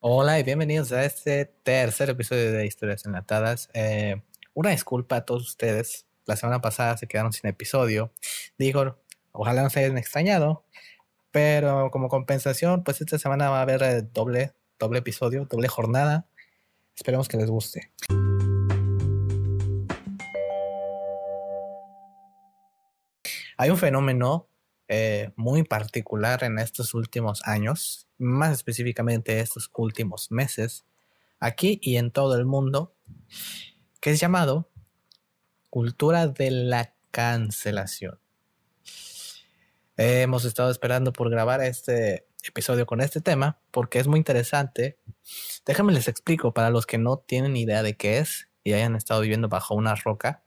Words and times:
Hola 0.00 0.38
y 0.38 0.42
bienvenidos 0.42 0.92
a 0.92 1.06
este 1.06 1.46
tercer 1.46 2.10
episodio 2.10 2.52
de 2.52 2.66
Historias 2.66 3.06
Enlatadas. 3.06 3.70
Eh, 3.72 4.22
una 4.52 4.70
disculpa 4.70 5.16
a 5.16 5.24
todos 5.24 5.48
ustedes. 5.48 6.06
La 6.26 6.36
semana 6.36 6.60
pasada 6.60 6.98
se 6.98 7.06
quedaron 7.06 7.32
sin 7.32 7.48
episodio. 7.48 8.12
Digo, 8.58 8.98
ojalá 9.32 9.62
no 9.62 9.70
se 9.70 9.80
hayan 9.80 9.96
extrañado. 9.96 10.66
Pero 11.30 11.90
como 11.90 12.10
compensación, 12.10 12.84
pues 12.84 13.00
esta 13.00 13.18
semana 13.18 13.48
va 13.48 13.60
a 13.60 13.62
haber 13.62 13.82
eh, 13.82 14.02
doble, 14.02 14.52
doble 14.78 14.98
episodio, 14.98 15.46
doble 15.46 15.66
jornada. 15.66 16.26
Esperemos 16.94 17.26
que 17.26 17.38
les 17.38 17.48
guste. 17.48 17.90
Hay 23.56 23.70
un 23.70 23.78
fenómeno 23.78 24.46
eh, 24.88 25.30
muy 25.36 25.62
particular 25.64 26.44
en 26.44 26.58
estos 26.58 26.94
últimos 26.94 27.42
años, 27.44 28.08
más 28.18 28.52
específicamente 28.52 29.40
estos 29.40 29.70
últimos 29.74 30.30
meses, 30.30 30.84
aquí 31.40 31.78
y 31.82 31.96
en 31.96 32.10
todo 32.10 32.36
el 32.36 32.46
mundo, 32.46 32.94
que 34.00 34.10
es 34.10 34.20
llamado 34.20 34.70
cultura 35.70 36.26
de 36.28 36.50
la 36.50 36.94
cancelación. 37.10 38.18
hemos 39.96 40.44
estado 40.44 40.70
esperando 40.70 41.12
por 41.12 41.30
grabar 41.30 41.62
este 41.62 42.26
episodio 42.48 42.86
con 42.86 43.00
este 43.00 43.20
tema 43.20 43.58
porque 43.70 43.98
es 43.98 44.06
muy 44.06 44.18
interesante. 44.18 44.98
Déjenme 45.64 45.92
les 45.92 46.08
explico 46.08 46.54
para 46.54 46.70
los 46.70 46.86
que 46.86 46.98
no 46.98 47.18
tienen 47.18 47.56
idea 47.56 47.82
de 47.82 47.96
qué 47.96 48.18
es 48.18 48.48
y 48.62 48.72
hayan 48.72 48.96
estado 48.96 49.20
viviendo 49.20 49.48
bajo 49.48 49.74
una 49.74 49.94
roca. 49.94 50.42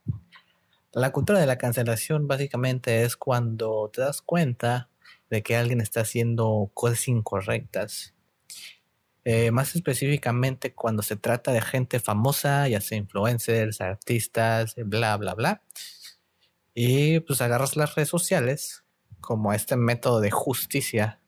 La 0.92 1.12
cultura 1.12 1.38
de 1.38 1.46
la 1.46 1.56
cancelación 1.56 2.26
básicamente 2.26 3.04
es 3.04 3.16
cuando 3.16 3.90
te 3.92 4.00
das 4.00 4.22
cuenta 4.22 4.88
de 5.30 5.40
que 5.44 5.56
alguien 5.56 5.80
está 5.80 6.00
haciendo 6.00 6.72
cosas 6.74 7.06
incorrectas. 7.06 8.12
Eh, 9.24 9.52
más 9.52 9.76
específicamente 9.76 10.74
cuando 10.74 11.02
se 11.04 11.14
trata 11.14 11.52
de 11.52 11.60
gente 11.60 12.00
famosa, 12.00 12.66
ya 12.66 12.80
sea 12.80 12.98
influencers, 12.98 13.80
artistas, 13.80 14.74
bla, 14.76 15.16
bla, 15.16 15.34
bla. 15.34 15.62
Y 16.74 17.20
pues 17.20 17.40
agarras 17.40 17.76
las 17.76 17.94
redes 17.94 18.08
sociales 18.08 18.82
como 19.20 19.52
este 19.52 19.76
método 19.76 20.20
de 20.20 20.32
justicia 20.32 21.20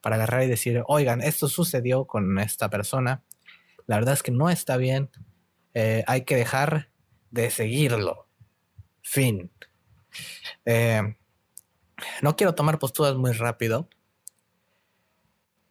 para 0.00 0.16
agarrar 0.16 0.44
y 0.44 0.48
decir, 0.48 0.84
oigan, 0.86 1.20
esto 1.20 1.48
sucedió 1.48 2.04
con 2.04 2.38
esta 2.38 2.70
persona. 2.70 3.24
La 3.86 3.96
verdad 3.96 4.14
es 4.14 4.22
que 4.22 4.30
no 4.30 4.50
está 4.50 4.76
bien. 4.76 5.10
Eh, 5.74 6.04
hay 6.06 6.24
que 6.24 6.36
dejar 6.36 6.90
de 7.32 7.50
seguirlo. 7.50 8.29
Fin. 9.02 9.50
Eh, 10.64 11.16
no 12.22 12.36
quiero 12.36 12.54
tomar 12.54 12.78
posturas 12.78 13.16
muy 13.16 13.32
rápido, 13.32 13.88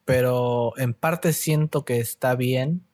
pero 0.06 0.74
en 0.78 0.94
parte 0.94 1.34
siento 1.34 1.86
que 1.86 2.00
está 2.00 2.36
bien. 2.36 2.86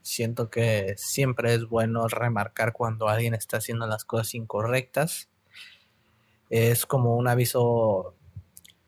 Siento 0.00 0.50
que 0.50 0.94
siempre 0.96 1.54
es 1.54 1.66
bueno 1.66 2.08
remarcar 2.08 2.72
cuando 2.72 3.08
alguien 3.08 3.34
está 3.34 3.58
haciendo 3.58 3.86
las 3.86 4.04
cosas 4.04 4.34
incorrectas. 4.34 5.28
Es 6.50 6.86
como 6.86 7.16
un 7.16 7.28
aviso 7.28 8.16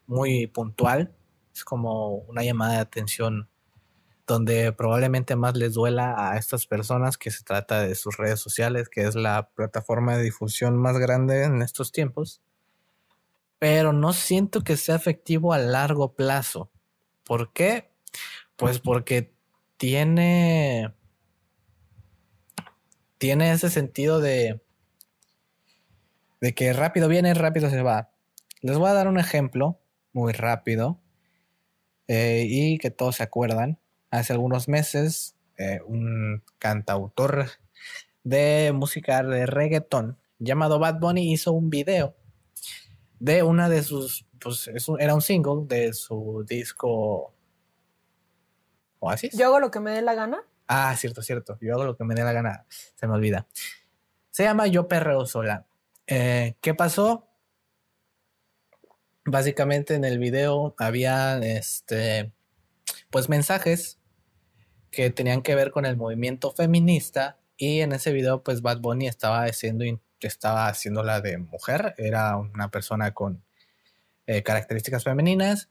muy 0.07 0.47
puntual. 0.47 1.15
Es 1.55 1.65
como 1.65 2.17
una 2.17 2.43
llamada 2.43 2.75
de 2.75 2.81
atención 2.81 3.49
donde 4.27 4.73
probablemente 4.73 5.37
más 5.37 5.57
les 5.57 5.75
duela 5.75 6.15
a 6.17 6.39
estas 6.39 6.67
personas 6.67 7.19
que 7.19 7.31
se 7.31 7.45
trata 7.45 7.83
de 7.83 7.95
sus 7.95 8.17
redes 8.17 8.41
sociales, 8.41 8.89
que 8.89 9.03
es 9.03 9.15
la 9.15 9.51
plataforma 9.51 10.17
de 10.17 10.23
difusión 10.23 10.77
más 10.79 10.99
grande 10.99 11.45
en 11.45 11.61
estos 11.61 11.93
tiempos. 11.93 12.41
Pero 13.59 13.93
no 13.93 14.13
siento 14.13 14.63
que 14.63 14.77
sea 14.77 14.97
efectivo 14.97 15.53
a 15.53 15.59
largo 15.59 16.15
plazo. 16.15 16.71
¿Por 17.25 17.53
qué? 17.53 17.91
Pues 18.57 18.79
porque 18.79 19.35
tiene 19.77 20.95
tiene 23.19 23.53
ese 23.53 23.71
sentido 23.71 24.21
de 24.21 24.61
de 26.41 26.55
que 26.55 26.73
rápido 26.73 27.09
viene, 27.09 27.33
rápido 27.35 27.71
se 27.71 27.83
va. 27.83 28.11
Les 28.61 28.77
voy 28.77 28.89
a 28.91 28.95
dar 28.95 29.09
un 29.09 29.19
ejemplo 29.19 29.81
muy 30.13 30.33
rápido 30.33 31.01
eh, 32.07 32.45
y 32.47 32.79
que 32.79 32.91
todos 32.91 33.17
se 33.17 33.23
acuerdan 33.23 33.79
hace 34.19 34.33
algunos 34.33 34.69
meses 34.69 35.37
eh, 35.57 35.81
un 35.87 36.43
cantautor 36.59 37.47
de 38.23 38.73
música 38.75 39.23
de 39.23 39.47
reggaeton 39.47 40.19
llamado 40.39 40.79
Bad 40.79 40.99
Bunny 40.99 41.33
hizo 41.33 41.53
un 41.53 41.71
video 41.71 42.17
de 43.19 43.43
una 43.43 43.69
de 43.69 43.83
sus, 43.83 44.27
pues 44.41 44.71
era 44.99 45.15
un 45.15 45.23
single 45.23 45.67
de 45.67 45.93
su 45.93 46.45
disco 46.47 47.35
Oasis. 48.99 49.37
Yo 49.37 49.47
hago 49.47 49.61
lo 49.61 49.71
que 49.71 49.81
me 49.81 49.93
dé 49.93 50.03
la 50.03 50.15
gana. 50.15 50.43
Ah, 50.67 50.95
cierto, 50.97 51.23
cierto. 51.23 51.59
Yo 51.61 51.75
hago 51.75 51.85
lo 51.85 51.97
que 51.97 52.05
me 52.05 52.15
dé 52.15 52.25
la 52.25 52.33
gana. 52.33 52.67
Se 52.69 53.07
me 53.07 53.15
olvida. 53.15 53.47
Se 54.31 54.45
llama 54.45 54.67
Yo 54.67 54.89
Perreo 54.89 55.27
Sola. 55.27 55.67
Eh, 56.07 56.57
¿Qué 56.61 56.75
pasó? 56.75 57.29
Básicamente 59.25 59.95
en 59.95 60.05
el 60.05 60.19
video 60.19 60.75
había 60.79 61.39
este 61.39 62.33
pues 63.11 63.29
mensajes 63.29 63.99
que 64.95 65.11
tenían 65.11 65.43
que 65.43 65.55
ver 65.55 65.71
con 65.71 65.87
el 65.87 65.97
movimiento 65.97 66.53
feminista 66.53 67.39
y 67.57 67.81
en 67.81 67.93
ese 67.93 68.13
video 68.13 68.43
pues 68.43 68.63
Bad 68.63 68.81
Bunny 68.81 69.07
estaba 69.07 69.45
haciendo 69.45 69.85
estaba 70.27 70.69
haciendo 70.69 71.03
la 71.03 71.21
de 71.21 71.39
mujer, 71.39 71.95
era 71.99 72.37
una 72.37 72.71
persona 72.71 73.13
con 73.13 73.45
eh, 74.27 74.43
características 74.43 75.05
femeninas. 75.05 75.69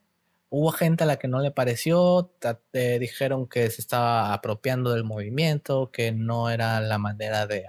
Hubo 0.50 0.72
gente 0.72 1.03
a 1.03 1.07
la 1.07 1.17
que 1.17 1.28
no 1.28 1.39
le 1.39 1.51
pareció, 1.51 2.31
eh, 2.73 2.97
dijeron 3.00 3.47
que 3.47 3.69
se 3.72 3.81
estaba 3.81 4.34
apropiando 4.34 4.91
del 4.91 5.03
movimiento, 5.03 5.90
que 5.91 6.11
no 6.11 6.50
era 6.50 6.79
la 6.81 7.00
manera 7.00 7.47
de 7.47 7.66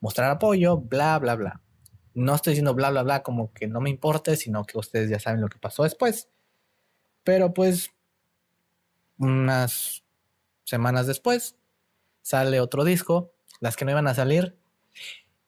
mostrar 0.00 0.30
apoyo, 0.30 0.76
bla, 0.76 1.18
bla, 1.18 1.34
bla. 1.34 1.62
No 2.14 2.34
estoy 2.34 2.52
diciendo 2.52 2.74
bla, 2.74 2.90
bla, 2.90 3.02
bla 3.02 3.22
como 3.22 3.52
que 3.52 3.66
no 3.66 3.80
me 3.80 3.90
importe, 3.90 4.36
sino 4.36 4.64
que 4.64 4.78
ustedes 4.78 5.08
ya 5.08 5.18
saben 5.18 5.40
lo 5.40 5.48
que 5.48 5.58
pasó 5.58 5.84
después. 5.84 6.28
Pero 7.24 7.54
pues 7.54 7.90
unas 9.18 10.05
semanas 10.66 11.06
después 11.06 11.56
sale 12.22 12.60
otro 12.60 12.84
disco, 12.84 13.32
las 13.60 13.76
que 13.76 13.84
no 13.84 13.92
iban 13.92 14.08
a 14.08 14.14
salir, 14.14 14.58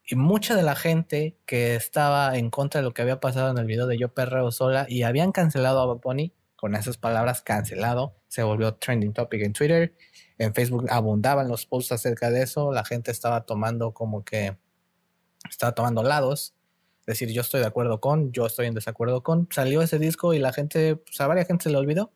y 0.06 0.15
mucha 0.15 0.55
de 0.55 0.62
la 0.62 0.77
gente 0.77 1.37
que 1.45 1.75
estaba 1.75 2.39
en 2.39 2.51
contra 2.51 2.81
de 2.81 2.84
lo 2.84 2.95
que 2.95 3.03
había 3.03 3.21
pasado 3.21 3.51
en 3.51 3.59
el 3.59 3.67
video 3.67 3.87
de 3.87 3.99
Yo 3.99 4.15
Perreo 4.15 4.51
Sola 4.53 4.87
y 4.89 5.03
habían 5.03 5.33
cancelado 5.33 5.81
a 5.81 5.95
Bunny, 5.95 6.33
con 6.56 6.75
esas 6.75 6.97
palabras 6.97 7.43
cancelado, 7.43 8.15
se 8.29 8.43
volvió 8.43 8.75
trending 8.75 9.12
topic 9.12 9.43
en 9.43 9.53
Twitter, 9.53 9.95
en 10.39 10.55
Facebook 10.55 10.87
abundaban 10.89 11.49
los 11.49 11.67
posts 11.67 11.93
acerca 11.93 12.31
de 12.31 12.43
eso, 12.43 12.73
la 12.73 12.85
gente 12.85 13.11
estaba 13.11 13.45
tomando 13.45 13.93
como 13.93 14.25
que 14.25 14.56
estaba 15.50 15.73
tomando 15.73 16.03
lados, 16.03 16.55
decir 17.06 17.31
yo 17.31 17.43
estoy 17.43 17.61
de 17.61 17.67
acuerdo 17.67 18.00
con, 18.00 18.33
yo 18.33 18.47
estoy 18.47 18.67
en 18.67 18.75
desacuerdo 18.75 19.23
con, 19.25 19.49
salió 19.50 19.83
ese 19.83 19.99
disco 19.99 20.33
y 20.33 20.39
la 20.39 20.53
gente, 20.53 20.97
pues 20.97 21.21
a 21.21 21.27
varias 21.27 21.49
gente 21.49 21.65
se 21.65 21.71
le 21.71 21.77
olvidó. 21.77 22.12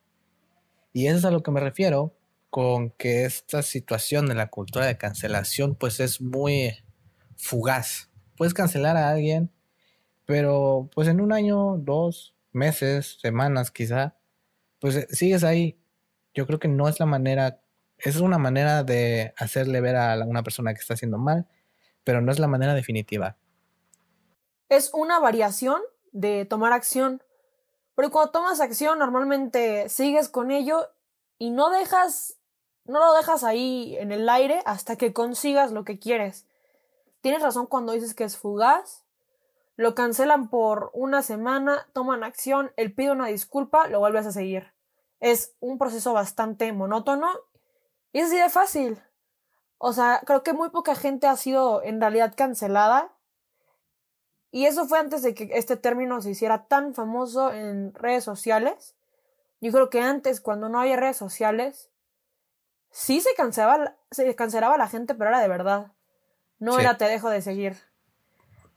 Y 0.92 1.06
eso 1.06 1.18
es 1.18 1.24
a 1.24 1.30
lo 1.30 1.42
que 1.42 1.50
me 1.50 1.60
refiero 1.60 2.14
con 2.52 2.90
que 2.90 3.24
esta 3.24 3.62
situación 3.62 4.26
de 4.26 4.34
la 4.34 4.50
cultura 4.50 4.84
de 4.84 4.98
cancelación 4.98 5.74
pues 5.74 6.00
es 6.00 6.20
muy 6.20 6.84
fugaz. 7.34 8.10
Puedes 8.36 8.52
cancelar 8.52 8.98
a 8.98 9.08
alguien, 9.08 9.50
pero 10.26 10.90
pues 10.94 11.08
en 11.08 11.22
un 11.22 11.32
año, 11.32 11.78
dos 11.78 12.36
meses, 12.52 13.16
semanas 13.22 13.70
quizá, 13.70 14.18
pues 14.80 14.96
eh, 14.96 15.06
sigues 15.08 15.44
ahí. 15.44 15.80
Yo 16.34 16.46
creo 16.46 16.58
que 16.58 16.68
no 16.68 16.90
es 16.90 17.00
la 17.00 17.06
manera, 17.06 17.62
es 17.96 18.16
una 18.16 18.36
manera 18.36 18.84
de 18.84 19.32
hacerle 19.38 19.80
ver 19.80 19.96
a 19.96 20.22
una 20.26 20.42
persona 20.42 20.74
que 20.74 20.80
está 20.80 20.92
haciendo 20.92 21.16
mal, 21.16 21.48
pero 22.04 22.20
no 22.20 22.30
es 22.30 22.38
la 22.38 22.48
manera 22.48 22.74
definitiva. 22.74 23.38
Es 24.68 24.90
una 24.92 25.18
variación 25.20 25.80
de 26.12 26.44
tomar 26.44 26.74
acción. 26.74 27.22
Pero 27.94 28.10
cuando 28.10 28.30
tomas 28.30 28.60
acción, 28.60 28.98
normalmente 28.98 29.88
sigues 29.88 30.28
con 30.28 30.50
ello 30.50 30.90
y 31.38 31.48
no 31.48 31.70
dejas 31.70 32.36
no 32.84 32.98
lo 32.98 33.12
dejas 33.14 33.44
ahí 33.44 33.96
en 33.98 34.12
el 34.12 34.28
aire 34.28 34.62
hasta 34.64 34.96
que 34.96 35.12
consigas 35.12 35.72
lo 35.72 35.84
que 35.84 35.98
quieres. 35.98 36.46
Tienes 37.20 37.42
razón 37.42 37.66
cuando 37.66 37.92
dices 37.92 38.14
que 38.14 38.24
es 38.24 38.36
fugaz. 38.36 39.04
Lo 39.76 39.94
cancelan 39.94 40.48
por 40.48 40.90
una 40.92 41.22
semana, 41.22 41.88
toman 41.92 42.24
acción, 42.24 42.72
él 42.76 42.92
pide 42.92 43.12
una 43.12 43.26
disculpa, 43.26 43.88
lo 43.88 44.00
vuelves 44.00 44.26
a 44.26 44.32
seguir. 44.32 44.72
Es 45.20 45.54
un 45.60 45.78
proceso 45.78 46.12
bastante 46.12 46.72
monótono 46.72 47.30
y 48.12 48.18
es 48.18 48.26
así 48.26 48.36
de 48.36 48.50
fácil. 48.50 49.02
O 49.78 49.92
sea, 49.92 50.22
creo 50.26 50.42
que 50.42 50.52
muy 50.52 50.70
poca 50.70 50.94
gente 50.94 51.26
ha 51.26 51.36
sido 51.36 51.82
en 51.82 52.00
realidad 52.00 52.34
cancelada. 52.36 53.12
Y 54.50 54.66
eso 54.66 54.86
fue 54.86 54.98
antes 54.98 55.22
de 55.22 55.34
que 55.34 55.50
este 55.54 55.76
término 55.76 56.20
se 56.20 56.30
hiciera 56.30 56.66
tan 56.66 56.94
famoso 56.94 57.52
en 57.52 57.94
redes 57.94 58.22
sociales. 58.24 58.94
Yo 59.60 59.72
creo 59.72 59.90
que 59.90 60.00
antes, 60.00 60.40
cuando 60.40 60.68
no 60.68 60.80
había 60.80 60.96
redes 60.96 61.16
sociales, 61.16 61.91
sí 62.92 63.20
se 63.20 63.34
cancelaba, 63.34 63.96
se 64.12 64.32
cancelaba 64.36 64.76
la 64.78 64.88
gente, 64.88 65.14
pero 65.14 65.30
era 65.30 65.40
de 65.40 65.48
verdad. 65.48 65.92
No 66.60 66.78
era 66.78 66.96
te 66.96 67.06
dejo 67.06 67.28
de 67.28 67.42
seguir. 67.42 67.76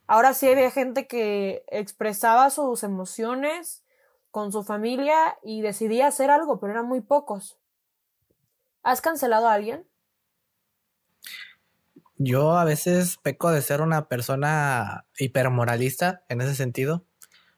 Ahora 0.08 0.34
sí 0.34 0.50
había 0.50 0.72
gente 0.72 1.06
que 1.08 1.64
expresaba 1.68 2.50
sus 2.50 2.84
emociones 2.84 3.84
con 4.32 4.52
su 4.52 4.64
familia 4.64 5.38
y 5.44 5.62
decidía 5.62 6.08
hacer 6.08 6.32
algo, 6.32 6.60
pero 6.60 6.74
eran 6.74 6.88
muy 6.88 7.02
pocos. 7.02 7.60
¿Has 8.82 9.02
cancelado 9.02 9.48
a 9.48 9.54
alguien? 9.54 9.88
Yo 12.18 12.58
a 12.58 12.66
veces 12.66 13.18
peco 13.18 13.52
de 13.52 13.62
ser 13.62 13.82
una 13.82 14.08
persona 14.08 15.06
hipermoralista 15.18 16.24
en 16.30 16.42
ese 16.42 16.56
sentido, 16.56 17.06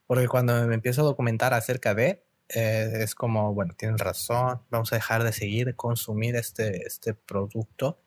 porque 0.07 0.27
cuando 0.27 0.65
me 0.68 0.75
empiezo 0.75 1.01
a 1.01 1.06
documentar 1.06 1.53
acerca 1.53 1.94
de, 1.94 2.26
eh, 2.50 2.92
es 3.02 3.16
como, 3.16 3.54
bueno, 3.54 3.74
tienen 3.78 3.98
razón, 3.98 4.62
vamos 4.70 4.92
a 4.94 4.96
dejar 4.96 5.24
de 5.24 5.34
seguir 5.34 5.76
consumir 5.76 6.36
este, 6.36 6.86
este 6.86 7.14
producto. 7.14 8.00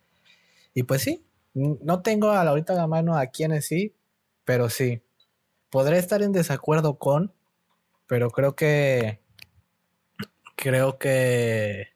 Y 0.75 0.85
pues 0.85 1.03
sí, 1.03 1.25
no 1.55 2.03
tengo 2.03 2.31
a 2.31 2.45
la 2.45 2.51
ahorita 2.51 2.75
la 2.75 2.87
mano 2.87 3.17
a 3.17 3.27
quienes 3.27 3.67
sí, 3.67 3.95
pero 4.45 4.71
sí, 4.71 5.03
podré 5.69 5.99
estar 5.99 6.23
en 6.23 6.33
desacuerdo 6.33 6.99
con, 6.99 7.33
pero 8.07 8.31
creo 8.31 8.57
que, 8.57 9.21
creo 10.57 10.99
que 10.99 11.89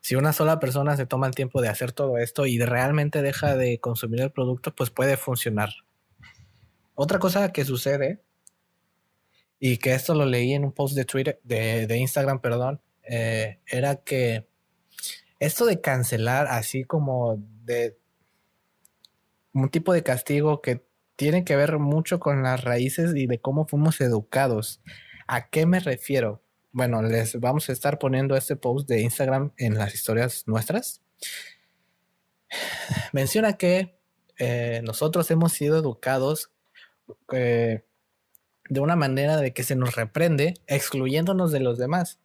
si 0.00 0.16
una 0.16 0.32
sola 0.32 0.58
persona 0.58 0.96
se 0.96 1.06
toma 1.06 1.28
el 1.28 1.34
tiempo 1.34 1.62
de 1.62 1.68
hacer 1.68 1.92
todo 1.92 2.18
esto 2.18 2.46
y 2.46 2.58
realmente 2.58 3.22
deja 3.22 3.56
de 3.56 3.78
consumir 3.78 4.20
el 4.20 4.32
producto, 4.32 4.74
pues 4.74 4.90
puede 4.90 5.16
funcionar. 5.16 5.70
Otra 6.94 7.18
cosa 7.18 7.52
que 7.52 7.64
sucede, 7.64 8.20
y 9.64 9.76
que 9.76 9.94
esto 9.94 10.16
lo 10.16 10.26
leí 10.26 10.54
en 10.54 10.64
un 10.64 10.72
post 10.72 10.96
de 10.96 11.04
Twitter, 11.04 11.40
de, 11.44 11.96
Instagram, 11.96 12.40
perdón, 12.40 12.80
eh, 13.04 13.60
era 13.64 13.94
que 13.94 14.44
esto 15.38 15.66
de 15.66 15.80
cancelar 15.80 16.48
así 16.48 16.82
como 16.82 17.36
de 17.64 17.96
un 19.52 19.70
tipo 19.70 19.92
de 19.92 20.02
castigo 20.02 20.60
que 20.62 20.84
tiene 21.14 21.44
que 21.44 21.54
ver 21.54 21.78
mucho 21.78 22.18
con 22.18 22.42
las 22.42 22.64
raíces 22.64 23.12
y 23.14 23.28
de 23.28 23.38
cómo 23.38 23.64
fuimos 23.68 24.00
educados. 24.00 24.80
¿A 25.28 25.48
qué 25.48 25.64
me 25.64 25.78
refiero? 25.78 26.42
bueno, 26.72 27.00
les 27.02 27.38
vamos 27.38 27.68
a 27.68 27.72
estar 27.72 28.00
poniendo 28.00 28.34
este 28.34 28.56
post 28.56 28.88
de 28.88 29.02
Instagram 29.02 29.52
en 29.58 29.78
las 29.78 29.94
historias 29.94 30.42
nuestras. 30.48 31.02
Menciona 33.12 33.52
que 33.52 33.96
eh, 34.38 34.80
nosotros 34.82 35.30
hemos 35.30 35.52
sido 35.52 35.76
educados 35.76 36.50
eh, 37.32 37.84
de 38.68 38.80
una 38.80 38.96
manera 38.96 39.36
de 39.36 39.52
que 39.52 39.62
se 39.62 39.76
nos 39.76 39.96
reprende 39.96 40.54
excluyéndonos 40.66 41.52
de 41.52 41.60
los 41.60 41.78
demás. 41.78 42.20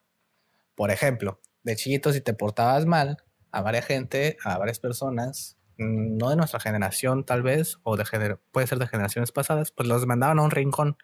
Por 0.76 0.92
ejemplo, 0.92 1.40
de 1.64 1.76
chiquitos 1.76 2.16
si 2.16 2.22
te 2.22 2.34
portabas 2.34 2.86
mal 2.86 3.18
a 3.52 3.62
varias 3.62 3.86
gente, 3.86 4.38
a 4.44 4.58
varias 4.58 4.80
personas, 4.80 5.58
mm, 5.78 6.18
no 6.18 6.30
de 6.30 6.36
nuestra 6.36 6.60
generación 6.60 7.26
tal 7.26 7.44
vez, 7.44 7.80
o 7.84 7.98
de 7.98 8.38
puede 8.52 8.68
ser 8.68 8.80
de 8.80 8.88
generaciones 8.88 9.32
pasadas, 9.32 9.72
pues 9.72 9.88
los 9.88 10.06
mandaban 10.06 10.40
a 10.40 10.44
un 10.44 10.52
rincón 10.52 10.98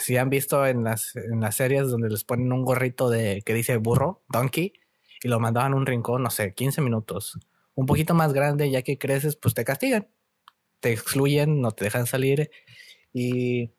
si 0.00 0.16
han 0.16 0.30
visto 0.30 0.66
en 0.66 0.84
las, 0.84 1.16
en 1.16 1.40
las 1.40 1.56
series 1.56 1.88
donde 1.88 2.10
les 2.10 2.24
ponen 2.24 2.52
un 2.52 2.64
gorrito 2.64 3.08
de 3.08 3.42
que 3.44 3.54
dice 3.54 3.76
burro, 3.78 4.22
donkey, 4.28 4.72
y 5.22 5.28
lo 5.28 5.40
mandaban 5.40 5.72
a 5.72 5.76
un 5.76 5.86
rincón, 5.86 6.22
no 6.22 6.30
sé, 6.30 6.54
15 6.54 6.82
minutos. 6.82 7.38
Un 7.74 7.86
poquito 7.86 8.14
más 8.14 8.32
grande, 8.32 8.70
ya 8.70 8.82
que 8.82 8.98
creces, 8.98 9.36
pues 9.36 9.54
te 9.54 9.64
castigan. 9.64 10.08
Te 10.80 10.92
excluyen, 10.92 11.60
no 11.60 11.72
te 11.72 11.84
dejan 11.84 12.06
salir. 12.06 12.50
Y 13.12 13.72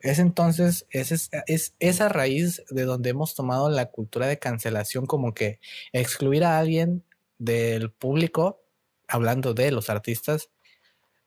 es 0.00 0.18
entonces, 0.18 0.86
es, 0.90 1.30
es 1.46 1.74
esa 1.78 2.08
raíz 2.08 2.62
de 2.70 2.84
donde 2.84 3.10
hemos 3.10 3.34
tomado 3.34 3.70
la 3.70 3.86
cultura 3.90 4.26
de 4.26 4.38
cancelación, 4.38 5.06
como 5.06 5.34
que 5.34 5.60
excluir 5.92 6.44
a 6.44 6.58
alguien 6.58 7.04
del 7.38 7.90
público, 7.90 8.62
hablando 9.08 9.54
de 9.54 9.70
los 9.70 9.90
artistas, 9.90 10.50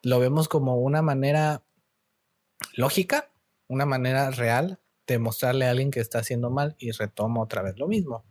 lo 0.01 0.19
vemos 0.19 0.48
como 0.48 0.77
una 0.77 1.01
manera 1.01 1.63
lógica 2.75 3.30
una 3.69 3.86
manera 3.86 4.31
real 4.31 4.80
de 5.07 5.19
mostrarle 5.19 5.65
a 5.65 5.69
alguien 5.69 5.92
que 5.92 6.01
está 6.01 6.19
haciendo 6.19 6.50
mal 6.50 6.75
y 6.77 6.92
retoma 6.92 7.42
otra 7.42 7.62
vez 7.62 7.77
lo 7.77 7.88
mismo. 7.88 8.25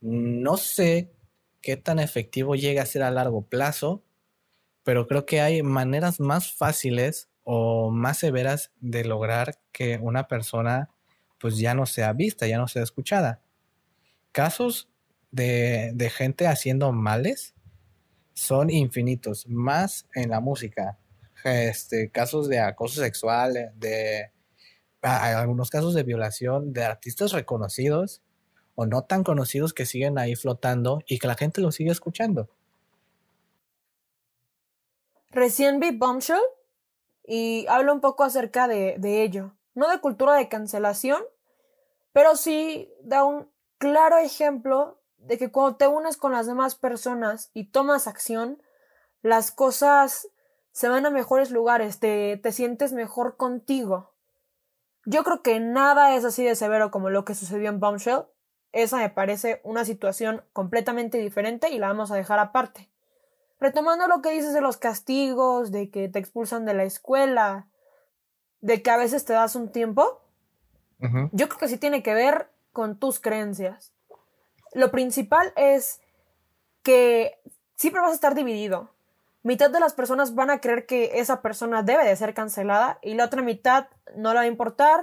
No 0.00 0.56
sé 0.56 1.10
qué 1.62 1.76
tan 1.76 1.98
efectivo 1.98 2.54
llega 2.54 2.82
a 2.82 2.86
ser 2.86 3.02
a 3.02 3.10
largo 3.10 3.42
plazo, 3.42 4.04
pero 4.82 5.06
creo 5.06 5.24
que 5.24 5.40
hay 5.40 5.62
maneras 5.62 6.20
más 6.20 6.52
fáciles 6.52 7.29
o 7.44 7.90
más 7.90 8.18
severas 8.18 8.72
de 8.80 9.04
lograr 9.04 9.58
que 9.72 9.98
una 9.98 10.28
persona 10.28 10.90
pues 11.38 11.58
ya 11.58 11.74
no 11.74 11.86
sea 11.86 12.12
vista, 12.12 12.46
ya 12.46 12.58
no 12.58 12.68
sea 12.68 12.82
escuchada. 12.82 13.40
Casos 14.32 14.88
de, 15.30 15.92
de 15.94 16.10
gente 16.10 16.46
haciendo 16.46 16.92
males 16.92 17.54
son 18.34 18.70
infinitos, 18.70 19.46
más 19.48 20.06
en 20.14 20.30
la 20.30 20.40
música. 20.40 20.98
Este, 21.44 22.10
casos 22.10 22.48
de 22.48 22.60
acoso 22.60 23.00
sexual, 23.00 23.72
de 23.76 24.30
hay 25.02 25.34
algunos 25.34 25.70
casos 25.70 25.94
de 25.94 26.02
violación 26.02 26.72
de 26.72 26.84
artistas 26.84 27.32
reconocidos 27.32 28.20
o 28.74 28.86
no 28.86 29.02
tan 29.04 29.24
conocidos 29.24 29.72
que 29.72 29.86
siguen 29.86 30.18
ahí 30.18 30.36
flotando 30.36 31.00
y 31.06 31.18
que 31.18 31.26
la 31.26 31.36
gente 31.36 31.60
lo 31.60 31.72
sigue 31.72 31.90
escuchando. 31.90 32.50
Recién 35.30 35.80
vi 35.80 35.96
Bombshell 35.96 36.40
y 37.32 37.64
hablo 37.68 37.92
un 37.92 38.00
poco 38.00 38.24
acerca 38.24 38.66
de, 38.66 38.96
de 38.98 39.22
ello. 39.22 39.52
No 39.74 39.88
de 39.88 40.00
cultura 40.00 40.34
de 40.34 40.48
cancelación, 40.48 41.22
pero 42.10 42.34
sí 42.34 42.92
da 43.04 43.22
un 43.22 43.48
claro 43.78 44.18
ejemplo 44.18 45.00
de 45.16 45.38
que 45.38 45.52
cuando 45.52 45.76
te 45.76 45.86
unes 45.86 46.16
con 46.16 46.32
las 46.32 46.48
demás 46.48 46.74
personas 46.74 47.52
y 47.54 47.70
tomas 47.70 48.08
acción, 48.08 48.60
las 49.22 49.52
cosas 49.52 50.26
se 50.72 50.88
van 50.88 51.06
a 51.06 51.10
mejores 51.10 51.52
lugares, 51.52 52.00
te, 52.00 52.36
te 52.36 52.50
sientes 52.50 52.92
mejor 52.92 53.36
contigo. 53.36 54.12
Yo 55.04 55.22
creo 55.22 55.40
que 55.40 55.60
nada 55.60 56.16
es 56.16 56.24
así 56.24 56.42
de 56.42 56.56
severo 56.56 56.90
como 56.90 57.10
lo 57.10 57.24
que 57.24 57.36
sucedió 57.36 57.68
en 57.68 57.78
Bombshell. 57.78 58.24
Esa 58.72 58.96
me 58.96 59.08
parece 59.08 59.60
una 59.62 59.84
situación 59.84 60.42
completamente 60.52 61.18
diferente 61.18 61.70
y 61.70 61.78
la 61.78 61.86
vamos 61.86 62.10
a 62.10 62.16
dejar 62.16 62.40
aparte. 62.40 62.89
Retomando 63.60 64.08
lo 64.08 64.22
que 64.22 64.30
dices 64.30 64.54
de 64.54 64.60
los 64.60 64.76
castigos, 64.76 65.70
de 65.70 65.90
que 65.90 66.08
te 66.08 66.18
expulsan 66.18 66.64
de 66.64 66.74
la 66.74 66.84
escuela, 66.84 67.68
de 68.60 68.82
que 68.82 68.90
a 68.90 68.96
veces 68.96 69.24
te 69.24 69.32
das 69.32 69.54
un 69.54 69.70
tiempo, 69.70 70.22
yo 71.32 71.48
creo 71.48 71.58
que 71.58 71.68
sí 71.68 71.78
tiene 71.78 72.02
que 72.02 72.12
ver 72.12 72.50
con 72.72 72.98
tus 72.98 73.20
creencias. 73.20 73.92
Lo 74.74 74.90
principal 74.90 75.52
es 75.56 76.00
que 76.82 77.38
siempre 77.74 78.02
vas 78.02 78.10
a 78.10 78.14
estar 78.14 78.34
dividido 78.34 78.90
mitad 79.42 79.70
de 79.70 79.80
las 79.80 79.94
personas 79.94 80.34
van 80.34 80.50
a 80.50 80.60
creer 80.60 80.86
que 80.86 81.20
esa 81.20 81.42
persona 81.42 81.82
debe 81.82 82.04
de 82.04 82.16
ser 82.16 82.34
cancelada 82.34 82.98
y 83.02 83.14
la 83.14 83.24
otra 83.24 83.42
mitad 83.42 83.88
no 84.16 84.30
le 84.30 84.36
va 84.36 84.40
a 84.42 84.46
importar. 84.46 85.00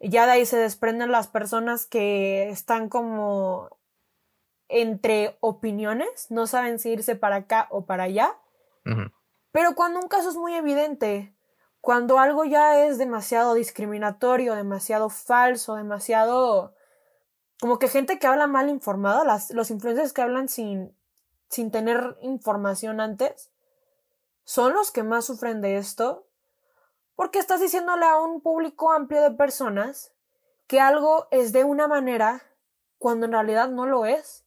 Ya 0.00 0.26
de 0.26 0.32
ahí 0.32 0.46
se 0.46 0.56
desprenden 0.56 1.10
las 1.10 1.28
personas 1.28 1.86
que 1.86 2.48
están 2.50 2.88
como 2.88 3.68
entre 4.68 5.36
opiniones, 5.40 6.30
no 6.30 6.46
saben 6.46 6.78
si 6.78 6.90
irse 6.90 7.16
para 7.16 7.36
acá 7.36 7.66
o 7.70 7.84
para 7.84 8.04
allá. 8.04 8.36
Pero 9.52 9.74
cuando 9.74 10.00
un 10.00 10.08
caso 10.08 10.30
es 10.30 10.36
muy 10.36 10.54
evidente, 10.54 11.34
cuando 11.80 12.18
algo 12.18 12.44
ya 12.44 12.86
es 12.86 12.96
demasiado 12.96 13.54
discriminatorio, 13.54 14.54
demasiado 14.54 15.10
falso, 15.10 15.74
demasiado... 15.74 16.74
como 17.60 17.78
que 17.78 17.88
gente 17.88 18.18
que 18.18 18.26
habla 18.26 18.46
mal 18.46 18.68
informada, 18.70 19.24
las, 19.24 19.50
los 19.50 19.70
influencers 19.70 20.12
que 20.12 20.22
hablan 20.22 20.48
sin 20.48 20.96
sin 21.48 21.70
tener 21.70 22.16
información 22.20 23.00
antes, 23.00 23.50
son 24.44 24.74
los 24.74 24.90
que 24.90 25.02
más 25.02 25.26
sufren 25.26 25.60
de 25.60 25.78
esto, 25.78 26.26
porque 27.16 27.38
estás 27.38 27.60
diciéndole 27.60 28.06
a 28.06 28.18
un 28.18 28.40
público 28.40 28.92
amplio 28.92 29.20
de 29.20 29.30
personas 29.32 30.12
que 30.66 30.80
algo 30.80 31.26
es 31.30 31.52
de 31.52 31.64
una 31.64 31.88
manera 31.88 32.42
cuando 32.98 33.26
en 33.26 33.32
realidad 33.32 33.68
no 33.68 33.86
lo 33.86 34.06
es. 34.06 34.44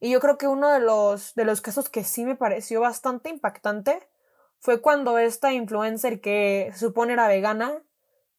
Y 0.00 0.10
yo 0.10 0.20
creo 0.20 0.38
que 0.38 0.46
uno 0.46 0.70
de 0.70 0.80
los, 0.80 1.34
de 1.34 1.44
los 1.44 1.60
casos 1.60 1.88
que 1.88 2.04
sí 2.04 2.24
me 2.24 2.36
pareció 2.36 2.80
bastante 2.80 3.30
impactante 3.30 4.08
fue 4.58 4.80
cuando 4.80 5.18
esta 5.18 5.52
influencer 5.52 6.20
que 6.20 6.72
supone 6.76 7.14
era 7.14 7.28
vegana 7.28 7.82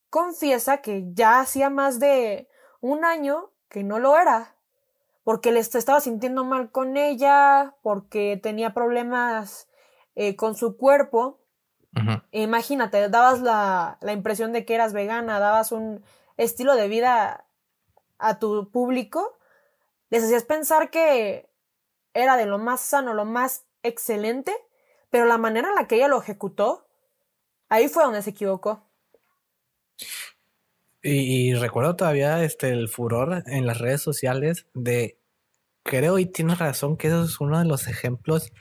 confiesa 0.10 0.78
que 0.78 1.06
ya 1.14 1.40
hacía 1.40 1.70
más 1.70 2.00
de 2.00 2.48
un 2.80 3.06
año 3.06 3.52
que 3.70 3.84
no 3.84 4.00
lo 4.00 4.18
era 4.18 4.58
porque 5.28 5.52
le 5.52 5.60
estaba 5.60 6.00
sintiendo 6.00 6.46
mal 6.46 6.72
con 6.72 6.96
ella, 6.96 7.76
porque 7.82 8.40
tenía 8.42 8.74
problemas 8.74 9.68
eh, 10.16 10.38
con 10.38 10.56
su 10.56 10.78
cuerpo. 10.78 11.42
Imagínate, 12.32 13.10
dabas 13.10 13.42
la, 13.42 13.98
la, 14.00 14.14
impresión 14.14 14.54
de 14.54 14.64
que 14.64 14.74
eras 14.74 14.94
vegana, 14.94 15.42
dabas 15.42 15.74
un 15.74 16.02
estilo 16.38 16.76
de 16.78 16.88
vida 16.88 17.46
a 18.20 18.40
tu 18.40 18.72
público, 18.72 19.38
les 20.10 20.24
hacías 20.24 20.44
pensar 20.44 20.90
que 20.90 21.50
era 22.14 22.38
de 22.38 22.46
lo 22.46 22.58
más 22.58 22.82
sano, 22.82 23.14
lo 23.14 23.26
más 23.26 23.66
excelente, 23.84 24.54
pero 25.10 25.26
la 25.26 25.38
manera 25.38 25.70
en 25.70 25.76
la 25.76 25.88
que 25.88 25.96
ella 25.96 26.08
lo 26.08 26.22
ejecutó, 26.22 26.88
ahí 27.70 27.88
fue 27.88 28.04
donde 28.04 28.22
se 28.22 28.32
equivocó. 28.32 28.84
Y, 31.04 31.54
recuerdo 31.54 31.96
todavía 31.96 32.44
este 32.44 32.70
el 32.70 32.90
furor 32.90 33.44
en 33.46 33.66
las 33.66 33.78
redes 33.78 34.02
sociales 34.02 34.68
de 34.74 35.18
creo 35.84 36.20
y 36.20 36.26
tienes 36.26 36.60
razón 36.60 36.98
que 36.98 37.08
eso 37.08 37.24
es 37.24 37.40
uno 37.40 37.60
de 37.60 37.66
los 37.66 37.88
ejemplos 37.88 38.52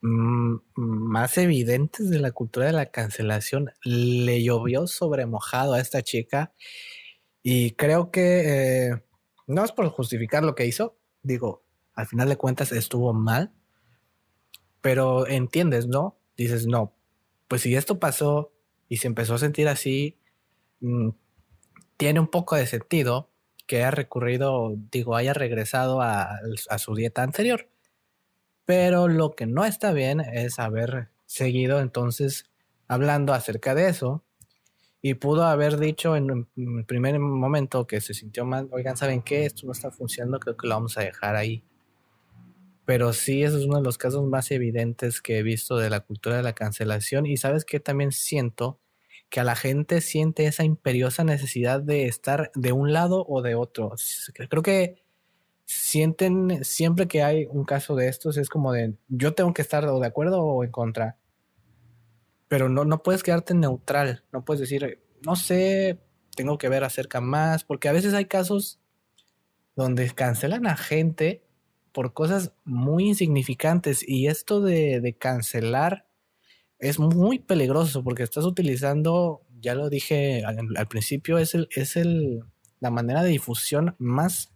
mm, 0.00 0.56
más 0.74 1.38
evidentes 1.38 2.10
de 2.10 2.18
la 2.18 2.32
cultura 2.32 2.66
de 2.66 2.72
la 2.72 2.86
cancelación. 2.86 3.70
Le 3.84 4.42
llovió 4.42 4.86
sobre 4.88 5.26
mojado 5.26 5.74
a 5.74 5.80
esta 5.80 6.02
chica 6.02 6.52
y 7.42 7.72
creo 7.72 8.10
que 8.10 8.88
eh, 8.88 9.05
no 9.46 9.64
es 9.64 9.72
por 9.72 9.88
justificar 9.88 10.44
lo 10.44 10.54
que 10.54 10.66
hizo, 10.66 10.96
digo, 11.22 11.64
al 11.94 12.06
final 12.06 12.28
de 12.28 12.36
cuentas 12.36 12.72
estuvo 12.72 13.12
mal, 13.12 13.52
pero 14.80 15.26
entiendes, 15.26 15.86
¿no? 15.86 16.18
Dices, 16.36 16.66
no, 16.66 16.94
pues 17.48 17.62
si 17.62 17.74
esto 17.74 17.98
pasó 17.98 18.52
y 18.88 18.98
se 18.98 19.06
empezó 19.06 19.34
a 19.34 19.38
sentir 19.38 19.68
así, 19.68 20.18
mm, 20.80 21.10
tiene 21.96 22.20
un 22.20 22.28
poco 22.28 22.56
de 22.56 22.66
sentido 22.66 23.30
que 23.66 23.78
haya 23.78 23.90
recurrido, 23.90 24.74
digo, 24.92 25.16
haya 25.16 25.32
regresado 25.32 26.00
a, 26.02 26.38
a 26.68 26.78
su 26.78 26.94
dieta 26.94 27.22
anterior. 27.22 27.68
Pero 28.64 29.08
lo 29.08 29.34
que 29.34 29.46
no 29.46 29.64
está 29.64 29.92
bien 29.92 30.20
es 30.20 30.58
haber 30.58 31.10
seguido 31.24 31.80
entonces 31.80 32.50
hablando 32.88 33.32
acerca 33.32 33.74
de 33.74 33.88
eso 33.88 34.25
y 35.08 35.14
pudo 35.14 35.44
haber 35.44 35.78
dicho 35.78 36.16
en 36.16 36.48
el 36.56 36.84
primer 36.84 37.16
momento 37.20 37.86
que 37.86 38.00
se 38.00 38.12
sintió 38.12 38.44
mal, 38.44 38.68
oigan, 38.72 38.96
¿saben 38.96 39.22
qué? 39.22 39.46
Esto 39.46 39.64
no 39.64 39.70
está 39.72 39.92
funcionando, 39.92 40.40
creo 40.40 40.56
que 40.56 40.66
lo 40.66 40.74
vamos 40.74 40.98
a 40.98 41.02
dejar 41.02 41.36
ahí. 41.36 41.62
Pero 42.84 43.12
sí, 43.12 43.44
eso 43.44 43.56
es 43.56 43.66
uno 43.66 43.76
de 43.76 43.84
los 43.84 43.98
casos 43.98 44.26
más 44.26 44.50
evidentes 44.50 45.22
que 45.22 45.38
he 45.38 45.44
visto 45.44 45.76
de 45.76 45.90
la 45.90 46.00
cultura 46.00 46.36
de 46.36 46.42
la 46.42 46.54
cancelación. 46.54 47.24
Y 47.24 47.36
sabes 47.36 47.64
que 47.64 47.78
también 47.78 48.10
siento 48.10 48.80
que 49.28 49.38
a 49.38 49.44
la 49.44 49.54
gente 49.54 50.00
siente 50.00 50.46
esa 50.46 50.64
imperiosa 50.64 51.22
necesidad 51.22 51.80
de 51.80 52.06
estar 52.06 52.50
de 52.56 52.72
un 52.72 52.92
lado 52.92 53.24
o 53.28 53.42
de 53.42 53.54
otro. 53.54 53.94
Creo 54.48 54.62
que 54.62 55.04
sienten 55.66 56.64
siempre 56.64 57.06
que 57.06 57.22
hay 57.22 57.46
un 57.48 57.64
caso 57.64 57.94
de 57.94 58.08
estos, 58.08 58.38
es 58.38 58.48
como 58.48 58.72
de 58.72 58.94
yo 59.06 59.34
tengo 59.34 59.54
que 59.54 59.62
estar 59.62 59.84
o 59.84 60.00
de 60.00 60.06
acuerdo 60.08 60.42
o 60.42 60.64
en 60.64 60.72
contra. 60.72 61.16
Pero 62.48 62.68
no, 62.68 62.84
no 62.84 63.02
puedes 63.02 63.22
quedarte 63.22 63.54
neutral, 63.54 64.24
no 64.32 64.44
puedes 64.44 64.60
decir, 64.60 65.02
no 65.24 65.36
sé, 65.36 65.98
tengo 66.36 66.58
que 66.58 66.68
ver 66.68 66.84
acerca 66.84 67.20
más, 67.20 67.64
porque 67.64 67.88
a 67.88 67.92
veces 67.92 68.14
hay 68.14 68.26
casos 68.26 68.78
donde 69.74 70.08
cancelan 70.10 70.66
a 70.66 70.76
gente 70.76 71.42
por 71.92 72.12
cosas 72.12 72.52
muy 72.64 73.08
insignificantes 73.08 74.06
y 74.06 74.26
esto 74.26 74.60
de, 74.60 75.00
de 75.00 75.14
cancelar 75.14 76.06
es 76.78 76.98
muy 76.98 77.38
peligroso 77.38 78.04
porque 78.04 78.22
estás 78.22 78.44
utilizando, 78.44 79.42
ya 79.60 79.74
lo 79.74 79.88
dije 79.88 80.44
al, 80.44 80.88
principio, 80.88 81.38
es, 81.38 81.54
el, 81.54 81.68
es 81.74 81.96
el, 81.96 82.44
la 82.80 82.90
manera 82.90 83.22
de 83.22 83.30
difusión 83.30 83.94
más 83.98 84.52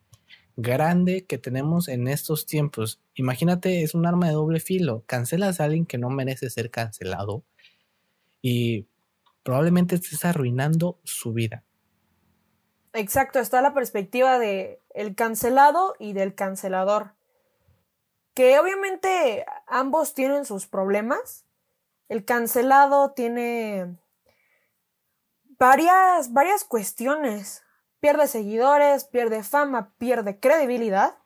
grande 0.57 1.25
que 1.25 1.39
tenemos 1.39 1.89
en 1.89 2.09
estos 2.09 2.45
tiempos. 2.45 3.01
Imagínate, 3.15 3.83
es 3.83 3.95
un 3.95 4.07
arma 4.07 4.27
de 4.27 4.35
doble 4.35 4.61
filo. 4.61 5.05
Cancelas 5.07 5.61
a 5.61 5.65
alguien 5.65 5.87
que 5.87 5.99
no 5.99 6.11
merece 6.11 6.51
ser 6.51 6.71
cancelado 6.71 7.45
y 8.43 8.89
probablemente 9.43 9.97
estés 9.97 10.25
arruinando 10.25 10.99
su 11.05 11.33
vida. 11.33 11.65
Exacto, 12.93 13.39
está 13.39 13.63
la 13.63 13.75
perspectiva 13.75 14.39
de 14.39 14.81
el 14.95 15.15
cancelado 15.15 15.95
y 15.99 16.13
del 16.13 16.35
cancelador. 16.35 17.15
Que 18.35 18.59
obviamente 18.59 19.45
ambos 19.67 20.15
tienen 20.15 20.45
sus 20.45 20.67
problemas. 20.67 21.45
El 22.09 22.25
cancelado 22.25 23.13
tiene 23.13 23.97
varias, 25.59 26.33
varias 26.33 26.65
cuestiones 26.65 27.63
pierde 28.01 28.27
seguidores, 28.27 29.05
pierde 29.05 29.43
fama, 29.43 29.93
pierde 29.99 30.41
credibilidad. 30.41 31.19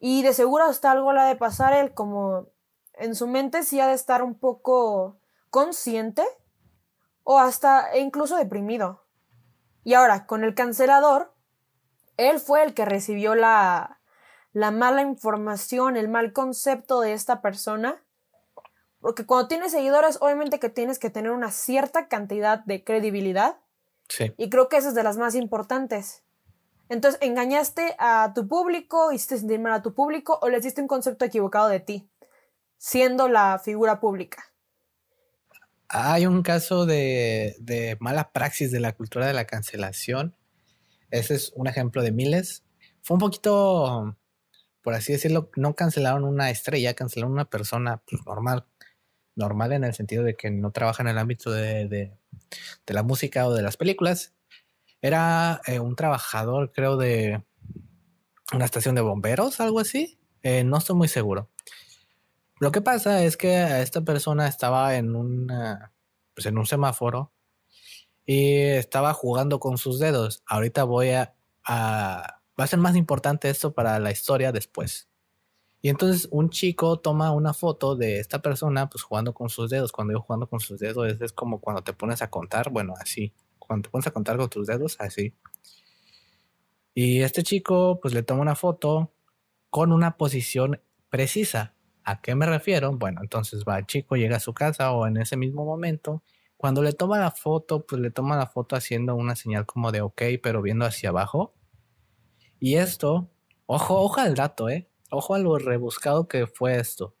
Y 0.00 0.22
de 0.22 0.34
seguro 0.34 0.64
hasta 0.64 0.90
algo 0.90 1.12
la 1.12 1.24
de 1.24 1.36
pasar 1.36 1.72
él, 1.72 1.94
como 1.94 2.46
en 2.94 3.14
su 3.14 3.26
mente 3.26 3.62
sí 3.62 3.80
ha 3.80 3.86
de 3.86 3.94
estar 3.94 4.22
un 4.22 4.34
poco 4.34 5.17
consciente 5.50 6.24
o 7.24 7.38
hasta 7.38 7.92
e 7.92 8.00
incluso 8.00 8.36
deprimido. 8.36 9.04
Y 9.84 9.94
ahora, 9.94 10.26
con 10.26 10.44
el 10.44 10.54
cancelador, 10.54 11.34
él 12.16 12.40
fue 12.40 12.62
el 12.62 12.74
que 12.74 12.84
recibió 12.84 13.34
la, 13.34 14.00
la 14.52 14.70
mala 14.70 15.02
información, 15.02 15.96
el 15.96 16.08
mal 16.08 16.32
concepto 16.32 17.00
de 17.00 17.12
esta 17.12 17.40
persona. 17.40 18.02
Porque 19.00 19.24
cuando 19.26 19.48
tienes 19.48 19.72
seguidores, 19.72 20.18
obviamente 20.20 20.58
que 20.58 20.68
tienes 20.68 20.98
que 20.98 21.10
tener 21.10 21.30
una 21.30 21.50
cierta 21.50 22.08
cantidad 22.08 22.64
de 22.64 22.82
credibilidad 22.82 23.58
y 24.36 24.50
creo 24.50 24.68
que 24.68 24.78
esa 24.78 24.88
es 24.88 24.94
de 24.94 25.02
las 25.02 25.18
más 25.18 25.34
importantes. 25.34 26.22
Entonces, 26.88 27.20
engañaste 27.22 27.94
a 27.98 28.32
tu 28.34 28.48
público, 28.48 29.12
hiciste 29.12 29.38
sentir 29.38 29.60
mal 29.60 29.72
a 29.72 29.82
tu 29.82 29.92
público 29.94 30.38
o 30.40 30.48
les 30.48 30.62
diste 30.62 30.80
un 30.80 30.88
concepto 30.88 31.24
equivocado 31.24 31.68
de 31.68 31.80
ti, 31.80 32.10
siendo 32.78 33.28
la 33.28 33.58
figura 33.58 34.00
pública. 34.00 34.42
Hay 35.88 36.26
un 36.26 36.42
caso 36.42 36.86
de, 36.86 37.56
de 37.60 37.96
mala 38.00 38.32
praxis 38.32 38.70
de 38.70 38.80
la 38.80 38.92
cultura 38.92 39.26
de 39.26 39.32
la 39.32 39.46
cancelación. 39.46 40.36
Ese 41.10 41.34
es 41.34 41.52
un 41.54 41.66
ejemplo 41.66 42.02
de 42.02 42.12
miles. 42.12 42.64
Fue 43.02 43.14
un 43.14 43.20
poquito, 43.20 44.16
por 44.82 44.94
así 44.94 45.12
decirlo, 45.12 45.50
no 45.56 45.74
cancelaron 45.74 46.24
una 46.24 46.50
estrella, 46.50 46.94
cancelaron 46.94 47.32
una 47.32 47.48
persona 47.48 48.02
pues, 48.08 48.24
normal. 48.26 48.66
Normal 49.34 49.72
en 49.72 49.84
el 49.84 49.94
sentido 49.94 50.24
de 50.24 50.34
que 50.34 50.50
no 50.50 50.72
trabaja 50.72 51.02
en 51.02 51.08
el 51.08 51.18
ámbito 51.18 51.50
de 51.50 52.18
de 52.86 52.94
la 52.94 53.02
música 53.02 53.46
o 53.46 53.54
de 53.54 53.62
las 53.62 53.76
películas. 53.76 54.34
Era 55.00 55.60
eh, 55.66 55.78
un 55.80 55.96
trabajador, 55.96 56.72
creo, 56.72 56.96
de 56.96 57.42
una 58.52 58.64
estación 58.64 58.94
de 58.94 59.00
bomberos, 59.00 59.60
algo 59.60 59.80
así. 59.80 60.18
Eh, 60.42 60.64
no 60.64 60.78
estoy 60.78 60.96
muy 60.96 61.08
seguro. 61.08 61.50
Lo 62.60 62.72
que 62.72 62.80
pasa 62.80 63.22
es 63.24 63.36
que 63.36 63.82
esta 63.82 64.02
persona 64.02 64.48
estaba 64.48 64.96
en 64.96 65.14
un, 65.14 65.52
pues 66.34 66.46
en 66.46 66.58
un 66.58 66.66
semáforo 66.66 67.32
y 68.26 68.60
estaba 68.62 69.14
jugando 69.14 69.60
con 69.60 69.78
sus 69.78 69.98
dedos. 69.98 70.42
Ahorita 70.46 70.84
voy 70.84 71.10
a, 71.10 71.34
Va 72.58 72.64
a 72.64 72.66
ser 72.66 72.80
más 72.80 72.96
importante 72.96 73.48
esto 73.48 73.72
para 73.72 74.00
la 74.00 74.10
historia 74.10 74.50
después. 74.50 75.08
Y 75.80 75.90
entonces 75.90 76.26
un 76.32 76.50
chico 76.50 76.98
toma 76.98 77.30
una 77.30 77.54
foto 77.54 77.94
de 77.94 78.18
esta 78.18 78.42
persona 78.42 78.90
pues 78.90 79.04
jugando 79.04 79.32
con 79.32 79.48
sus 79.48 79.70
dedos. 79.70 79.92
Cuando 79.92 80.12
digo 80.12 80.22
jugando 80.22 80.48
con 80.48 80.58
sus 80.58 80.80
dedos 80.80 81.20
es, 81.20 81.32
como 81.32 81.60
cuando 81.60 81.82
te 81.82 81.92
pones 81.92 82.20
a 82.20 82.30
contar, 82.30 82.70
bueno, 82.70 82.94
así. 83.00 83.32
Cuando 83.60 83.84
te 83.84 83.90
pones 83.90 84.08
a 84.08 84.10
contar 84.10 84.36
con 84.38 84.48
tus 84.48 84.66
dedos, 84.66 84.96
así. 84.98 85.34
Y 86.94 87.20
este 87.20 87.44
chico 87.44 88.00
pues 88.02 88.12
le 88.12 88.24
toma 88.24 88.42
una 88.42 88.56
foto 88.56 89.12
con 89.70 89.92
una 89.92 90.16
posición 90.16 90.80
precisa. 91.10 91.74
¿A 92.08 92.22
qué 92.22 92.34
me 92.34 92.46
refiero? 92.46 92.90
Bueno, 92.96 93.20
entonces 93.22 93.64
va 93.68 93.78
el 93.78 93.84
chico, 93.84 94.16
llega 94.16 94.38
a 94.38 94.40
su 94.40 94.54
casa 94.54 94.92
o 94.92 95.06
en 95.06 95.18
ese 95.18 95.36
mismo 95.36 95.66
momento. 95.66 96.22
Cuando 96.56 96.82
le 96.82 96.94
toma 96.94 97.18
la 97.18 97.30
foto, 97.30 97.84
pues 97.84 98.00
le 98.00 98.10
toma 98.10 98.34
la 98.38 98.46
foto 98.46 98.76
haciendo 98.76 99.14
una 99.14 99.36
señal 99.36 99.66
como 99.66 99.92
de 99.92 100.00
ok, 100.00 100.22
pero 100.42 100.62
viendo 100.62 100.86
hacia 100.86 101.10
abajo. 101.10 101.54
Y 102.58 102.76
esto, 102.76 103.30
ojo, 103.66 104.00
ojo 104.00 104.22
al 104.22 104.34
dato, 104.34 104.70
¿eh? 104.70 104.88
ojo 105.10 105.34
a 105.34 105.38
lo 105.38 105.58
rebuscado 105.58 106.28
que 106.28 106.46
fue 106.46 106.78
esto. 106.78 107.14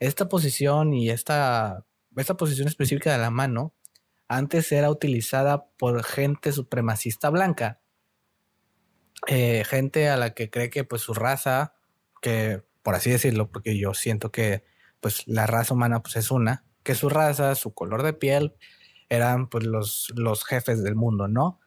Esta 0.00 0.26
posición 0.26 0.94
y 0.94 1.10
esta, 1.10 1.84
esta 2.16 2.34
posición 2.34 2.66
específica 2.66 3.12
de 3.12 3.18
la 3.18 3.30
mano 3.30 3.74
antes 4.26 4.72
era 4.72 4.90
utilizada 4.90 5.66
por 5.76 6.02
gente 6.02 6.52
supremacista 6.52 7.28
blanca. 7.28 7.82
Eh, 9.26 9.64
gente 9.66 10.08
a 10.08 10.16
la 10.16 10.32
que 10.32 10.48
cree 10.48 10.70
que 10.70 10.84
pues 10.84 11.02
su 11.02 11.12
raza, 11.12 11.74
que 12.22 12.62
por 12.88 12.94
así 12.94 13.10
decirlo, 13.10 13.50
porque 13.50 13.76
yo 13.76 13.92
siento 13.92 14.32
que 14.32 14.64
pues 15.00 15.28
la 15.28 15.46
raza 15.46 15.74
humana 15.74 16.00
pues 16.02 16.16
es 16.16 16.30
una, 16.30 16.64
que 16.82 16.94
su 16.94 17.10
raza, 17.10 17.54
su 17.54 17.74
color 17.74 18.02
de 18.02 18.14
piel 18.14 18.54
eran 19.10 19.50
pues 19.50 19.66
los, 19.66 20.10
los 20.16 20.42
jefes 20.42 20.82
del 20.82 20.94
mundo, 20.94 21.28
¿no? 21.28 21.60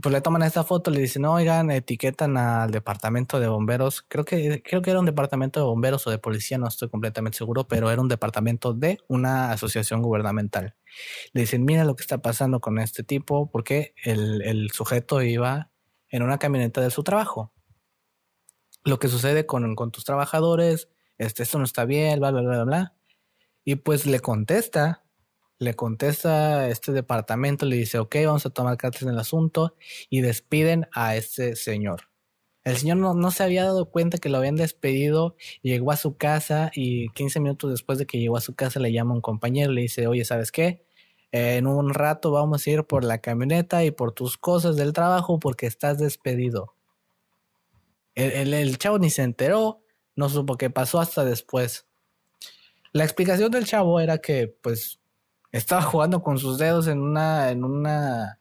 pues 0.00 0.12
le 0.12 0.20
toman 0.20 0.42
esta 0.42 0.62
foto, 0.62 0.92
le 0.92 1.00
dicen, 1.00 1.24
oigan, 1.24 1.72
etiquetan 1.72 2.36
al 2.36 2.70
departamento 2.70 3.40
de 3.40 3.48
bomberos. 3.48 4.02
Creo 4.06 4.24
que, 4.24 4.62
creo 4.62 4.80
que 4.80 4.90
era 4.90 5.00
un 5.00 5.06
departamento 5.06 5.58
de 5.58 5.66
bomberos 5.66 6.06
o 6.06 6.12
de 6.12 6.18
policía, 6.18 6.56
no 6.56 6.68
estoy 6.68 6.88
completamente 6.88 7.38
seguro, 7.38 7.66
pero 7.66 7.90
era 7.90 8.00
un 8.00 8.06
departamento 8.06 8.72
de 8.72 8.98
una 9.08 9.50
asociación 9.50 10.02
gubernamental. 10.02 10.76
Le 11.32 11.40
dicen, 11.40 11.64
mira 11.64 11.82
lo 11.84 11.96
que 11.96 12.02
está 12.02 12.22
pasando 12.22 12.60
con 12.60 12.78
este 12.78 13.02
tipo, 13.02 13.50
porque 13.50 13.92
el, 14.04 14.40
el 14.42 14.70
sujeto 14.70 15.20
iba 15.20 15.72
en 16.10 16.22
una 16.22 16.38
camioneta 16.38 16.80
de 16.80 16.92
su 16.92 17.02
trabajo. 17.02 17.52
Lo 18.84 18.98
que 18.98 19.08
sucede 19.08 19.46
con, 19.46 19.74
con 19.74 19.90
tus 19.90 20.04
trabajadores, 20.04 20.88
este, 21.18 21.42
esto 21.42 21.58
no 21.58 21.64
está 21.64 21.84
bien, 21.84 22.18
bla, 22.18 22.30
bla, 22.30 22.42
bla, 22.42 22.64
bla. 22.64 22.94
Y 23.64 23.76
pues 23.76 24.06
le 24.06 24.20
contesta 24.20 25.04
le 25.60 25.74
contesta 25.74 26.68
este 26.68 26.90
departamento, 26.90 27.66
le 27.66 27.76
dice, 27.76 27.98
ok, 27.98 28.16
vamos 28.24 28.46
a 28.46 28.50
tomar 28.50 28.78
cartas 28.78 29.02
en 29.02 29.10
el 29.10 29.18
asunto 29.18 29.76
y 30.08 30.22
despiden 30.22 30.88
a 30.92 31.16
este 31.16 31.54
señor. 31.54 32.08
El 32.64 32.78
señor 32.78 32.96
no, 32.96 33.30
se 33.30 33.42
había 33.42 33.64
dado 33.64 33.90
cuenta 33.90 34.18
que 34.18 34.30
lo 34.30 34.38
habían 34.38 34.56
despedido, 34.56 35.36
llegó 35.62 35.92
a 35.92 35.96
su 35.96 36.16
casa 36.16 36.70
y 36.74 37.10
15 37.10 37.40
minutos 37.40 37.70
después 37.70 37.98
de 37.98 38.06
que 38.06 38.18
llegó 38.18 38.38
a 38.38 38.40
su 38.40 38.54
casa 38.54 38.80
le 38.80 38.92
llama 38.92 39.14
un 39.14 39.20
compañero, 39.20 39.72
le 39.72 39.82
dice, 39.82 40.06
oye, 40.06 40.24
¿sabes 40.24 40.50
qué? 40.50 40.84
en 41.32 41.68
un 41.68 41.94
rato 41.94 42.32
vamos 42.32 42.66
a 42.66 42.70
ir 42.70 42.84
por 42.84 43.04
la 43.04 43.18
camioneta 43.18 43.84
y 43.84 43.92
por 43.92 44.10
tus 44.12 44.36
cosas 44.36 44.74
del 44.74 44.92
trabajo 44.92 45.38
porque 45.38 45.66
estás 45.66 45.98
despedido. 45.98 46.74
El, 48.20 48.54
el 48.54 48.78
chavo 48.78 48.98
ni 48.98 49.10
se 49.10 49.22
enteró, 49.22 49.82
no 50.16 50.28
supo 50.28 50.56
qué 50.56 50.70
pasó 50.70 51.00
hasta 51.00 51.24
después. 51.24 51.86
La 52.92 53.04
explicación 53.04 53.50
del 53.50 53.66
chavo 53.66 54.00
era 54.00 54.18
que, 54.18 54.48
pues, 54.48 55.00
estaba 55.52 55.82
jugando 55.82 56.22
con 56.22 56.38
sus 56.38 56.58
dedos 56.58 56.86
en 56.88 57.00
una, 57.00 57.50
en 57.50 57.64
una, 57.64 58.40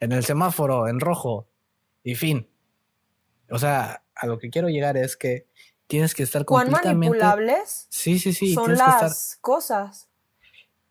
en 0.00 0.12
el 0.12 0.24
semáforo, 0.24 0.88
en 0.88 1.00
rojo. 1.00 1.48
Y 2.02 2.14
fin. 2.14 2.48
O 3.50 3.58
sea, 3.58 4.04
a 4.14 4.26
lo 4.26 4.38
que 4.38 4.50
quiero 4.50 4.68
llegar 4.68 4.96
es 4.96 5.16
que 5.16 5.46
tienes 5.86 6.14
que 6.14 6.22
estar 6.22 6.44
¿Cuán 6.44 6.66
completamente... 6.66 7.08
manipulables 7.10 7.86
Sí, 7.88 8.18
sí, 8.18 8.32
sí. 8.32 8.54
son 8.54 8.66
tienes 8.66 8.82
que 8.82 8.88
estar... 8.90 9.02
las 9.02 9.38
cosas? 9.40 10.08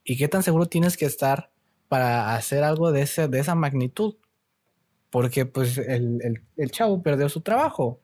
¿Y 0.03 0.17
qué 0.17 0.27
tan 0.27 0.43
seguro 0.43 0.65
tienes 0.65 0.97
que 0.97 1.05
estar 1.05 1.51
para 1.87 2.35
hacer 2.35 2.63
algo 2.63 2.91
de, 2.91 3.03
ese, 3.03 3.27
de 3.27 3.39
esa 3.39 3.55
magnitud? 3.55 4.15
Porque 5.09 5.45
pues 5.45 5.77
el, 5.77 6.19
el, 6.23 6.43
el 6.57 6.71
chavo 6.71 7.01
perdió 7.01 7.29
su 7.29 7.41
trabajo. 7.41 8.01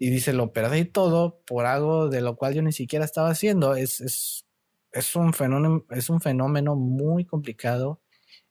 Y 0.00 0.10
dice, 0.10 0.32
lo 0.32 0.52
perdí 0.52 0.86
todo 0.86 1.40
por 1.46 1.66
algo 1.66 2.08
de 2.08 2.22
lo 2.22 2.34
cual 2.36 2.54
yo 2.54 2.62
ni 2.62 2.72
siquiera 2.72 3.04
estaba 3.04 3.28
haciendo. 3.28 3.74
Es, 3.74 4.00
es, 4.00 4.46
es, 4.92 5.14
un, 5.14 5.34
fenómeno, 5.34 5.84
es 5.90 6.08
un 6.08 6.22
fenómeno 6.22 6.74
muy 6.74 7.26
complicado 7.26 8.00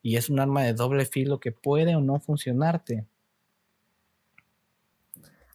y 0.02 0.16
es 0.16 0.30
un 0.30 0.40
arma 0.40 0.64
de 0.64 0.74
doble 0.74 1.06
filo 1.06 1.40
que 1.40 1.52
puede 1.52 1.96
o 1.96 2.02
no 2.02 2.20
funcionarte. 2.20 3.08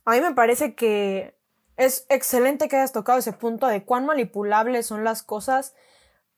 A 0.05 0.11
mí 0.11 0.21
me 0.21 0.35
parece 0.35 0.75
que 0.75 1.37
es 1.77 2.07
excelente 2.09 2.69
que 2.69 2.77
hayas 2.77 2.93
tocado 2.93 3.21
ese 3.21 3.33
punto 3.33 3.69
de 3.69 3.85
cuán 3.85 4.05
manipulables 4.05 4.87
son 4.87 5.05
las 5.05 5.23
cosas 5.23 5.75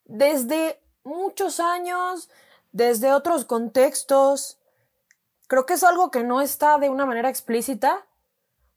desde 0.05 0.79
muchos 1.03 1.61
años, 1.61 2.29
desde 2.73 3.13
otros 3.13 3.47
contextos. 3.47 4.59
Creo 5.49 5.65
que 5.65 5.75
es 5.75 5.83
algo 5.83 6.11
que 6.11 6.25
no 6.25 6.43
está 6.43 6.79
de 6.79 6.91
una 6.91 7.07
manera 7.07 7.29
explícita, 7.31 8.07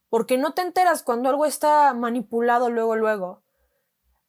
porque 0.09 0.37
no 0.37 0.53
te 0.53 0.61
enteras 0.61 1.03
cuando 1.03 1.29
algo 1.29 1.45
está 1.45 1.93
manipulado 1.93 2.69
luego, 2.69 2.95
luego. 2.95 3.41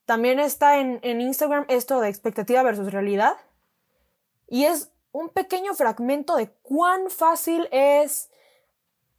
También 0.04 0.40
está 0.40 0.78
en, 0.78 1.00
en 1.02 1.20
Instagram 1.20 1.64
esto 1.68 2.00
de 2.00 2.08
expectativa 2.08 2.62
versus 2.62 2.92
realidad. 2.92 3.36
Y 4.48 4.64
es 4.64 4.90
un 5.12 5.28
pequeño 5.28 5.74
fragmento 5.74 6.36
de 6.36 6.50
cuán 6.62 7.10
fácil 7.10 7.68
es 7.70 8.30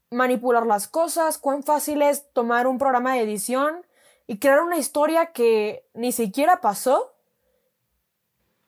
manipular 0.09 0.65
las 0.65 0.87
cosas, 0.87 1.37
cuán 1.37 1.63
fácil 1.63 2.01
es 2.01 2.31
tomar 2.33 2.67
un 2.67 2.77
programa 2.77 3.13
de 3.13 3.21
edición 3.21 3.85
y 4.27 4.39
crear 4.39 4.61
una 4.61 4.77
historia 4.77 5.27
que 5.27 5.85
ni 5.93 6.11
siquiera 6.11 6.61
pasó 6.61 7.13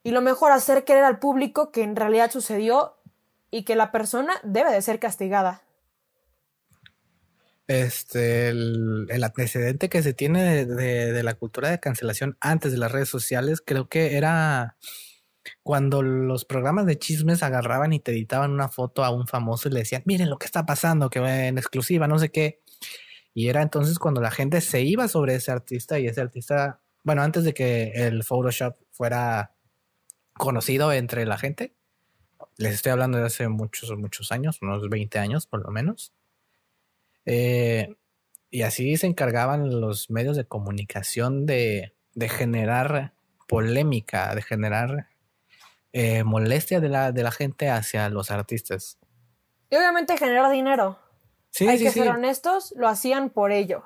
y 0.03 0.11
lo 0.11 0.21
mejor 0.21 0.51
hacer 0.51 0.85
creer 0.85 1.03
al 1.03 1.19
público 1.19 1.71
que 1.71 1.83
en 1.83 1.95
realidad 1.95 2.31
sucedió 2.31 2.95
y 3.51 3.63
que 3.63 3.75
la 3.75 3.91
persona 3.91 4.33
debe 4.43 4.71
de 4.71 4.81
ser 4.81 4.99
castigada. 4.99 5.62
Este, 7.67 8.49
el, 8.49 9.23
antecedente 9.23 9.87
que 9.87 10.03
se 10.03 10.13
tiene 10.13 10.43
de, 10.43 10.65
de, 10.65 11.13
de, 11.13 11.23
la 11.23 11.35
cultura 11.35 11.69
de 11.69 11.79
cancelación 11.79 12.37
antes 12.41 12.73
de 12.73 12.77
las 12.77 12.91
redes 12.91 13.07
sociales, 13.07 13.61
creo 13.65 13.87
que 13.87 14.17
era 14.17 14.75
cuando 15.61 16.01
los 16.01 16.45
programas 16.45 16.85
de 16.85 16.97
chismes 16.97 17.43
agarraban 17.43 17.93
y 17.93 17.99
te 17.99 18.11
editaban 18.11 18.51
una 18.51 18.69
foto 18.69 19.03
a 19.03 19.09
un 19.11 19.27
famoso 19.27 19.69
y 19.69 19.71
le 19.71 19.79
decían, 19.79 20.03
miren 20.05 20.29
lo 20.29 20.37
que 20.37 20.45
está 20.45 20.65
pasando, 20.65 21.09
que 21.09 21.19
en 21.19 21.57
exclusiva, 21.57 22.07
no 22.07 22.19
sé 22.19 22.29
qué. 22.29 22.61
Y 23.33 23.47
era 23.47 23.61
entonces 23.61 23.99
cuando 23.99 24.21
la 24.21 24.31
gente 24.31 24.61
se 24.61 24.81
iba 24.81 25.07
sobre 25.07 25.35
ese 25.35 25.51
artista 25.51 25.99
y 25.99 26.07
ese 26.07 26.21
artista, 26.21 26.81
bueno, 27.03 27.23
antes 27.23 27.43
de 27.43 27.53
que 27.53 27.91
el 27.95 28.23
Photoshop 28.23 28.75
fuera 28.91 29.53
conocido 30.33 30.91
entre 30.91 31.25
la 31.25 31.37
gente. 31.37 31.75
Les 32.57 32.73
estoy 32.73 32.91
hablando 32.91 33.17
de 33.17 33.25
hace 33.25 33.47
muchos, 33.47 33.95
muchos 33.97 34.31
años, 34.31 34.59
unos 34.61 34.89
20 34.89 35.19
años 35.19 35.47
por 35.47 35.63
lo 35.63 35.71
menos. 35.71 36.13
Eh, 37.25 37.95
y 38.49 38.61
así 38.63 38.97
se 38.97 39.07
encargaban 39.07 39.79
los 39.81 40.09
medios 40.09 40.35
de 40.37 40.45
comunicación 40.45 41.45
de, 41.45 41.95
de 42.13 42.29
generar 42.29 43.13
polémica, 43.47 44.33
de 44.35 44.41
generar 44.41 45.07
eh, 45.91 46.23
molestia 46.23 46.79
de 46.79 46.89
la, 46.89 47.11
de 47.11 47.23
la 47.23 47.31
gente 47.31 47.69
hacia 47.69 48.09
los 48.09 48.31
artistas. 48.31 48.97
Y 49.69 49.75
obviamente 49.75 50.17
generar 50.17 50.51
dinero. 50.51 50.99
Sí, 51.49 51.67
Hay 51.67 51.77
sí, 51.77 51.83
que 51.85 51.91
sí. 51.91 51.99
ser 51.99 52.09
honestos, 52.09 52.73
lo 52.75 52.87
hacían 52.87 53.29
por 53.29 53.51
ello. 53.51 53.83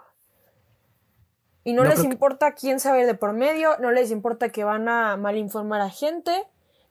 Y 1.63 1.73
no, 1.73 1.83
No, 1.83 1.89
les 1.89 1.99
que- 1.99 2.05
importa 2.07 2.53
quién 2.53 2.79
sabe 2.79 3.05
de 3.05 3.13
por 3.13 3.33
medio, 3.33 3.77
no 3.79 3.91
les 3.91 4.11
importa 4.11 4.49
que 4.49 4.63
van 4.63 4.87
a 4.87 5.17
malinformar 5.17 5.81
a 5.81 5.89
gente, 5.89 6.45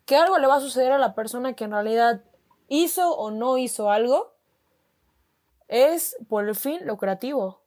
que 0.05 0.17
algo 0.17 0.39
le 0.39 0.47
va 0.47 0.57
a 0.57 0.61
suceder 0.61 0.93
a 0.93 0.99
la 0.99 1.15
persona 1.15 1.55
que 1.55 1.65
en 1.65 1.73
realidad 1.73 2.23
hizo 2.69 3.15
o 3.17 3.31
no 3.31 3.57
hizo 3.59 3.91
algo. 3.91 4.36
Es 5.69 6.17
por 6.29 6.49
el 6.49 6.57
fin 6.57 6.85
lucrativo. 6.89 7.63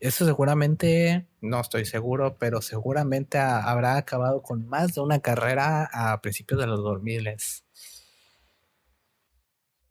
Eso 0.00 0.24
seguramente, 0.24 1.26
no 1.42 1.60
estoy 1.60 1.84
seguro, 1.84 2.36
pero 2.38 2.62
seguramente 2.62 3.36
ha- 3.38 3.62
habrá 3.70 3.96
acabado 3.98 4.42
con 4.42 4.66
más 4.68 4.94
de 4.94 5.00
una 5.02 5.20
carrera 5.20 5.88
a 5.92 6.20
principios 6.22 6.60
de 6.60 6.66
los 6.66 6.82
2000. 6.82 7.28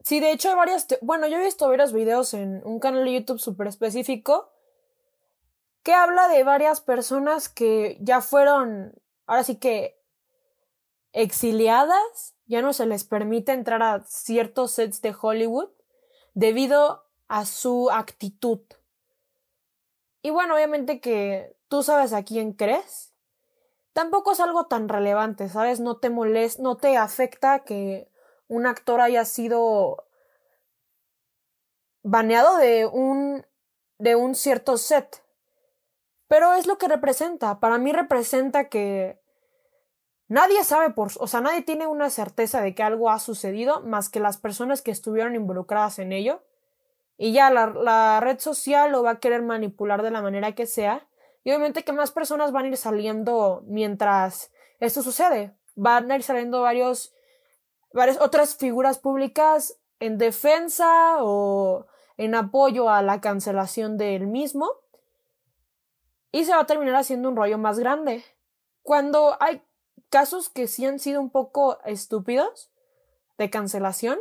Sí, 0.06 0.20
de 0.22 0.32
hecho 0.32 0.50
hay 0.50 0.56
varias... 0.56 0.88
Bueno, 1.02 1.28
yo 1.28 1.38
he 1.38 1.44
visto 1.44 1.68
varios 1.68 1.92
videos 1.92 2.34
en 2.34 2.62
un 2.66 2.80
canal 2.80 3.04
de 3.06 3.14
YouTube 3.14 3.40
súper 3.40 3.68
específico 3.68 4.52
que 5.84 5.94
habla 5.94 6.28
de 6.28 6.44
varias 6.44 6.82
personas 6.82 7.48
que 7.50 7.98
ya 8.02 8.22
fueron, 8.22 8.94
ahora 9.28 9.44
sí 9.44 9.58
que, 9.58 9.98
exiliadas, 11.14 12.36
ya 12.46 12.62
no 12.62 12.74
se 12.74 12.86
les 12.86 13.04
permite 13.04 13.52
entrar 13.54 13.82
a 13.82 14.04
ciertos 14.04 14.72
sets 14.72 15.02
de 15.02 15.16
Hollywood 15.20 15.70
debido 16.36 17.08
a 17.28 17.46
su 17.46 17.90
actitud. 17.90 18.60
Y 20.22 20.30
bueno, 20.30 20.54
obviamente 20.54 21.00
que 21.00 21.58
tú 21.68 21.82
sabes 21.82 22.14
a 22.14 22.24
quién 22.24 22.54
crees. 22.54 23.14
Tampoco 23.94 24.34
es 24.34 24.40
algo 24.40 24.68
tan 24.68 24.90
relevante, 24.90 25.50
¿sabes? 25.50 25.80
No 25.80 25.98
te 25.98 26.10
molesta, 26.10 26.62
no 26.62 26.78
te 26.78 26.98
afecta 26.98 27.64
que 27.64 28.12
un 28.48 28.68
actor 28.68 29.02
haya 29.02 29.26
sido 29.26 30.06
baneado 32.04 32.58
de 32.58 32.86
un 32.86 33.46
de 33.98 34.16
un 34.16 34.36
cierto 34.36 34.78
set. 34.78 35.24
Pero 36.28 36.54
es 36.54 36.68
lo 36.68 36.78
que 36.78 36.88
representa. 36.88 37.60
Para 37.60 37.78
mí 37.78 37.94
representa 37.94 38.68
que 38.68 39.22
nadie 40.28 40.64
sabe 40.64 40.92
por, 40.92 41.12
o 41.18 41.28
sea, 41.28 41.42
nadie 41.42 41.62
tiene 41.62 41.88
una 41.88 42.10
certeza 42.10 42.62
de 42.62 42.74
que 42.76 42.84
algo 42.84 43.10
ha 43.10 43.20
sucedido 43.20 43.82
más 43.82 44.10
que 44.10 44.20
las 44.20 44.38
personas 44.38 44.82
que 44.82 44.92
estuvieron 44.92 45.36
involucradas 45.36 46.00
en 46.00 46.12
ello. 46.12 46.42
Y 47.18 47.32
ya 47.32 47.50
la, 47.50 48.20
red 48.20 48.40
social 48.40 48.92
lo 48.92 49.04
va 49.04 49.12
a 49.12 49.20
querer 49.20 49.42
manipular 49.42 50.02
de 50.02 50.12
la 50.12 50.22
manera 50.22 50.54
que 50.54 50.66
sea. 50.66 51.08
Y 51.44 51.52
obviamente 51.52 51.84
que 51.84 51.94
más 51.94 52.12
personas 52.12 52.52
van 52.52 52.66
a 52.66 52.68
ir 52.70 52.78
saliendo 52.78 53.64
mientras 53.68 54.52
esto 54.80 55.02
sucede. 55.02 55.54
Van 55.76 56.12
a 56.12 56.16
ir 56.16 56.24
saliendo 56.24 56.62
varios 56.62 57.14
varias 57.94 58.20
otras 58.20 58.58
figuras 58.58 58.98
públicas 58.98 59.78
en 60.02 60.18
defensa 60.18 61.18
o 61.22 61.86
en 62.18 62.36
apoyo 62.36 62.90
a 62.90 63.02
la 63.02 63.22
cancelación 63.22 63.98
del 63.98 64.28
mismo. 64.28 64.70
Y 66.32 66.44
se 66.44 66.52
va 66.52 66.62
a 66.62 66.66
terminar 66.66 66.96
haciendo 66.96 67.30
un 67.30 67.38
rollo 67.38 67.58
más 67.58 67.80
grande. 67.80 68.26
Cuando 68.84 69.38
hay 69.40 69.62
casos 70.16 70.48
que 70.48 70.70
sí 70.70 70.86
han 70.86 70.98
sido 70.98 71.20
un 71.20 71.30
poco 71.30 71.78
estúpidos 71.84 72.72
de 73.38 73.50
cancelación, 73.50 74.18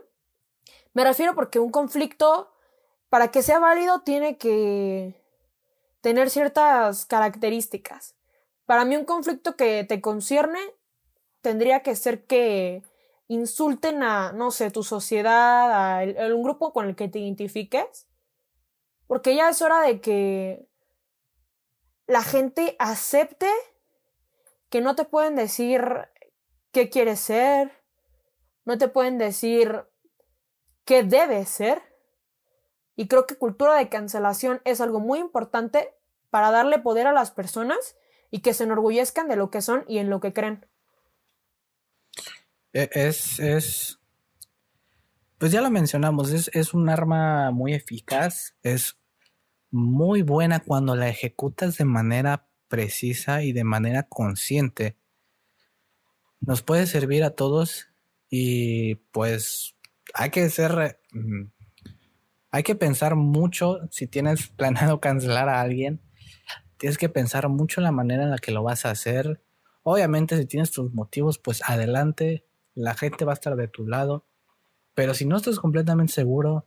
me 0.93 1.05
refiero 1.05 1.37
porque 1.37 1.61
un 1.61 1.71
conflicto, 1.71 2.51
para 3.11 3.31
que 3.31 3.45
sea 3.45 3.61
válido, 3.61 4.01
tiene 4.01 4.37
que 4.37 5.15
tener 6.01 6.31
ciertas 6.31 7.07
características. 7.07 8.17
Para 8.67 8.85
mí 8.85 8.97
un 8.97 9.05
conflicto 9.05 9.55
que 9.55 9.85
te 9.85 10.01
concierne 10.01 10.59
tendría 11.43 11.85
que 11.85 11.95
ser 11.95 12.25
que 12.25 12.83
insulten 13.29 14.03
a, 14.03 14.33
no 14.33 14.51
sé, 14.51 14.73
tu 14.73 14.83
sociedad, 14.83 15.71
a, 15.71 16.01
a 16.01 16.35
un 16.35 16.43
grupo 16.43 16.73
con 16.73 16.89
el 16.89 16.97
que 16.97 17.07
te 17.07 17.21
identifiques, 17.21 18.09
porque 19.07 19.37
ya 19.37 19.49
es 19.49 19.63
hora 19.63 19.81
de 19.83 20.01
que 20.01 20.67
la 22.09 22.25
gente 22.25 22.75
acepte 22.81 23.49
que 24.75 24.81
no 24.81 24.97
te 24.97 25.05
pueden 25.05 25.37
decir 25.37 25.85
qué 26.73 26.91
quieres 26.91 27.21
ser, 27.21 27.71
no 28.65 28.77
te 28.77 28.89
pueden 28.89 29.19
decir 29.19 29.85
qué 30.85 31.05
debes 31.05 31.49
ser. 31.49 31.81
Y 32.97 33.07
creo 33.07 33.25
que 33.25 33.37
cultura 33.37 33.77
de 33.77 33.89
cancelación 33.89 34.61
es 34.65 34.81
algo 34.81 34.99
muy 34.99 35.21
importante 35.21 35.95
para 36.29 36.51
darle 36.51 36.81
poder 36.81 37.07
a 37.07 37.13
las 37.13 37.31
personas 37.31 37.97
y 38.33 38.41
que 38.41 38.53
se 38.53 38.65
enorgullezcan 38.65 39.29
de 39.29 39.37
lo 39.37 39.49
que 39.49 39.63
son 39.63 39.85
y 39.87 39.99
en 39.99 40.11
lo 40.11 40.19
que 40.19 40.33
creen. 40.33 40.67
E- 42.73 42.91
Es, 42.95 43.39
es, 43.39 44.01
pues 45.39 45.53
ya 45.53 45.61
lo 45.61 45.71
mencionamos, 45.71 46.33
es, 46.33 46.51
es 46.53 46.75
un 46.75 46.89
arma 46.89 47.53
muy 47.53 47.75
eficaz, 47.75 48.57
es 48.65 48.99
muy 49.71 50.23
buena 50.23 50.59
cuando 50.59 50.97
la 50.97 51.09
ejecutas 51.09 51.79
de 51.79 51.85
manera 51.85 52.49
precisa 52.75 53.45
y 53.45 53.53
de 53.53 53.63
manera 53.63 54.03
consciente. 54.03 54.97
Nos 56.41 56.63
puede 56.63 56.89
servir 56.89 57.23
a 57.23 57.31
todos 57.31 57.87
y 58.29 58.97
pues 59.13 59.77
hay 60.13 60.31
que 60.31 60.51
ser, 60.51 60.99
mm, 61.13 61.45
hay 62.51 62.63
que 62.65 62.75
pensar 62.75 63.15
mucho 63.15 63.79
si 63.93 64.09
tienes 64.09 64.49
planeado 64.49 65.01
cancelar 65.01 65.49
a 65.49 65.61
alguien, 65.61 66.01
tienes 66.77 66.99
que 66.99 67.09
pensar 67.09 67.49
mucho 67.49 67.81
la 67.81 67.93
manera 67.93 68.25
en 68.25 68.33
la 68.33 68.39
que 68.39 68.51
lo 68.51 68.65
vas 68.65 68.85
a 68.85 68.91
hacer. 68.91 69.41
Obviamente 69.85 70.37
si 70.37 70.45
tienes 70.45 70.73
tus 70.73 70.93
motivos, 70.93 71.39
pues 71.39 71.63
adelante, 71.65 72.45
la 72.75 72.95
gente 72.95 73.25
va 73.25 73.35
a 73.35 73.35
estar 73.35 73.55
de 73.55 73.69
tu 73.69 73.87
lado. 73.87 74.27
Pero 74.95 75.15
si 75.15 75.27
no 75.27 75.37
estás 75.37 75.61
completamente 75.61 76.13
seguro, 76.13 76.67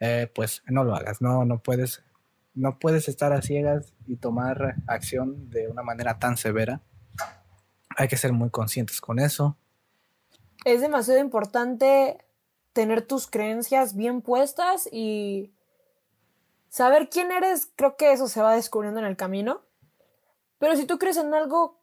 eh, 0.00 0.30
pues 0.34 0.62
no 0.66 0.84
lo 0.84 0.94
hagas. 0.94 1.22
No, 1.22 1.46
no 1.46 1.62
puedes, 1.62 2.04
no 2.60 2.78
puedes 2.78 3.08
estar 3.08 3.32
a 3.32 3.42
ciegas 3.42 3.94
y 4.06 4.16
tomar 4.16 4.76
acción 4.86 5.50
de 5.50 5.68
una 5.68 5.82
manera 5.82 6.18
tan 6.18 6.36
severa. 6.36 6.80
Hay 7.96 8.08
que 8.08 8.16
ser 8.16 8.32
muy 8.32 8.50
conscientes 8.50 9.00
con 9.00 9.18
eso. 9.18 9.56
Es 10.64 10.82
demasiado 10.82 11.20
importante 11.20 12.18
tener 12.74 13.02
tus 13.02 13.26
creencias 13.26 13.96
bien 13.96 14.20
puestas 14.20 14.88
y 14.92 15.52
saber 16.68 17.08
quién 17.08 17.32
eres. 17.32 17.70
Creo 17.76 17.96
que 17.96 18.12
eso 18.12 18.28
se 18.28 18.42
va 18.42 18.54
descubriendo 18.54 19.00
en 19.00 19.06
el 19.06 19.16
camino. 19.16 19.62
Pero 20.58 20.76
si 20.76 20.84
tú 20.84 20.98
crees 20.98 21.16
en 21.16 21.32
algo, 21.32 21.78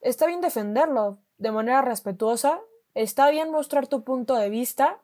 está 0.00 0.26
bien 0.26 0.40
defenderlo 0.40 1.18
de 1.36 1.52
manera 1.52 1.82
respetuosa, 1.82 2.60
está 2.94 3.28
bien 3.30 3.50
mostrar 3.50 3.86
tu 3.86 4.04
punto 4.04 4.34
de 4.36 4.48
vista 4.48 4.98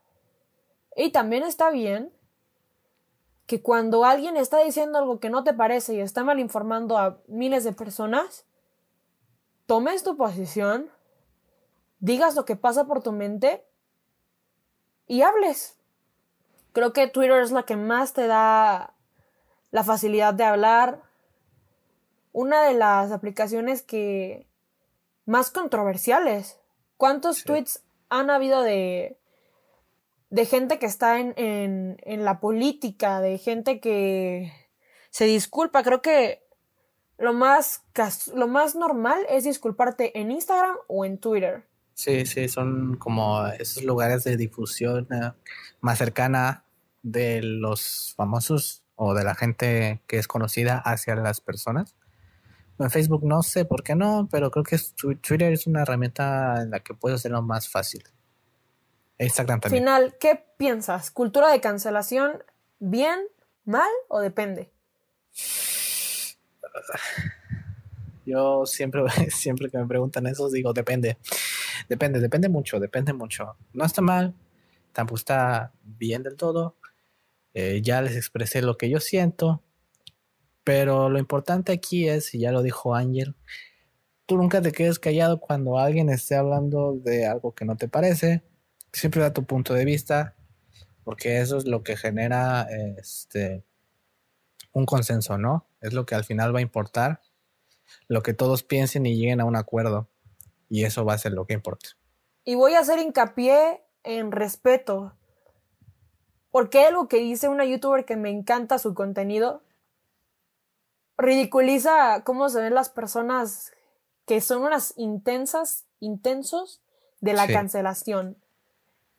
y 0.96 1.10
también 1.10 1.42
está 1.42 1.70
bien 1.70 2.10
que 3.46 3.60
cuando 3.60 4.04
alguien 4.04 4.36
está 4.36 4.58
diciendo 4.60 4.98
algo 4.98 5.20
que 5.20 5.30
no 5.30 5.44
te 5.44 5.52
parece 5.52 5.94
y 5.94 6.00
está 6.00 6.24
mal 6.24 6.40
informando 6.40 6.96
a 6.96 7.18
miles 7.26 7.64
de 7.64 7.72
personas, 7.72 8.46
tomes 9.66 10.02
tu 10.02 10.16
posición, 10.16 10.90
digas 11.98 12.34
lo 12.34 12.44
que 12.44 12.56
pasa 12.56 12.86
por 12.86 13.02
tu 13.02 13.12
mente 13.12 13.64
y 15.06 15.22
hables. 15.22 15.78
Creo 16.72 16.92
que 16.92 17.06
Twitter 17.06 17.42
es 17.42 17.52
la 17.52 17.64
que 17.64 17.76
más 17.76 18.14
te 18.14 18.26
da 18.26 18.94
la 19.70 19.84
facilidad 19.84 20.34
de 20.34 20.44
hablar. 20.44 21.02
Una 22.32 22.62
de 22.62 22.74
las 22.74 23.12
aplicaciones 23.12 23.82
que 23.82 24.48
más 25.26 25.50
controversiales. 25.50 26.58
¿Cuántos 26.96 27.44
tweets 27.44 27.82
han 28.08 28.30
habido 28.30 28.62
de, 28.62 29.18
de 30.34 30.46
gente 30.46 30.80
que 30.80 30.86
está 30.86 31.20
en, 31.20 31.32
en, 31.36 31.96
en, 32.02 32.24
la 32.24 32.40
política, 32.40 33.20
de 33.20 33.38
gente 33.38 33.78
que 33.78 34.52
se 35.10 35.26
disculpa? 35.26 35.84
Creo 35.84 36.02
que 36.02 36.42
lo 37.18 37.32
más, 37.32 37.84
lo 38.34 38.48
más 38.48 38.74
normal 38.74 39.24
es 39.28 39.44
disculparte 39.44 40.18
en 40.18 40.32
Instagram 40.32 40.74
o 40.88 41.04
en 41.04 41.18
Twitter. 41.18 41.64
Sí, 41.94 42.26
sí, 42.26 42.48
son 42.48 42.96
como 42.96 43.46
esos 43.46 43.84
lugares 43.84 44.24
de 44.24 44.36
difusión 44.36 45.06
eh, 45.12 45.30
más 45.80 45.98
cercana 45.98 46.64
de 47.04 47.40
los 47.40 48.14
famosos 48.16 48.82
o 48.96 49.14
de 49.14 49.22
la 49.22 49.36
gente 49.36 50.02
que 50.08 50.18
es 50.18 50.26
conocida 50.26 50.78
hacia 50.78 51.14
las 51.14 51.40
personas. 51.40 51.94
En 52.80 52.90
Facebook 52.90 53.22
no 53.22 53.44
sé 53.44 53.64
por 53.64 53.84
qué 53.84 53.94
no, 53.94 54.28
pero 54.32 54.50
creo 54.50 54.64
que 54.64 54.80
Twitter 54.96 55.52
es 55.52 55.68
una 55.68 55.82
herramienta 55.82 56.60
en 56.60 56.70
la 56.70 56.80
que 56.80 56.92
puedes 56.92 57.20
hacerlo 57.20 57.40
más 57.40 57.68
fácil. 57.68 58.02
También. 59.60 59.82
Final, 59.82 60.16
¿qué 60.18 60.44
piensas? 60.56 61.10
¿Cultura 61.10 61.50
de 61.50 61.60
cancelación 61.60 62.42
bien, 62.78 63.20
mal 63.64 63.90
o 64.08 64.20
depende? 64.20 64.72
Yo 68.26 68.66
siempre, 68.66 69.02
siempre 69.30 69.70
que 69.70 69.78
me 69.78 69.86
preguntan 69.86 70.26
eso 70.26 70.50
digo 70.50 70.72
depende. 70.72 71.18
Depende, 71.88 72.20
depende 72.20 72.48
mucho, 72.48 72.80
depende 72.80 73.12
mucho. 73.12 73.56
No 73.72 73.84
está 73.84 74.00
mal, 74.00 74.34
tampoco 74.92 75.18
está 75.18 75.72
bien 75.82 76.22
del 76.22 76.36
todo. 76.36 76.76
Eh, 77.52 77.82
ya 77.82 78.00
les 78.02 78.16
expresé 78.16 78.62
lo 78.62 78.76
que 78.76 78.88
yo 78.88 79.00
siento. 79.00 79.62
Pero 80.64 81.10
lo 81.10 81.18
importante 81.18 81.72
aquí 81.72 82.08
es, 82.08 82.34
y 82.34 82.40
ya 82.40 82.50
lo 82.50 82.62
dijo 82.62 82.94
Ángel, 82.94 83.34
tú 84.24 84.38
nunca 84.38 84.62
te 84.62 84.72
quedes 84.72 84.98
callado 84.98 85.38
cuando 85.38 85.78
alguien 85.78 86.08
esté 86.08 86.36
hablando 86.36 86.94
de 86.94 87.26
algo 87.26 87.54
que 87.54 87.66
no 87.66 87.76
te 87.76 87.86
parece. 87.86 88.42
Siempre 88.94 89.20
da 89.20 89.32
tu 89.32 89.44
punto 89.44 89.74
de 89.74 89.84
vista, 89.84 90.34
porque 91.04 91.40
eso 91.40 91.58
es 91.58 91.66
lo 91.66 91.82
que 91.82 91.96
genera 91.96 92.62
este, 92.98 93.64
un 94.72 94.86
consenso, 94.86 95.36
¿no? 95.36 95.66
Es 95.80 95.92
lo 95.92 96.06
que 96.06 96.14
al 96.14 96.24
final 96.24 96.54
va 96.54 96.60
a 96.60 96.62
importar, 96.62 97.20
lo 98.08 98.22
que 98.22 98.34
todos 98.34 98.62
piensen 98.62 99.04
y 99.04 99.16
lleguen 99.16 99.40
a 99.40 99.44
un 99.44 99.56
acuerdo. 99.56 100.08
Y 100.70 100.84
eso 100.84 101.04
va 101.04 101.14
a 101.14 101.18
ser 101.18 101.32
lo 101.32 101.44
que 101.46 101.54
importa. 101.54 101.90
Y 102.44 102.54
voy 102.54 102.74
a 102.74 102.80
hacer 102.80 102.98
hincapié 102.98 103.82
en 104.02 104.32
respeto. 104.32 105.14
Porque 106.50 106.86
algo 106.86 107.08
que 107.08 107.18
dice 107.18 107.48
una 107.48 107.64
youtuber 107.64 108.04
que 108.04 108.16
me 108.16 108.30
encanta 108.30 108.78
su 108.78 108.94
contenido 108.94 109.62
ridiculiza 111.16 112.22
cómo 112.24 112.48
se 112.48 112.60
ven 112.60 112.74
las 112.74 112.90
personas 112.90 113.72
que 114.26 114.40
son 114.40 114.62
unas 114.62 114.94
intensas, 114.96 115.84
intensos 116.00 116.80
de 117.20 117.34
la 117.34 117.46
cancelación. 117.46 118.36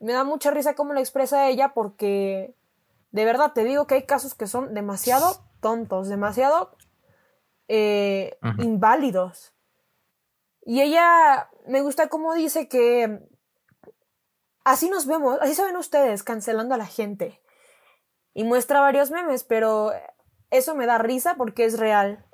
Me 0.06 0.12
da 0.12 0.22
mucha 0.22 0.52
risa 0.52 0.76
cómo 0.76 0.92
lo 0.92 1.00
expresa 1.00 1.48
ella 1.48 1.74
porque 1.74 2.54
de 3.10 3.24
verdad 3.24 3.54
te 3.54 3.64
digo 3.64 3.88
que 3.88 3.96
hay 3.96 4.06
casos 4.06 4.36
que 4.36 4.46
son 4.46 4.72
demasiado 4.72 5.42
tontos, 5.58 6.08
demasiado 6.08 6.76
eh, 7.66 8.38
inválidos. 8.58 9.52
Y 10.64 10.80
ella 10.80 11.50
me 11.66 11.80
gusta 11.80 12.08
cómo 12.08 12.34
dice 12.34 12.68
que 12.68 13.28
así 14.62 14.88
nos 14.88 15.06
vemos, 15.06 15.38
así 15.40 15.56
se 15.56 15.64
ven 15.64 15.76
ustedes 15.76 16.22
cancelando 16.22 16.76
a 16.76 16.78
la 16.78 16.86
gente. 16.86 17.42
Y 18.32 18.44
muestra 18.44 18.78
varios 18.78 19.10
memes, 19.10 19.42
pero 19.42 19.90
eso 20.50 20.76
me 20.76 20.86
da 20.86 20.98
risa 20.98 21.34
porque 21.34 21.64
es 21.64 21.80
real. 21.80 22.24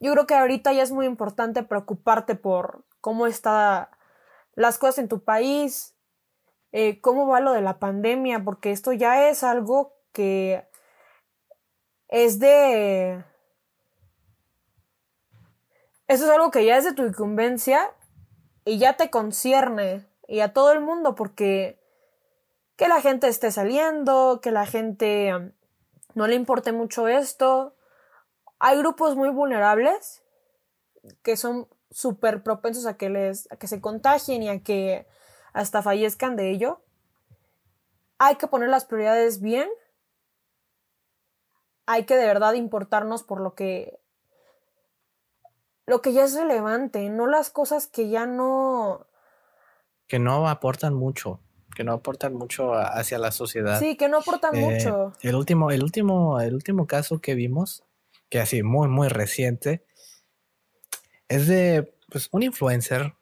Yo 0.00 0.12
creo 0.12 0.26
que 0.26 0.34
ahorita 0.34 0.74
ya 0.74 0.82
es 0.82 0.92
muy 0.92 1.06
importante 1.06 1.62
preocuparte 1.62 2.34
por 2.34 2.84
cómo 3.00 3.26
están 3.26 3.88
las 4.54 4.76
cosas 4.76 4.98
en 4.98 5.08
tu 5.08 5.24
país, 5.24 5.96
eh, 6.72 7.00
cómo 7.00 7.26
va 7.26 7.40
lo 7.40 7.52
de 7.52 7.60
la 7.60 7.78
pandemia, 7.78 8.42
porque 8.44 8.72
esto 8.72 8.92
ya 8.92 9.28
es 9.28 9.42
algo 9.44 9.94
que 10.12 10.66
es 12.08 12.38
de... 12.38 13.24
Eso 16.08 16.24
es 16.24 16.30
algo 16.30 16.50
que 16.50 16.64
ya 16.64 16.76
es 16.76 16.84
de 16.84 16.92
tu 16.92 17.04
incumbencia 17.06 17.90
y 18.64 18.78
ya 18.78 18.96
te 18.96 19.10
concierne 19.10 20.06
y 20.28 20.40
a 20.40 20.52
todo 20.52 20.72
el 20.72 20.80
mundo 20.80 21.14
porque 21.14 21.78
que 22.76 22.88
la 22.88 23.00
gente 23.00 23.28
esté 23.28 23.50
saliendo, 23.50 24.40
que 24.42 24.50
la 24.50 24.66
gente 24.66 25.52
no 26.14 26.26
le 26.26 26.34
importe 26.34 26.72
mucho 26.72 27.08
esto. 27.08 27.74
Hay 28.58 28.78
grupos 28.78 29.16
muy 29.16 29.30
vulnerables 29.30 30.22
que 31.22 31.36
son 31.36 31.68
súper 31.90 32.42
propensos 32.42 32.86
a 32.86 32.96
que, 32.96 33.10
les, 33.10 33.50
a 33.50 33.56
que 33.56 33.66
se 33.66 33.80
contagien 33.80 34.42
y 34.42 34.48
a 34.48 34.62
que 34.62 35.06
hasta 35.52 35.82
fallezcan 35.82 36.36
de 36.36 36.50
ello. 36.50 36.82
Hay 38.18 38.36
que 38.36 38.46
poner 38.46 38.68
las 38.68 38.84
prioridades 38.84 39.40
bien. 39.40 39.68
Hay 41.86 42.04
que 42.04 42.16
de 42.16 42.26
verdad 42.26 42.54
importarnos 42.54 43.22
por 43.22 43.40
lo 43.40 43.54
que 43.54 43.98
lo 45.86 46.00
que 46.00 46.12
ya 46.12 46.24
es 46.24 46.34
relevante, 46.34 47.08
no 47.10 47.26
las 47.26 47.50
cosas 47.50 47.86
que 47.86 48.08
ya 48.08 48.24
no 48.24 49.06
que 50.06 50.18
no 50.18 50.48
aportan 50.48 50.94
mucho 50.94 51.40
que 51.74 51.84
no 51.84 51.92
aportan 51.92 52.34
mucho 52.34 52.74
hacia 52.74 53.18
la 53.18 53.32
sociedad. 53.32 53.78
Sí, 53.78 53.96
que 53.96 54.08
no 54.08 54.18
aportan 54.18 54.54
eh, 54.54 54.60
mucho. 54.60 55.12
El 55.22 55.34
último, 55.34 55.70
el 55.70 55.82
último, 55.82 56.40
el 56.40 56.54
último 56.54 56.86
caso 56.86 57.20
que 57.20 57.34
vimos, 57.34 57.84
que 58.28 58.40
así 58.40 58.62
muy, 58.62 58.88
muy 58.88 59.08
reciente, 59.08 59.84
es 61.28 61.46
de 61.48 61.94
pues, 62.10 62.28
un 62.32 62.42
influencer. 62.42 63.14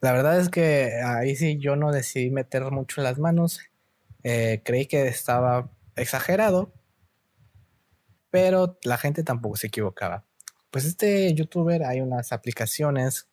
La 0.00 0.12
verdad 0.12 0.38
es 0.38 0.48
que 0.48 1.00
ahí 1.04 1.34
sí 1.34 1.58
yo 1.58 1.74
no 1.74 1.90
decidí 1.90 2.30
meter 2.30 2.62
mucho 2.70 3.02
las 3.02 3.18
manos. 3.18 3.60
Eh, 4.22 4.62
creí 4.64 4.86
que 4.86 5.08
estaba 5.08 5.70
exagerado, 5.96 6.72
pero 8.30 8.78
la 8.84 8.96
gente 8.96 9.24
tampoco 9.24 9.56
se 9.56 9.66
equivocaba. 9.66 10.24
Pues 10.70 10.84
este 10.84 11.32
youtuber 11.34 11.84
hay 11.84 12.00
unas 12.00 12.32
aplicaciones 12.32 13.28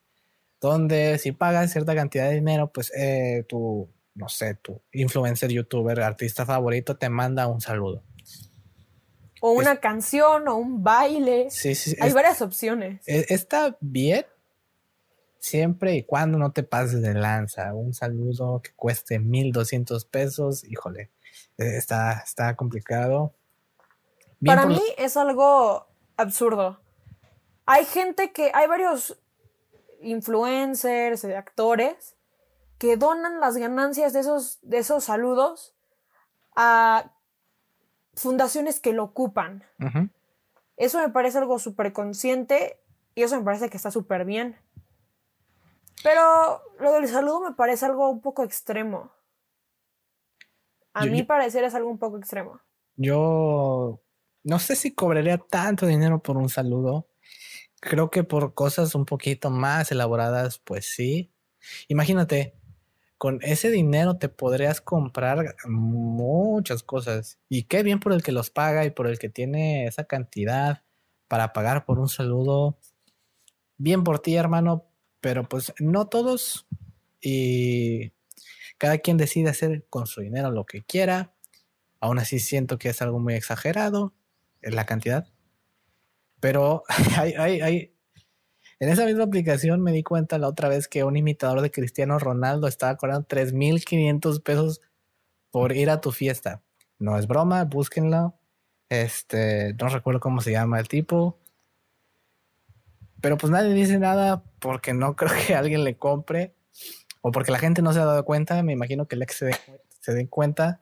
donde 0.59 1.19
si 1.19 1.31
pagas 1.31 1.71
cierta 1.71 1.93
cantidad 1.93 2.29
de 2.29 2.35
dinero, 2.35 2.71
pues 2.71 2.91
eh, 2.95 3.45
tu, 3.47 3.89
no 4.15 4.29
sé, 4.29 4.55
tu 4.55 4.81
influencer, 4.91 5.51
youtuber, 5.51 6.01
artista 6.01 6.45
favorito 6.45 6.97
te 6.97 7.09
manda 7.09 7.45
un 7.47 7.61
saludo. 7.61 8.03
O 9.41 9.51
una 9.51 9.79
canción 9.79 10.47
o 10.47 10.55
un 10.55 10.83
baile. 10.83 11.51
Sí, 11.51 11.75
sí. 11.75 11.95
Hay 11.99 12.13
varias 12.13 12.41
opciones. 12.41 13.07
E, 13.07 13.25
está 13.29 13.77
bien 13.79 14.25
siempre 15.45 15.95
y 15.95 16.03
cuando 16.03 16.37
no 16.37 16.51
te 16.51 16.63
pases 16.63 17.01
de 17.01 17.13
lanza. 17.13 17.73
Un 17.73 17.93
saludo 17.93 18.61
que 18.63 18.71
cueste 18.75 19.19
1200 19.19 20.05
pesos, 20.05 20.63
híjole, 20.63 21.11
e, 21.57 21.77
está, 21.77 22.13
está 22.25 22.55
complicado. 22.55 23.33
Para 24.43 24.65
mí 24.65 24.81
es 24.97 25.15
algo 25.17 25.87
absurdo. 26.17 26.79
Hay 27.65 27.85
gente 27.85 28.31
que, 28.31 28.51
hay 28.53 28.67
varios 28.67 29.17
influencers, 30.01 31.21
de 31.21 31.35
actores, 31.35 32.15
que 32.77 32.97
donan 32.97 33.39
las 33.39 33.55
ganancias 33.57 34.13
de 34.13 34.19
esos, 34.19 34.59
de 34.61 34.79
esos 34.79 35.05
saludos 35.05 35.75
a 36.55 37.11
fundaciones 38.15 38.79
que 38.79 38.93
lo 38.93 39.03
ocupan. 39.03 39.63
Eso 40.77 40.99
me 40.99 41.09
parece 41.09 41.37
algo 41.37 41.59
súper 41.59 41.93
consciente 41.93 42.79
y 43.13 43.23
eso 43.23 43.37
me 43.37 43.45
parece 43.45 43.69
que 43.69 43.77
está 43.77 43.91
súper 43.91 44.25
bien. 44.25 44.57
Pero 46.03 46.61
lo 46.79 46.93
del 46.93 47.07
saludo 47.07 47.41
me 47.41 47.53
parece 47.53 47.85
algo 47.85 48.09
un 48.09 48.21
poco 48.21 48.43
extremo. 48.43 49.11
A 50.93 51.05
mi 51.05 51.23
parecer 51.23 51.63
es 51.63 51.75
algo 51.75 51.89
un 51.89 51.97
poco 51.97 52.17
extremo. 52.17 52.61
Yo 52.95 54.01
no 54.43 54.59
sé 54.59 54.75
si 54.75 54.93
cobraría 54.93 55.37
tanto 55.37 55.85
dinero 55.85 56.21
por 56.21 56.37
un 56.37 56.47
saludo. 56.47 57.09
Creo 57.81 58.09
que 58.09 58.23
por 58.23 58.53
cosas 58.53 58.95
un 58.95 59.05
poquito 59.05 59.49
más 59.49 59.91
elaboradas, 59.91 60.59
pues 60.59 60.85
sí. 60.85 61.33
Imagínate, 61.89 62.55
con 63.17 63.39
ese 63.41 63.71
dinero 63.71 64.17
te 64.17 64.29
podrías 64.29 64.81
comprar 64.81 65.55
muchas 65.67 66.83
cosas. 66.83 67.39
Y 67.49 67.63
qué 67.63 67.83
bien 67.83 67.99
por 67.99 68.13
el 68.13 68.23
que 68.23 68.31
los 68.31 68.49
paga 68.49 68.85
y 68.85 68.91
por 68.91 69.07
el 69.07 69.19
que 69.19 69.29
tiene 69.29 69.87
esa 69.87 70.05
cantidad 70.05 70.83
para 71.27 71.51
pagar 71.51 71.85
por 71.85 71.99
un 71.99 72.07
saludo. 72.07 72.77
Bien 73.77 74.03
por 74.03 74.19
ti, 74.19 74.35
hermano, 74.35 74.85
pero 75.25 75.49
pues 75.49 75.73
no 75.79 76.05
todos. 76.05 76.67
Y 77.19 78.13
cada 78.77 78.99
quien 78.99 79.17
decide 79.17 79.49
hacer 79.49 79.83
con 79.89 80.05
su 80.05 80.21
dinero 80.21 80.51
lo 80.51 80.67
que 80.67 80.83
quiera. 80.83 81.33
Aún 81.99 82.19
así 82.19 82.37
siento 82.37 82.77
que 82.77 82.89
es 82.89 83.01
algo 83.01 83.17
muy 83.17 83.33
exagerado 83.33 84.13
en 84.61 84.75
la 84.75 84.85
cantidad. 84.85 85.27
Pero 86.39 86.83
hay, 87.17 87.33
hay, 87.39 87.61
hay, 87.61 87.95
en 88.79 88.89
esa 88.89 89.03
misma 89.07 89.23
aplicación 89.23 89.81
me 89.81 89.93
di 89.93 90.03
cuenta 90.03 90.37
la 90.37 90.47
otra 90.47 90.69
vez 90.69 90.87
que 90.87 91.03
un 91.03 91.17
imitador 91.17 91.61
de 91.61 91.71
Cristiano 91.71 92.19
Ronaldo 92.19 92.67
estaba 92.67 92.95
cobrando 92.95 93.27
3.500 93.27 94.43
pesos 94.43 94.81
por 95.49 95.75
ir 95.75 95.89
a 95.89 96.01
tu 96.01 96.11
fiesta. 96.11 96.61
No 96.99 97.17
es 97.17 97.25
broma, 97.25 97.63
búsquenlo. 97.63 98.35
Este, 98.89 99.73
no 99.73 99.89
recuerdo 99.89 100.19
cómo 100.19 100.41
se 100.41 100.51
llama 100.51 100.79
el 100.79 100.87
tipo. 100.87 101.39
Pero 103.21 103.37
pues 103.37 103.51
nadie 103.51 103.73
dice 103.73 103.97
nada 103.99 104.43
porque 104.59 104.93
no 104.93 105.15
creo 105.15 105.31
que 105.47 105.55
alguien 105.55 105.83
le 105.83 105.97
compre 105.97 106.53
o 107.21 107.31
porque 107.31 107.51
la 107.51 107.59
gente 107.59 107.81
no 107.81 107.93
se 107.93 107.99
ha 107.99 108.05
dado 108.05 108.25
cuenta. 108.25 108.61
Me 108.63 108.73
imagino 108.73 109.07
que 109.07 109.15
el 109.15 109.23
ex 109.23 109.37
se, 109.37 109.51
se 109.99 110.13
den 110.13 110.27
cuenta, 110.27 110.81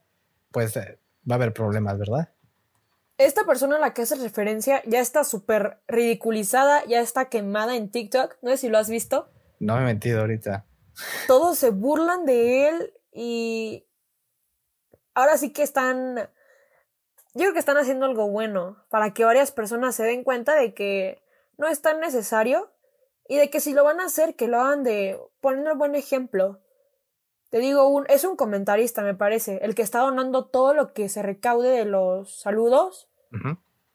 pues 0.51 0.75
eh, 0.77 0.99
va 1.29 1.35
a 1.35 1.37
haber 1.37 1.53
problemas, 1.53 1.97
¿verdad? 1.97 2.29
esta 3.17 3.45
persona 3.45 3.77
a 3.77 3.79
la 3.79 3.93
que 3.93 4.03
hace 4.03 4.15
referencia 4.15 4.81
ya 4.85 4.99
está 4.99 5.23
súper 5.23 5.79
ridiculizada, 5.87 6.83
ya 6.85 6.99
está 6.99 7.25
quemada 7.25 7.75
en 7.75 7.89
TikTok. 7.89 8.37
No 8.41 8.51
sé 8.51 8.57
si 8.57 8.69
lo 8.69 8.77
has 8.77 8.89
visto. 8.89 9.29
No 9.59 9.75
me 9.75 9.81
he 9.81 9.93
metido 9.93 10.21
ahorita. 10.21 10.65
Todos 11.27 11.57
se 11.57 11.69
burlan 11.69 12.25
de 12.25 12.69
él 12.69 12.93
y 13.11 13.85
ahora 15.13 15.37
sí 15.37 15.51
que 15.51 15.63
están... 15.63 16.29
Yo 17.35 17.41
creo 17.41 17.53
que 17.53 17.59
están 17.59 17.77
haciendo 17.77 18.05
algo 18.05 18.29
bueno 18.29 18.83
para 18.89 19.13
que 19.13 19.25
varias 19.25 19.51
personas 19.51 19.95
se 19.95 20.03
den 20.03 20.23
cuenta 20.23 20.53
de 20.55 20.73
que 20.73 21.22
no 21.57 21.67
es 21.67 21.81
tan 21.81 21.99
necesario 21.99 22.71
y 23.27 23.37
de 23.37 23.49
que 23.49 23.59
si 23.59 23.73
lo 23.73 23.83
van 23.83 23.99
a 23.99 24.05
hacer, 24.05 24.35
que 24.35 24.47
lo 24.47 24.59
hagan 24.59 24.83
de 24.83 25.19
poniendo 25.41 25.71
el 25.71 25.77
buen 25.77 25.95
ejemplo. 25.95 26.59
Te 27.49 27.59
digo, 27.59 27.87
un, 27.87 28.05
es 28.09 28.23
un 28.23 28.35
comentarista, 28.35 29.03
me 29.03 29.13
parece, 29.13 29.59
el 29.63 29.75
que 29.75 29.83
está 29.83 29.99
donando 29.99 30.45
todo 30.45 30.73
lo 30.73 30.93
que 30.93 31.07
se 31.07 31.21
recaude 31.21 31.69
de 31.69 31.85
los 31.85 32.39
saludos 32.39 33.09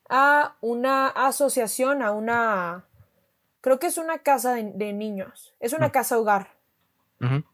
a 0.09 0.57
una 0.61 1.09
asociación, 1.09 2.03
a 2.03 2.13
una... 2.13 2.87
Creo 3.61 3.79
que 3.81 3.89
es 3.89 3.99
una 3.99 4.19
casa 4.19 4.55
de, 4.55 4.93
niños, 4.93 5.55
es 5.59 5.73
una 5.73 5.91
casa 5.91 6.19
hogar. 6.19 6.53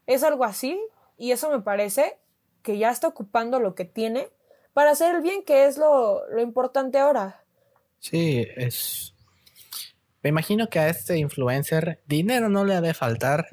Es 0.05 0.23
algo 0.23 0.43
así 0.43 0.79
y 1.17 1.31
eso 1.31 1.49
me 1.49 1.59
parece 1.59 2.19
que 2.61 2.77
ya 2.77 2.91
está 2.91 3.07
ocupando 3.07 3.59
lo 3.59 3.73
que 3.73 3.85
tiene 3.85 4.29
para 4.73 4.91
hacer 4.91 5.15
el 5.15 5.21
bien, 5.23 5.43
que 5.43 5.65
es 5.65 5.77
lo, 5.77 6.27
lo 6.29 6.41
importante 6.41 6.99
ahora. 6.99 7.43
Sí, 7.99 8.45
es... 8.55 9.14
Me 10.25 10.29
imagino 10.29 10.69
que 10.71 10.79
a 10.79 10.89
este 10.89 11.19
influencer 11.19 12.01
dinero 12.07 12.49
no 12.49 12.65
le 12.65 12.73
ha 12.73 12.81
de 12.81 12.95
faltar 12.95 13.47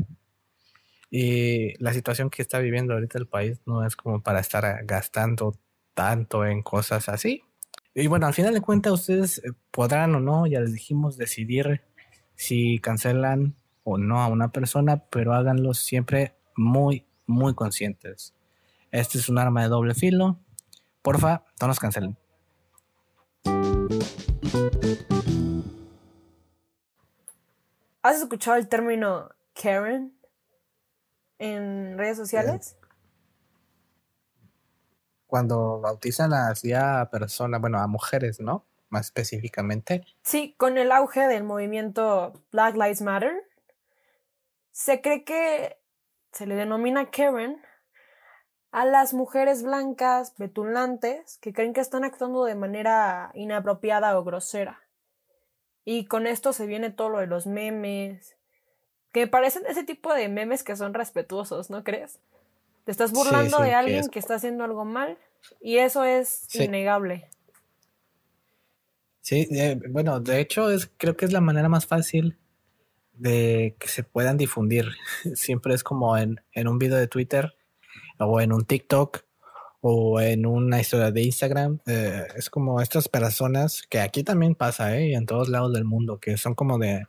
y 1.10 1.74
la 1.84 1.92
situación 1.92 2.30
que 2.30 2.40
está 2.40 2.60
viviendo 2.60 2.94
ahorita 2.94 3.18
el 3.18 3.26
país 3.26 3.60
no 3.66 3.84
es 3.84 3.94
como 3.94 4.22
para 4.22 4.40
estar 4.40 4.82
gastando 4.86 5.54
tanto 5.92 6.46
en 6.46 6.62
cosas 6.62 7.10
así. 7.10 7.42
Y 7.94 8.06
bueno, 8.06 8.26
al 8.26 8.32
final 8.32 8.54
de 8.54 8.62
cuentas 8.62 8.94
ustedes 8.94 9.36
eh, 9.44 9.52
podrán 9.70 10.14
o 10.14 10.20
no, 10.20 10.46
ya 10.46 10.60
les 10.60 10.72
dijimos, 10.72 11.18
decidir 11.18 11.82
si 12.36 12.78
cancelan 12.78 13.54
o 13.84 13.98
no 13.98 14.22
a 14.22 14.28
una 14.28 14.50
persona, 14.50 15.04
pero 15.10 15.34
háganlo 15.34 15.74
siempre 15.74 16.32
muy, 16.56 17.04
muy 17.26 17.52
conscientes. 17.52 18.32
Este 18.90 19.18
es 19.18 19.28
un 19.28 19.36
arma 19.36 19.60
de 19.60 19.68
doble 19.68 19.94
filo. 19.94 20.38
Porfa, 21.02 21.44
no 21.60 21.66
nos 21.66 21.78
cancelen. 21.78 22.16
¿Has 28.02 28.20
escuchado 28.20 28.56
el 28.56 28.68
término 28.68 29.30
Karen? 29.54 30.16
en 31.42 31.98
redes 31.98 32.16
sociales? 32.16 32.76
Cuando 35.26 35.80
bautizan 35.80 36.32
así 36.32 36.72
a 36.72 37.08
personas, 37.10 37.60
bueno, 37.60 37.78
a 37.78 37.86
mujeres, 37.86 38.40
¿no? 38.40 38.64
Más 38.90 39.06
específicamente. 39.06 40.04
Sí, 40.22 40.54
con 40.58 40.78
el 40.78 40.92
auge 40.92 41.26
del 41.26 41.42
movimiento 41.42 42.44
Black 42.52 42.74
Lives 42.74 43.02
Matter, 43.02 43.32
se 44.70 45.00
cree 45.00 45.24
que 45.24 45.78
se 46.32 46.46
le 46.46 46.54
denomina 46.54 47.10
Karen 47.10 47.60
a 48.70 48.84
las 48.84 49.14
mujeres 49.14 49.62
blancas, 49.62 50.34
betulantes, 50.38 51.38
que 51.38 51.52
creen 51.52 51.72
que 51.72 51.80
están 51.80 52.04
actuando 52.04 52.44
de 52.44 52.54
manera 52.54 53.32
inapropiada 53.34 54.16
o 54.18 54.24
grosera. 54.24 54.80
Y 55.84 56.06
con 56.06 56.26
esto 56.26 56.52
se 56.52 56.66
viene 56.66 56.90
todo 56.90 57.08
lo 57.08 57.18
de 57.18 57.26
los 57.26 57.46
memes, 57.46 58.36
que 59.12 59.20
me 59.20 59.26
parecen 59.26 59.64
ese 59.68 59.84
tipo 59.84 60.12
de 60.14 60.28
memes 60.28 60.62
que 60.62 60.76
son 60.76 60.94
respetuosos, 60.94 61.70
¿no 61.70 61.84
crees? 61.84 62.18
Te 62.84 62.90
estás 62.90 63.12
burlando 63.12 63.60
de 63.60 63.74
alguien 63.74 64.08
que, 64.08 64.18
está 64.18 64.36
haciendo 64.36 64.64
algo 64.64 64.84
mal 64.84 65.16
y 65.60 65.76
eso 65.78 66.04
es 66.04 66.52
innegable. 66.54 67.28
Sí, 69.20 69.46
eh, 69.52 69.80
bueno, 69.88 70.18
de 70.18 70.40
hecho 70.40 70.68
es, 70.70 70.90
creo 70.96 71.16
que 71.16 71.24
es 71.24 71.32
la 71.32 71.40
manera 71.40 71.68
más 71.68 71.86
fácil 71.86 72.36
de 73.12 73.76
que 73.78 73.88
se 73.88 74.02
puedan 74.02 74.36
difundir. 74.36 74.86
Siempre 75.34 75.74
es 75.74 75.84
como 75.84 76.16
en, 76.16 76.40
un 76.54 76.78
video 76.78 76.98
de 76.98 77.06
Twitter 77.06 77.54
o 78.18 78.40
en 78.40 78.52
un 78.52 78.64
TikTok 78.64 79.24
o 79.82 80.20
en 80.20 80.46
una 80.46 80.80
historia 80.80 81.10
de 81.10 81.22
Instagram. 81.22 81.80
Eh, 81.86 82.26
es 82.36 82.48
como 82.48 82.80
estas 82.80 83.08
personas 83.08 83.82
que 83.90 84.00
aquí 84.00 84.22
también 84.22 84.54
pasa, 84.54 84.96
¿eh? 84.96 85.08
Y 85.08 85.14
en 85.14 85.26
todos 85.26 85.48
lados 85.48 85.72
del 85.74 85.84
mundo, 85.84 86.18
que 86.18 86.38
son 86.38 86.54
como 86.54 86.78
de 86.78 87.06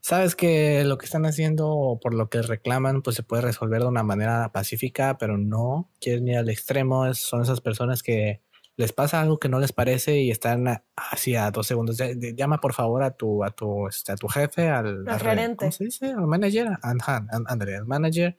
sabes 0.00 0.36
que 0.36 0.84
lo 0.84 0.98
que 0.98 1.06
están 1.06 1.26
haciendo 1.26 1.68
o 1.68 2.00
por 2.00 2.14
lo 2.14 2.30
que 2.30 2.40
reclaman, 2.40 3.02
pues 3.02 3.16
se 3.16 3.22
puede 3.22 3.42
resolver 3.42 3.82
de 3.82 3.88
una 3.88 4.04
manera 4.04 4.52
pacífica, 4.52 5.18
pero 5.18 5.36
no 5.36 5.90
quieren 6.00 6.28
ir 6.28 6.38
al 6.38 6.48
extremo. 6.48 7.12
son 7.14 7.42
esas 7.42 7.60
personas 7.60 8.02
que 8.02 8.40
les 8.76 8.92
pasa 8.92 9.20
algo 9.20 9.38
que 9.38 9.48
no 9.48 9.58
les 9.58 9.72
parece 9.72 10.20
y 10.20 10.30
están 10.30 10.82
así 10.94 11.34
a 11.34 11.50
dos 11.50 11.66
segundos. 11.66 11.98
Llama 12.36 12.60
por 12.60 12.72
favor 12.72 13.02
a 13.02 13.10
tu, 13.10 13.42
a 13.42 13.50
tu, 13.50 13.88
este, 13.88 14.12
a 14.12 14.16
tu 14.16 14.28
jefe, 14.28 14.68
al, 14.68 15.04
gerente. 15.18 15.56
¿Cómo 15.56 15.72
se 15.72 15.84
dice? 15.84 16.06
Al 16.12 16.26
manager, 16.26 16.68
André, 16.82 17.76
al 17.76 17.86
manager, 17.86 18.38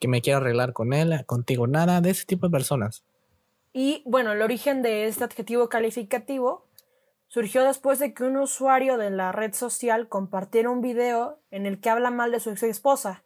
que 0.00 0.08
me 0.08 0.22
quiero 0.22 0.38
arreglar 0.38 0.72
con 0.72 0.92
él, 0.92 1.24
contigo, 1.26 1.66
nada 1.66 2.00
de 2.00 2.10
ese 2.10 2.24
tipo 2.24 2.46
de 2.46 2.52
personas. 2.52 3.04
Y 3.72 4.02
bueno, 4.06 4.32
el 4.32 4.42
origen 4.42 4.82
de 4.82 5.06
este 5.06 5.22
adjetivo 5.24 5.68
calificativo 5.68 6.66
surgió 7.28 7.62
después 7.62 8.00
de 8.00 8.12
que 8.12 8.24
un 8.24 8.36
usuario 8.38 8.96
de 8.96 9.10
la 9.10 9.30
red 9.30 9.52
social 9.52 10.08
compartiera 10.08 10.70
un 10.70 10.80
video 10.80 11.38
en 11.50 11.66
el 11.66 11.80
que 11.80 11.90
habla 11.90 12.10
mal 12.10 12.32
de 12.32 12.40
su 12.40 12.50
ex 12.50 12.64
esposa. 12.64 13.22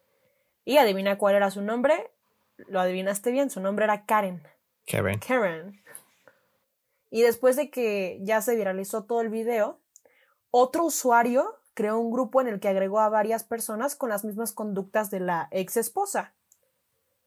Y 0.65 0.77
adivina 0.77 1.17
cuál 1.17 1.37
era 1.37 1.51
su 1.51 1.63
nombre. 1.63 2.11
Lo 2.57 2.81
adivinaste 2.81 3.31
bien, 3.31 3.51
su 3.51 3.61
nombre 3.61 3.85
era 3.85 4.05
Karen. 4.05 4.43
Karen. 4.87 5.19
Karen. 5.21 5.83
Y 7.11 7.23
después 7.23 7.57
de 7.57 7.71
que 7.71 8.19
ya 8.23 8.43
se 8.43 8.57
viralizó 8.57 9.05
todo 9.05 9.21
el 9.21 9.29
video, 9.29 9.81
otro 10.51 10.85
usuario 10.85 11.61
creó 11.75 11.99
un 11.99 12.11
grupo 12.11 12.41
en 12.41 12.49
el 12.49 12.61
que 12.61 12.69
agregó 12.69 13.01
a 13.01 13.09
varias 13.09 13.45
personas 13.45 13.97
con 13.97 14.09
las 14.09 14.25
mismas 14.25 14.53
conductas 14.53 15.11
de 15.11 15.21
la 15.21 15.49
ex 15.51 15.77
esposa. 15.77 16.35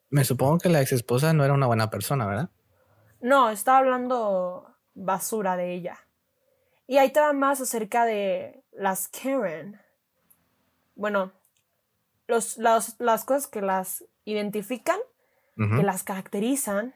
Me 0.09 0.23
supongo 0.23 0.57
que 0.57 0.69
la 0.69 0.81
ex 0.81 0.91
esposa 0.91 1.33
no 1.33 1.43
era 1.43 1.53
una 1.53 1.67
buena 1.67 1.89
persona, 1.89 2.25
¿verdad? 2.25 2.49
No, 3.19 3.49
estaba 3.49 3.79
hablando 3.79 4.75
basura 4.93 5.57
de 5.57 5.73
ella. 5.73 5.99
Y 6.87 6.97
ahí 6.97 7.11
te 7.11 7.19
va 7.19 7.33
más 7.33 7.59
acerca 7.59 8.05
de 8.05 8.63
las 8.71 9.09
Karen. 9.09 9.81
Bueno, 10.95 11.33
los, 12.27 12.57
las 12.57 13.25
cosas 13.25 13.47
que 13.47 13.61
las 13.61 14.05
identifican, 14.23 14.99
que 15.55 15.83
las 15.83 16.03
caracterizan, 16.03 16.93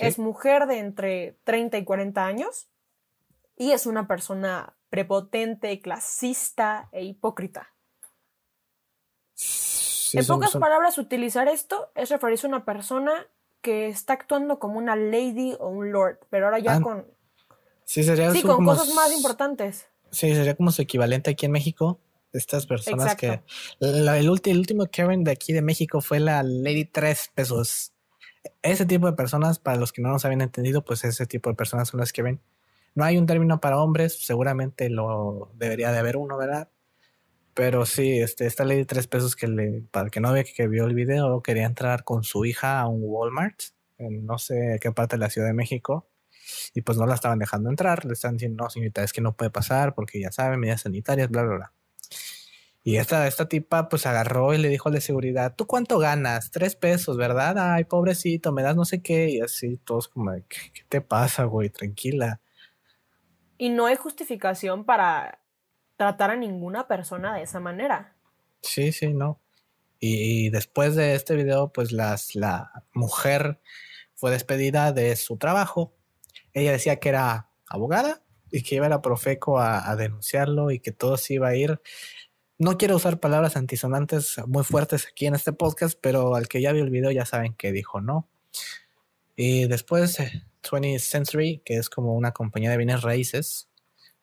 es 0.00 0.18
mujer 0.18 0.66
de 0.66 0.78
entre 0.78 1.38
30 1.44 1.78
y 1.78 1.84
40 1.84 2.26
años 2.26 2.68
y 3.56 3.72
es 3.72 3.86
una 3.86 4.08
persona 4.08 4.74
prepotente, 4.90 5.80
clasista 5.80 6.88
e 6.92 7.04
hipócrita. 7.04 7.71
En 10.12 10.26
pocas 10.26 10.52
palabras, 10.52 10.98
utilizar 10.98 11.48
esto 11.48 11.90
es 11.94 12.10
referirse 12.10 12.46
a 12.46 12.48
una 12.48 12.64
persona 12.64 13.12
que 13.60 13.88
está 13.88 14.14
actuando 14.14 14.58
como 14.58 14.78
una 14.78 14.96
lady 14.96 15.54
o 15.60 15.68
un 15.68 15.92
lord, 15.92 16.18
pero 16.30 16.46
ahora 16.46 16.58
ya 16.58 16.80
con 16.80 17.06
Sí, 17.84 18.02
sería 18.02 18.30
sí 18.30 18.42
con 18.42 18.64
cosas 18.64 18.94
más 18.94 19.12
importantes. 19.12 19.86
Sí, 20.10 20.34
sería 20.34 20.54
como 20.54 20.70
su 20.72 20.82
equivalente 20.82 21.30
aquí 21.30 21.46
en 21.46 21.52
México. 21.52 22.00
Estas 22.32 22.66
personas 22.66 23.14
que. 23.16 23.42
el, 23.80 24.30
último 24.30 24.86
Karen 24.90 25.24
de 25.24 25.32
aquí 25.32 25.52
de 25.52 25.60
México 25.60 26.00
fue 26.00 26.18
la 26.18 26.42
Lady 26.42 26.86
Tres 26.86 27.30
Pesos. 27.34 27.92
ese 28.62 28.86
tipo 28.86 29.06
de 29.06 29.12
personas, 29.12 29.58
para 29.58 29.76
los 29.76 29.92
que 29.92 30.00
no 30.00 30.08
nos 30.08 30.24
habían 30.24 30.40
entendido, 30.40 30.82
pues 30.82 31.04
ese 31.04 31.26
tipo 31.26 31.50
de 31.50 31.56
personas 31.56 31.88
son 31.88 32.00
las 32.00 32.12
ven. 32.12 32.40
No 32.94 33.04
hay 33.04 33.18
un 33.18 33.26
término 33.26 33.60
para 33.60 33.78
hombres, 33.78 34.24
seguramente 34.24 34.88
lo 34.88 35.50
debería 35.54 35.92
de 35.92 35.98
haber 35.98 36.16
uno, 36.16 36.36
¿verdad? 36.38 36.68
Pero 37.54 37.84
sí, 37.84 38.20
este, 38.20 38.46
esta 38.46 38.64
ley 38.64 38.78
de 38.78 38.86
tres 38.86 39.06
pesos 39.06 39.36
que 39.36 39.46
le, 39.46 39.82
para 39.90 40.06
el 40.06 40.10
que 40.10 40.20
no 40.20 40.32
ve 40.32 40.44
que 40.44 40.68
vio 40.68 40.86
el 40.86 40.94
video, 40.94 41.42
quería 41.42 41.66
entrar 41.66 42.04
con 42.04 42.24
su 42.24 42.44
hija 42.44 42.80
a 42.80 42.88
un 42.88 43.02
Walmart, 43.04 43.60
en 43.98 44.24
no 44.24 44.38
sé 44.38 44.78
qué 44.80 44.90
parte 44.92 45.16
de 45.16 45.20
la 45.20 45.30
Ciudad 45.30 45.48
de 45.48 45.52
México, 45.52 46.08
y 46.74 46.82
pues 46.82 46.98
no 46.98 47.06
la 47.06 47.14
estaban 47.14 47.38
dejando 47.38 47.68
entrar, 47.68 48.04
le 48.04 48.14
están 48.14 48.34
diciendo, 48.34 48.64
no, 48.64 48.70
señorita, 48.70 49.02
es 49.02 49.12
que 49.12 49.20
no 49.20 49.36
puede 49.36 49.50
pasar 49.50 49.94
porque 49.94 50.20
ya 50.20 50.32
saben, 50.32 50.60
medidas 50.60 50.82
sanitarias, 50.82 51.28
bla, 51.28 51.42
bla, 51.42 51.56
bla. 51.56 51.72
Y 52.84 52.96
esta, 52.96 53.28
esta 53.28 53.48
tipa 53.48 53.88
pues 53.88 54.06
agarró 54.06 54.54
y 54.54 54.58
le 54.58 54.68
dijo 54.68 54.88
al 54.88 54.94
de 54.94 55.00
seguridad, 55.00 55.54
¿tú 55.54 55.66
cuánto 55.66 55.98
ganas? 55.98 56.50
Tres 56.50 56.74
pesos, 56.74 57.16
¿verdad? 57.16 57.56
Ay, 57.58 57.84
pobrecito, 57.84 58.50
me 58.50 58.62
das 58.62 58.74
no 58.74 58.84
sé 58.84 59.02
qué. 59.02 59.30
Y 59.30 59.40
así 59.40 59.76
todos 59.76 60.08
como, 60.08 60.32
¿qué, 60.32 60.72
qué 60.74 60.82
te 60.88 61.00
pasa, 61.00 61.44
güey? 61.44 61.70
Tranquila. 61.70 62.40
Y 63.56 63.68
no 63.68 63.86
hay 63.86 63.94
justificación 63.94 64.84
para 64.84 65.41
tratar 65.96 66.30
a 66.30 66.36
ninguna 66.36 66.88
persona 66.88 67.36
de 67.36 67.42
esa 67.42 67.60
manera. 67.60 68.14
Sí, 68.62 68.92
sí, 68.92 69.12
no. 69.12 69.40
Y, 69.98 70.50
después 70.50 70.96
de 70.96 71.14
este 71.14 71.36
video, 71.36 71.72
pues 71.72 71.92
las, 71.92 72.34
la 72.34 72.84
mujer 72.92 73.60
fue 74.14 74.32
despedida 74.32 74.92
de 74.92 75.14
su 75.16 75.36
trabajo. 75.36 75.94
Ella 76.52 76.72
decía 76.72 76.96
que 76.96 77.08
era 77.08 77.50
abogada 77.68 78.22
y 78.50 78.62
que 78.62 78.74
iba 78.74 78.86
a 78.86 78.88
la 78.88 79.00
Profeco 79.00 79.58
a, 79.58 79.88
a 79.88 79.96
denunciarlo 79.96 80.70
y 80.70 80.80
que 80.80 80.92
todo 80.92 81.16
se 81.16 81.34
iba 81.34 81.48
a 81.48 81.54
ir 81.54 81.80
no 82.62 82.78
quiero 82.78 82.94
usar 82.94 83.18
palabras 83.18 83.56
antisonantes 83.56 84.36
muy 84.46 84.62
fuertes 84.62 85.08
aquí 85.10 85.26
en 85.26 85.34
este 85.34 85.52
podcast, 85.52 85.98
pero 86.00 86.36
al 86.36 86.46
que 86.46 86.60
ya 86.60 86.72
vio 86.72 86.84
el 86.84 86.90
video 86.90 87.10
ya 87.10 87.26
saben 87.26 87.54
que 87.54 87.72
dijo 87.72 88.00
no. 88.00 88.28
Y 89.34 89.66
después 89.66 90.18
20th 90.62 91.00
Century, 91.00 91.60
que 91.64 91.76
es 91.76 91.90
como 91.90 92.14
una 92.14 92.30
compañía 92.30 92.70
de 92.70 92.76
bienes 92.76 93.02
raíces, 93.02 93.68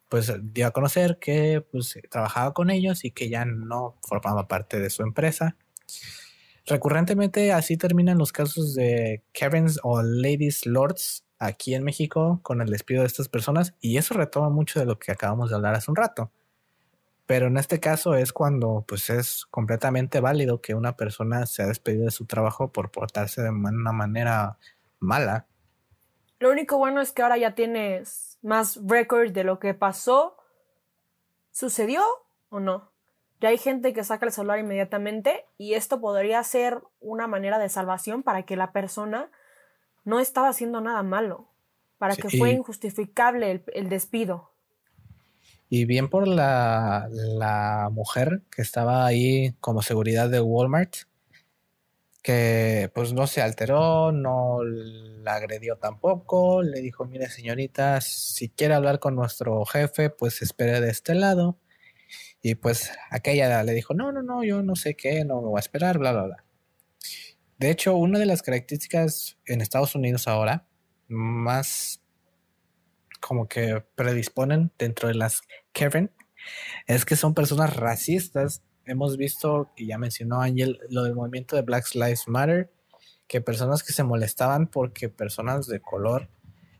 pues 0.10 0.34
dio 0.42 0.68
a 0.68 0.72
conocer 0.72 1.20
que 1.20 1.66
pues, 1.72 1.98
trabajaba 2.10 2.54
con 2.54 2.72
ellos 2.72 3.06
y 3.06 3.12
que 3.12 3.30
ya 3.30 3.46
no 3.46 3.96
formaba 4.02 4.48
parte 4.48 4.80
de 4.80 4.90
su 4.90 5.04
empresa. 5.04 5.56
Recurrentemente 6.66 7.54
así 7.54 7.78
terminan 7.78 8.18
los 8.18 8.32
casos 8.32 8.76
de 8.76 9.24
Kevin's 9.32 9.80
o 9.84 10.02
Ladies 10.02 10.66
Lords 10.66 11.26
aquí 11.38 11.74
en 11.74 11.84
México 11.84 12.42
con 12.44 12.62
el 12.62 12.70
despido 12.70 13.02
de 13.02 13.08
estas 13.08 13.30
personas 13.30 13.74
y 13.80 13.98
eso 13.98 14.14
retoma 14.14 14.50
mucho 14.50 14.80
de 14.80 14.86
lo 14.86 15.00
que 15.00 15.12
acabamos 15.12 15.50
de 15.50 15.56
hablar 15.56 15.76
hace 15.76 15.90
un 15.90 15.96
rato. 15.96 16.32
Pero 17.26 17.48
en 17.48 17.58
este 17.58 17.80
caso 17.80 18.16
es 18.16 18.34
cuando 18.34 18.84
pues 18.88 19.10
es 19.10 19.46
completamente 19.46 20.20
válido 20.20 20.62
que 20.62 20.74
una 20.74 20.96
persona 20.96 21.46
se 21.46 21.62
ha 21.62 21.68
despedido 21.68 22.06
de 22.06 22.12
su 22.12 22.26
trabajo 22.26 22.72
por 22.72 22.92
portarse 22.92 23.42
de 23.42 23.50
una 23.52 23.92
manera 23.92 24.58
mala. 25.00 25.48
Lo 26.40 26.50
único 26.52 26.78
bueno 26.78 27.02
es 27.02 27.12
que 27.12 27.22
ahora 27.22 27.38
ya 27.38 27.54
tienes 27.54 28.29
más 28.42 28.80
record 28.86 29.32
de 29.32 29.44
lo 29.44 29.60
que 29.60 29.74
pasó. 29.74 30.38
¿Sucedió 31.52 32.02
o 32.50 32.60
no? 32.60 32.92
Ya 33.42 33.50
hay 33.50 33.58
gente 33.58 33.94
que 33.94 34.04
saca 34.04 34.26
el 34.26 34.32
celular 34.32 34.60
inmediatamente 34.60 35.46
y 35.58 35.74
esto 35.74 36.02
podría 36.02 36.44
ser 36.44 36.82
una 37.00 37.28
manera 37.28 37.58
de 37.58 37.70
salvación 37.70 38.22
para 38.22 38.44
que 38.44 38.58
la 38.58 38.72
persona 38.72 39.30
no 40.04 40.20
estaba 40.20 40.50
haciendo 40.50 40.82
nada 40.82 41.04
malo, 41.04 41.48
para 41.98 42.16
que 42.16 42.30
fue 42.30 42.52
injustificable 42.52 43.52
el, 43.52 43.64
el 43.74 43.90
despido. 43.90 44.52
Y 45.70 45.86
bien 45.86 46.10
por 46.10 46.28
la, 46.28 47.08
la, 47.12 47.90
mujer 47.92 48.42
que 48.52 48.64
estaba 48.64 49.06
ahí 49.06 49.54
como 49.60 49.84
seguridad 49.84 50.30
de 50.30 50.42
Walmart, 50.42 50.96
que 52.22 52.92
pues 52.94 53.14
no 53.14 53.28
se 53.28 53.42
alteró, 53.42 54.12
no 54.12 54.64
la 54.64 55.36
agredió 55.36 55.78
tampoco, 55.78 56.62
le 56.62 56.82
dijo, 56.82 57.06
mire 57.06 57.30
señorita, 57.30 58.02
si 58.02 58.50
quiere 58.50 58.74
hablar 58.74 59.00
con 59.00 59.16
nuestro 59.16 59.66
jefe, 59.66 60.10
pues 60.10 60.42
espere 60.42 60.82
de 60.82 60.90
este 60.90 61.16
lado. 61.16 61.58
Y 62.42 62.56
pues 62.56 62.92
aquella 63.12 63.64
le 63.64 63.74
dijo, 63.74 63.94
no, 63.94 64.12
no, 64.12 64.22
no, 64.22 64.44
yo 64.44 64.62
no 64.64 64.76
sé 64.76 64.96
qué, 64.96 65.26
no 65.26 65.42
me 65.42 65.48
voy 65.50 65.58
a 65.58 65.62
esperar, 65.62 65.98
bla, 65.98 66.12
bla, 66.12 66.24
bla. 66.24 66.46
De 67.58 67.70
hecho, 67.70 67.96
una 67.96 68.20
de 68.20 68.26
las 68.26 68.42
características 68.42 69.38
en 69.46 69.62
Estados 69.62 69.96
Unidos 69.96 70.28
ahora, 70.28 70.66
más 71.08 72.02
como 73.20 73.48
que 73.48 73.84
predisponen 73.96 74.72
dentro 74.78 75.10
de 75.10 75.16
las 75.16 75.42
Kevin 75.74 76.12
es 76.88 77.06
que 77.06 77.16
son 77.16 77.34
personas 77.34 77.76
racistas. 77.76 78.64
Hemos 78.90 79.18
visto, 79.18 79.72
que 79.76 79.86
ya 79.86 80.00
mencionó 80.00 80.42
Ángel, 80.42 80.80
lo 80.90 81.04
del 81.04 81.14
movimiento 81.14 81.56
de 81.56 81.62
Black 81.62 81.94
Lives 81.94 82.28
Matter, 82.28 82.72
que 83.28 83.40
personas 83.40 83.84
que 83.84 83.94
se 83.94 84.04
molestaban 84.04 84.66
porque 84.66 85.10
personas 85.10 85.68
de 85.68 85.80
color 85.80 86.28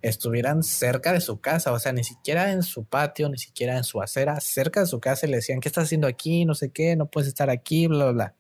estuvieran 0.02 0.64
cerca 0.64 1.14
de 1.14 1.22
su 1.22 1.40
casa, 1.40 1.72
o 1.72 1.78
sea, 1.78 1.92
ni 1.92 2.04
siquiera 2.04 2.52
en 2.52 2.64
su 2.64 2.86
patio, 2.86 3.30
ni 3.30 3.38
siquiera 3.38 3.78
en 3.78 3.84
su 3.84 4.02
acera, 4.02 4.40
cerca 4.40 4.80
de 4.80 4.88
su 4.88 5.00
casa 5.00 5.28
y 5.28 5.30
le 5.30 5.36
decían, 5.38 5.60
¿qué 5.60 5.68
estás 5.68 5.84
haciendo 5.84 6.08
aquí? 6.08 6.46
No 6.46 6.56
sé 6.56 6.72
qué, 6.72 6.96
no 6.96 7.06
puedes 7.06 7.28
estar 7.28 7.52
aquí, 7.52 7.86
bla, 7.86 8.06
bla, 8.06 8.12
bla. 8.12 8.36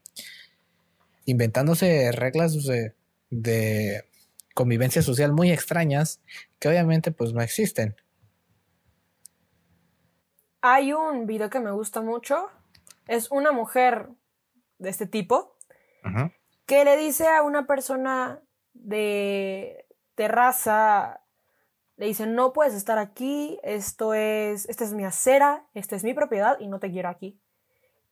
Inventándose 1.25 2.11
reglas 2.11 2.63
de, 2.65 2.95
de 3.29 4.05
convivencia 4.55 5.03
social 5.03 5.31
muy 5.31 5.51
extrañas 5.51 6.21
que 6.57 6.69
obviamente 6.69 7.11
pues 7.11 7.33
no 7.33 7.41
existen. 7.41 7.95
Hay 10.61 10.93
un 10.93 11.27
video 11.27 11.49
que 11.51 11.59
me 11.59 11.71
gusta 11.71 12.01
mucho. 12.01 12.49
Es 13.09 13.31
una 13.31 13.51
mujer 13.51 14.07
de 14.77 14.89
este 14.89 15.07
tipo 15.07 15.57
que 16.67 16.85
le 16.85 16.95
dice 16.95 17.27
a 17.27 17.41
una 17.41 17.65
persona 17.65 18.39
de 18.73 19.87
terraza, 20.13 21.21
le 21.97 22.05
dice, 22.05 22.27
no 22.27 22.53
puedes 22.53 22.75
estar 22.75 22.99
aquí, 22.99 23.59
esto 23.63 24.13
es, 24.13 24.69
esta 24.69 24.83
es 24.83 24.93
mi 24.93 25.05
acera, 25.05 25.65
esta 25.73 25.95
es 25.95 26.03
mi 26.03 26.13
propiedad 26.13 26.59
y 26.59 26.67
no 26.67 26.79
te 26.79 26.91
quiero 26.91 27.09
aquí. 27.09 27.39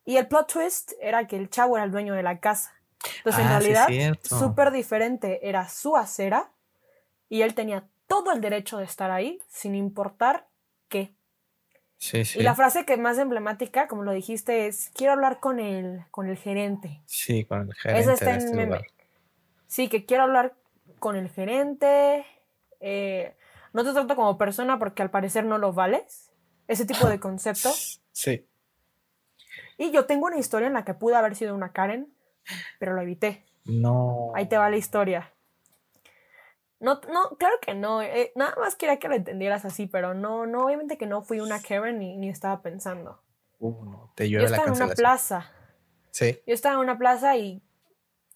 Y 0.03 0.17
el 0.17 0.27
plot 0.27 0.51
twist 0.51 0.93
era 0.99 1.27
que 1.27 1.37
el 1.37 1.51
chavo 1.51 1.77
era 1.77 1.85
el 1.85 1.91
dueño 1.91 2.15
de 2.15 2.23
la 2.23 2.39
casa. 2.39 2.73
Entonces, 3.17 3.45
en 3.45 3.51
ah, 3.51 3.59
realidad, 3.59 4.17
súper 4.23 4.71
diferente. 4.71 5.47
Era 5.47 5.69
su 5.69 5.95
acera 5.95 6.49
y 7.29 7.43
él 7.43 7.53
tenía 7.53 7.87
todo 8.07 8.31
el 8.31 8.41
derecho 8.41 8.79
de 8.79 8.85
estar 8.85 9.11
ahí, 9.11 9.39
sin 9.47 9.75
importar 9.75 10.47
qué. 10.87 11.13
Y 11.99 12.43
la 12.43 12.55
frase 12.55 12.85
que 12.85 12.95
más 12.97 13.17
emblemática, 13.17 13.87
como 13.87 14.03
lo 14.03 14.11
dijiste, 14.11 14.67
es 14.67 14.91
quiero 14.93 15.13
hablar 15.13 15.39
con 15.39 15.59
el, 15.59 16.05
con 16.11 16.29
el 16.29 16.37
gerente. 16.37 17.01
Sí, 17.05 17.43
con 17.45 17.61
el 17.61 17.73
gerente. 17.73 18.01
Esa 18.01 18.13
está 18.13 18.31
en 18.33 18.37
este 18.37 18.55
meme. 18.55 18.81
Sí, 19.65 19.89
que 19.89 20.05
quiero 20.05 20.23
hablar 20.23 20.53
con 20.99 21.15
el 21.15 21.29
gerente. 21.29 22.25
Eh, 22.79 23.35
no 23.73 23.83
te 23.83 23.93
trato 23.93 24.15
como 24.15 24.37
persona 24.37 24.77
porque 24.77 25.01
al 25.01 25.09
parecer 25.09 25.43
no 25.43 25.57
lo 25.57 25.73
vales. 25.73 26.31
Ese 26.67 26.85
tipo 26.85 27.07
de 27.07 27.19
concepto. 27.19 27.69
Sí. 28.17 28.47
Y 29.77 29.91
yo 29.91 30.05
tengo 30.07 30.25
una 30.25 30.39
historia 30.39 30.65
en 30.65 30.73
la 30.73 30.83
que 30.83 30.95
pude 30.95 31.15
haber 31.15 31.35
sido 31.35 31.53
una 31.53 31.71
Karen, 31.71 32.11
pero 32.79 32.95
lo 32.95 33.01
evité. 33.03 33.45
No. 33.63 34.31
Ahí 34.33 34.47
te 34.47 34.57
va 34.57 34.71
la 34.71 34.77
historia. 34.77 35.31
No, 36.79 37.01
no, 37.11 37.29
claro 37.37 37.55
que 37.61 37.73
no. 37.73 38.01
Eh, 38.01 38.31
nada 38.35 38.55
más 38.57 38.75
quería 38.75 38.99
que 38.99 39.07
lo 39.07 39.15
entendieras 39.15 39.65
así, 39.65 39.87
pero 39.87 40.13
no, 40.13 40.45
no, 40.45 40.65
obviamente 40.65 40.97
que 40.97 41.07
no 41.07 41.23
fui 41.23 41.39
una 41.39 41.61
Karen 41.61 41.97
ni, 41.97 42.17
ni 42.17 42.29
estaba 42.29 42.61
pensando. 42.61 43.21
Uh, 43.59 44.07
te 44.13 44.29
Yo 44.29 44.41
estaba 44.41 44.67
en 44.67 44.73
una 44.73 44.93
plaza. 44.93 45.51
Sí. 46.11 46.39
Yo 46.45 46.53
estaba 46.53 46.75
en 46.75 46.81
una 46.81 46.97
plaza 46.97 47.35
y 47.35 47.63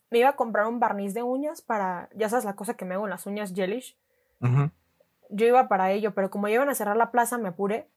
me 0.09 0.19
iba 0.19 0.29
a 0.29 0.35
comprar 0.35 0.67
un 0.67 0.79
barniz 0.79 1.13
de 1.13 1.23
uñas 1.23 1.61
para, 1.61 2.09
ya 2.15 2.29
sabes, 2.29 2.45
la 2.45 2.55
cosa 2.55 2.75
que 2.75 2.85
me 2.85 2.95
hago 2.95 3.05
en 3.05 3.11
las 3.11 3.25
uñas 3.25 3.53
gelish. 3.53 3.97
Yo 5.29 5.45
iba 5.45 5.67
para 5.67 5.91
ello, 5.91 6.13
pero 6.13 6.29
como 6.29 6.47
iban 6.47 6.67
a 6.67 6.75
cerrar 6.75 6.97
la 6.97 7.11
plaza, 7.11 7.37
me 7.37 7.49
apuré. 7.49 7.89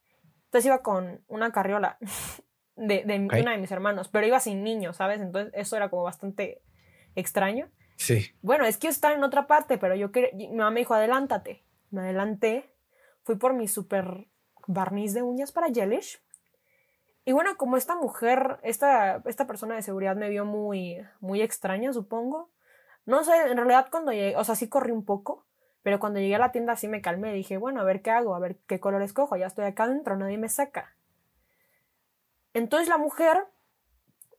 Entonces 0.45 0.67
iba 0.67 0.83
con 0.83 1.23
una 1.27 1.51
carriola 1.53 1.99
de, 2.77 3.03
de 3.05 3.19
una 3.19 3.53
de 3.53 3.59
mis 3.59 3.73
hermanos, 3.73 4.09
pero 4.09 4.27
iba 4.27 4.39
sin 4.41 4.63
niños, 4.63 4.99
¿sabes? 4.99 5.21
Entonces 5.21 5.53
eso 5.57 5.77
era 5.77 5.89
como 5.89 6.03
bastante 6.03 6.63
extraño. 7.17 7.71
Sí. 7.97 8.33
Bueno, 8.43 8.65
es 8.65 8.77
que 8.77 8.89
estaba 8.89 9.15
en 9.15 9.25
otra 9.25 9.47
parte, 9.47 9.79
pero 9.79 9.95
yo 9.95 10.13
quería, 10.13 10.31
mi 10.35 10.49
mamá 10.49 10.71
me 10.71 10.81
dijo, 10.81 10.95
adelántate. 10.95 11.63
Me 11.91 12.03
adelanté, 12.03 12.71
fui 13.23 13.37
por 13.37 13.55
mi 13.55 13.69
super 13.69 14.27
barniz 14.67 15.15
de 15.15 15.23
uñas 15.23 15.53
para 15.53 15.73
Jellish. 15.73 16.21
Y 17.25 17.33
bueno, 17.33 17.57
como 17.57 17.77
esta 17.77 17.97
mujer, 17.97 18.59
esta, 18.63 19.23
esta 19.25 19.47
persona 19.47 19.75
de 19.75 19.83
seguridad 19.83 20.17
me 20.17 20.29
vio 20.29 20.45
muy, 20.45 21.07
muy 21.21 21.41
extraña, 21.41 21.93
supongo. 21.93 22.51
No 23.07 23.25
sé, 23.25 23.33
en 23.51 23.57
realidad 23.57 23.89
cuando 23.91 24.13
llegué, 24.13 24.37
o 24.37 24.45
sea, 24.45 24.55
sí 24.55 24.69
corrí 24.69 24.93
un 24.93 25.05
poco, 25.05 25.47
pero 25.83 26.01
cuando 26.01 26.21
llegué 26.21 26.35
a 26.35 26.39
la 26.39 26.53
tienda 26.53 26.77
sí 26.77 26.89
me 26.89 27.01
calmé. 27.01 27.33
Dije, 27.33 27.57
bueno, 27.57 27.81
a 27.81 27.85
ver 27.85 28.03
qué 28.03 28.11
hago, 28.11 28.35
a 28.35 28.39
ver 28.39 28.59
qué 28.67 28.81
color 28.81 29.03
escojo, 29.03 29.37
ya 29.37 29.47
estoy 29.47 29.65
acá 29.65 29.85
adentro, 29.85 30.17
nadie 30.17 30.39
me 30.39 30.49
saca. 30.49 30.95
Entonces 32.53 32.89
la 32.89 32.99
mujer, 32.99 33.47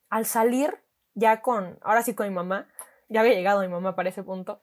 al 0.09 0.25
salir, 0.25 0.79
ya 1.15 1.41
con, 1.41 1.79
ahora 1.81 2.01
sí 2.03 2.13
con 2.13 2.27
mi 2.27 2.33
mamá, 2.33 2.67
ya 3.09 3.21
había 3.21 3.33
llegado 3.33 3.61
mi 3.61 3.67
mamá 3.67 3.95
para 3.95 4.09
ese 4.09 4.23
punto. 4.23 4.61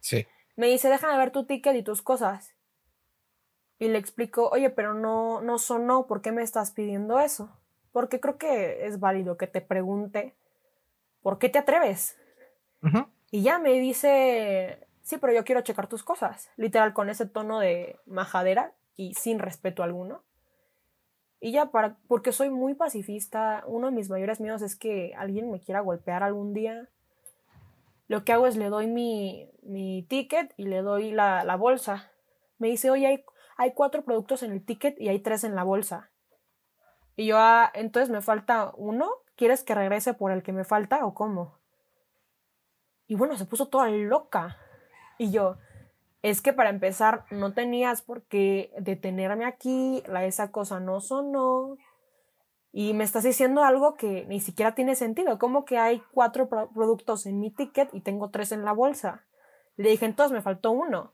Sí. 0.00 0.26
Me 0.56 0.68
dice, 0.68 0.88
déjame 0.88 1.16
ver 1.18 1.30
tu 1.30 1.46
ticket 1.46 1.74
y 1.76 1.82
tus 1.82 2.02
cosas. 2.02 2.54
Y 3.78 3.88
le 3.88 3.98
explico, 3.98 4.48
oye, 4.48 4.70
pero 4.70 4.94
no, 4.94 5.40
no 5.40 5.58
sonó, 5.58 6.06
¿por 6.06 6.22
qué 6.22 6.32
me 6.32 6.42
estás 6.42 6.70
pidiendo 6.70 7.18
eso? 7.18 7.50
Porque 7.92 8.20
creo 8.20 8.38
que 8.38 8.86
es 8.86 9.00
válido 9.00 9.36
que 9.36 9.46
te 9.46 9.60
pregunte, 9.60 10.34
¿por 11.22 11.38
qué 11.38 11.48
te 11.48 11.58
atreves? 11.58 12.16
Y 13.30 13.42
ya 13.42 13.58
me 13.58 13.72
dice, 13.80 14.86
sí, 15.02 15.16
pero 15.16 15.32
yo 15.32 15.44
quiero 15.44 15.62
checar 15.62 15.88
tus 15.88 16.04
cosas. 16.04 16.50
Literal, 16.56 16.92
con 16.92 17.08
ese 17.08 17.26
tono 17.26 17.58
de 17.58 17.98
majadera 18.06 18.74
y 18.94 19.14
sin 19.14 19.38
respeto 19.38 19.82
alguno. 19.82 20.22
Y 21.40 21.52
ya, 21.52 21.66
para, 21.66 21.96
porque 22.08 22.32
soy 22.32 22.50
muy 22.50 22.74
pacifista, 22.74 23.64
uno 23.66 23.88
de 23.88 23.96
mis 23.96 24.08
mayores 24.08 24.40
miedos 24.40 24.62
es 24.62 24.76
que 24.76 25.14
alguien 25.16 25.50
me 25.50 25.60
quiera 25.60 25.80
golpear 25.80 26.22
algún 26.22 26.54
día. 26.54 26.88
Lo 28.06 28.24
que 28.24 28.32
hago 28.32 28.46
es 28.46 28.56
le 28.56 28.68
doy 28.68 28.86
mi, 28.86 29.50
mi 29.62 30.02
ticket 30.02 30.52
y 30.56 30.64
le 30.64 30.82
doy 30.82 31.10
la, 31.10 31.44
la 31.44 31.56
bolsa. 31.56 32.10
Me 32.58 32.68
dice, 32.68 32.90
oye, 32.90 33.06
hay, 33.06 33.24
hay, 33.56 33.72
cuatro 33.72 34.04
productos 34.04 34.42
en 34.42 34.52
el 34.52 34.64
ticket 34.64 35.00
y 35.00 35.08
hay 35.08 35.20
tres 35.20 35.44
en 35.44 35.54
la 35.54 35.64
bolsa. 35.64 36.10
Y 37.16 37.26
yo, 37.26 37.38
ah, 37.38 37.70
entonces 37.74 38.10
me 38.10 38.20
falta 38.20 38.72
uno. 38.76 39.10
¿Quieres 39.36 39.64
que 39.64 39.74
regrese 39.74 40.14
por 40.14 40.32
el 40.32 40.42
que 40.42 40.52
me 40.52 40.64
falta 40.64 41.04
o 41.06 41.14
cómo? 41.14 41.58
Y 43.06 43.14
bueno, 43.16 43.36
se 43.36 43.46
puso 43.46 43.68
toda 43.68 43.88
loca. 43.88 44.58
Y 45.18 45.30
yo, 45.30 45.56
es 46.22 46.40
que 46.40 46.52
para 46.52 46.70
empezar, 46.70 47.26
no 47.30 47.52
tenías 47.52 48.02
por 48.02 48.22
qué 48.22 48.72
detenerme 48.78 49.44
aquí, 49.44 50.02
la, 50.06 50.24
esa 50.24 50.52
cosa 50.52 50.80
no 50.80 51.00
sonó. 51.00 51.76
Y 52.76 52.92
me 52.92 53.04
estás 53.04 53.22
diciendo 53.22 53.62
algo 53.62 53.94
que 53.94 54.26
ni 54.26 54.40
siquiera 54.40 54.74
tiene 54.74 54.96
sentido. 54.96 55.38
Como 55.38 55.64
que 55.64 55.78
hay 55.78 56.02
cuatro 56.10 56.48
productos 56.48 57.24
en 57.24 57.38
mi 57.38 57.52
ticket 57.52 57.88
y 57.94 58.00
tengo 58.00 58.30
tres 58.30 58.50
en 58.50 58.64
la 58.64 58.72
bolsa. 58.72 59.24
Le 59.76 59.90
dije, 59.90 60.06
entonces 60.06 60.32
me 60.32 60.42
faltó 60.42 60.72
uno. 60.72 61.12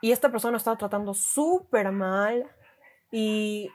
Y 0.00 0.10
esta 0.10 0.32
persona 0.32 0.56
estaba 0.56 0.76
tratando 0.76 1.14
súper 1.14 1.92
mal. 1.92 2.50
Y 3.12 3.70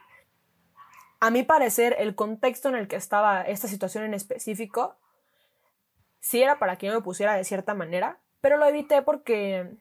a 1.20 1.30
mi 1.30 1.42
parecer, 1.42 1.96
el 2.00 2.14
contexto 2.14 2.68
en 2.68 2.74
el 2.74 2.86
que 2.86 2.96
estaba 2.96 3.40
esta 3.40 3.66
situación 3.66 4.04
en 4.04 4.12
específico, 4.12 4.98
sí 6.20 6.42
era 6.42 6.58
para 6.58 6.76
que 6.76 6.88
yo 6.88 6.92
me 6.92 7.00
pusiera 7.00 7.34
de 7.34 7.44
cierta 7.44 7.72
manera, 7.72 8.20
pero 8.42 8.58
lo 8.58 8.66
evité 8.66 9.00
porque 9.00 9.74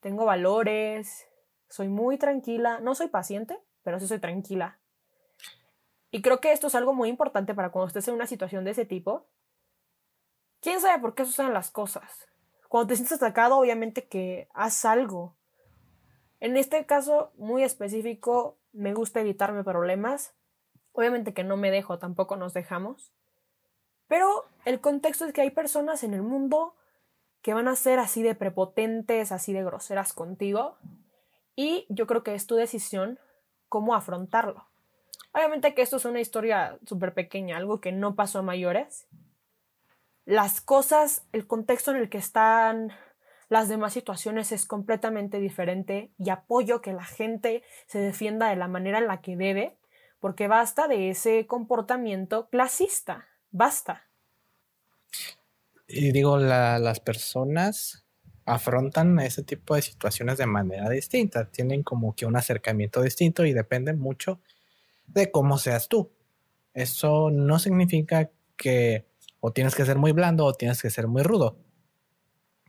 tengo 0.00 0.26
valores, 0.26 1.26
soy 1.70 1.88
muy 1.88 2.18
tranquila, 2.18 2.80
no 2.80 2.94
soy 2.94 3.08
paciente, 3.08 3.58
pero 3.82 3.98
sí 3.98 4.06
soy 4.06 4.18
tranquila. 4.18 4.79
Y 6.10 6.22
creo 6.22 6.40
que 6.40 6.52
esto 6.52 6.66
es 6.66 6.74
algo 6.74 6.92
muy 6.92 7.08
importante 7.08 7.54
para 7.54 7.70
cuando 7.70 7.88
estés 7.88 8.08
en 8.08 8.14
una 8.14 8.26
situación 8.26 8.64
de 8.64 8.72
ese 8.72 8.84
tipo. 8.84 9.26
¿Quién 10.60 10.80
sabe 10.80 11.00
por 11.00 11.14
qué 11.14 11.24
suceden 11.24 11.54
las 11.54 11.70
cosas? 11.70 12.26
Cuando 12.68 12.88
te 12.88 12.96
sientes 12.96 13.16
atacado, 13.16 13.56
obviamente 13.56 14.06
que 14.06 14.48
haz 14.52 14.84
algo. 14.84 15.36
En 16.40 16.56
este 16.56 16.84
caso 16.86 17.32
muy 17.36 17.62
específico, 17.62 18.58
me 18.72 18.94
gusta 18.94 19.20
evitarme 19.20 19.64
problemas. 19.64 20.34
Obviamente 20.92 21.34
que 21.34 21.44
no 21.44 21.56
me 21.56 21.70
dejo, 21.70 21.98
tampoco 21.98 22.36
nos 22.36 22.54
dejamos. 22.54 23.12
Pero 24.08 24.46
el 24.64 24.80
contexto 24.80 25.24
es 25.24 25.32
que 25.32 25.40
hay 25.40 25.50
personas 25.50 26.02
en 26.02 26.14
el 26.14 26.22
mundo 26.22 26.74
que 27.42 27.54
van 27.54 27.68
a 27.68 27.76
ser 27.76 27.98
así 27.98 28.22
de 28.22 28.34
prepotentes, 28.34 29.32
así 29.32 29.52
de 29.52 29.64
groseras 29.64 30.12
contigo. 30.12 30.76
Y 31.56 31.86
yo 31.88 32.06
creo 32.06 32.22
que 32.22 32.34
es 32.34 32.46
tu 32.46 32.56
decisión 32.56 33.18
cómo 33.68 33.94
afrontarlo. 33.94 34.69
Obviamente 35.32 35.74
que 35.74 35.82
esto 35.82 35.96
es 35.96 36.04
una 36.04 36.20
historia 36.20 36.78
súper 36.86 37.14
pequeña, 37.14 37.56
algo 37.56 37.80
que 37.80 37.92
no 37.92 38.16
pasó 38.16 38.40
a 38.40 38.42
mayores. 38.42 39.06
Las 40.24 40.60
cosas, 40.60 41.24
el 41.32 41.46
contexto 41.46 41.92
en 41.92 41.98
el 41.98 42.08
que 42.08 42.18
están 42.18 42.92
las 43.48 43.68
demás 43.68 43.92
situaciones 43.92 44.52
es 44.52 44.64
completamente 44.64 45.40
diferente 45.40 46.12
y 46.18 46.30
apoyo 46.30 46.80
que 46.80 46.92
la 46.92 47.04
gente 47.04 47.62
se 47.86 47.98
defienda 47.98 48.48
de 48.48 48.56
la 48.56 48.68
manera 48.68 48.98
en 48.98 49.08
la 49.08 49.20
que 49.20 49.36
debe, 49.36 49.76
porque 50.20 50.46
basta 50.46 50.86
de 50.86 51.10
ese 51.10 51.46
comportamiento 51.46 52.48
clasista, 52.48 53.26
basta. 53.50 54.04
Y 55.88 56.12
digo, 56.12 56.38
las 56.38 57.00
personas 57.00 58.06
afrontan 58.44 59.18
ese 59.18 59.42
tipo 59.42 59.74
de 59.74 59.82
situaciones 59.82 60.38
de 60.38 60.46
manera 60.46 60.88
distinta, 60.88 61.50
tienen 61.50 61.82
como 61.82 62.14
que 62.14 62.26
un 62.26 62.36
acercamiento 62.36 63.02
distinto 63.02 63.44
y 63.44 63.52
depende 63.52 63.92
mucho 63.94 64.40
de 65.12 65.30
cómo 65.30 65.58
seas 65.58 65.88
tú. 65.88 66.12
Eso 66.74 67.30
no 67.30 67.58
significa 67.58 68.30
que 68.56 69.06
o 69.40 69.52
tienes 69.52 69.74
que 69.74 69.84
ser 69.84 69.98
muy 69.98 70.12
blando 70.12 70.44
o 70.44 70.52
tienes 70.52 70.82
que 70.82 70.90
ser 70.90 71.08
muy 71.08 71.22
rudo 71.22 71.58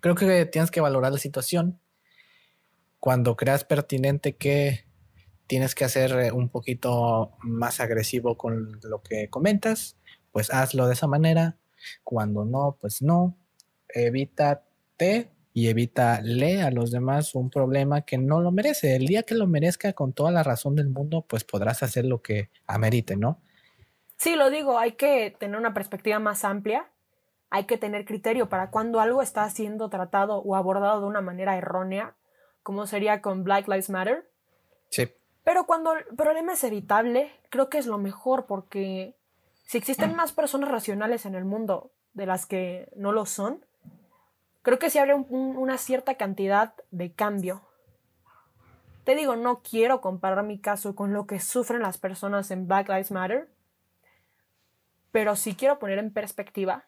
creo 0.01 0.15
que 0.15 0.45
tienes 0.45 0.71
que 0.71 0.81
valorar 0.81 1.13
la 1.13 1.17
situación. 1.17 1.79
Cuando 2.99 3.37
creas 3.37 3.63
pertinente 3.63 4.35
que 4.35 4.85
tienes 5.47 5.73
que 5.73 5.85
hacer 5.85 6.11
eh, 6.19 6.31
un 6.31 6.49
poquito 6.49 7.37
más 7.41 7.79
agresivo 7.79 8.37
con 8.37 8.79
lo 8.83 9.01
que 9.01 9.29
comentas, 9.29 9.97
pues 10.31 10.51
hazlo 10.51 10.87
de 10.87 10.93
esa 10.93 11.07
manera. 11.07 11.57
Cuando 12.03 12.43
no, 12.43 12.77
pues 12.81 13.01
no. 13.01 13.37
Evítate 13.87 15.31
y 15.53 15.67
evítale 15.67 16.61
a 16.61 16.71
los 16.71 16.91
demás 16.91 17.35
un 17.35 17.49
problema 17.49 18.01
que 18.01 18.17
no 18.17 18.41
lo 18.41 18.51
merece. 18.51 18.95
El 18.95 19.05
día 19.05 19.23
que 19.23 19.35
lo 19.35 19.47
merezca 19.47 19.93
con 19.93 20.13
toda 20.13 20.31
la 20.31 20.43
razón 20.43 20.75
del 20.75 20.89
mundo, 20.89 21.25
pues 21.27 21.43
podrás 21.43 21.83
hacer 21.83 22.05
lo 22.05 22.21
que 22.21 22.49
amerite, 22.67 23.17
¿no? 23.17 23.39
Sí, 24.17 24.35
lo 24.35 24.49
digo, 24.49 24.77
hay 24.77 24.93
que 24.93 25.35
tener 25.39 25.57
una 25.57 25.73
perspectiva 25.73 26.19
más 26.19 26.43
amplia 26.43 26.87
hay 27.51 27.65
que 27.65 27.77
tener 27.77 28.05
criterio 28.05 28.47
para 28.47 28.71
cuando 28.71 29.01
algo 29.01 29.21
está 29.21 29.47
siendo 29.49 29.89
tratado 29.89 30.37
o 30.37 30.55
abordado 30.55 31.01
de 31.01 31.07
una 31.07 31.19
manera 31.19 31.57
errónea, 31.57 32.15
como 32.63 32.87
sería 32.87 33.21
con 33.21 33.43
Black 33.43 33.67
Lives 33.67 33.89
Matter. 33.89 34.31
Sí. 34.89 35.11
Pero 35.43 35.65
cuando 35.65 35.93
el 35.93 36.05
problema 36.15 36.53
es 36.53 36.63
evitable, 36.63 37.29
creo 37.49 37.69
que 37.69 37.77
es 37.77 37.87
lo 37.87 37.97
mejor 37.97 38.45
porque 38.45 39.17
si 39.65 39.77
existen 39.77 40.15
más 40.15 40.31
personas 40.31 40.71
racionales 40.71 41.25
en 41.25 41.35
el 41.35 41.43
mundo 41.43 41.91
de 42.13 42.25
las 42.25 42.45
que 42.45 42.89
no 42.95 43.11
lo 43.11 43.25
son, 43.25 43.65
creo 44.61 44.79
que 44.79 44.89
sí 44.89 44.99
habría 44.99 45.15
una 45.15 45.77
cierta 45.77 46.15
cantidad 46.15 46.73
de 46.91 47.11
cambio. 47.11 47.61
Te 49.03 49.15
digo, 49.15 49.35
no 49.35 49.61
quiero 49.61 50.01
comparar 50.01 50.43
mi 50.43 50.59
caso 50.59 50.95
con 50.95 51.13
lo 51.13 51.25
que 51.25 51.39
sufren 51.39 51.81
las 51.81 51.97
personas 51.97 52.51
en 52.51 52.67
Black 52.67 52.87
Lives 52.89 53.11
Matter, 53.11 53.49
pero 55.11 55.35
sí 55.35 55.55
quiero 55.55 55.79
poner 55.79 55.97
en 55.97 56.13
perspectiva 56.13 56.85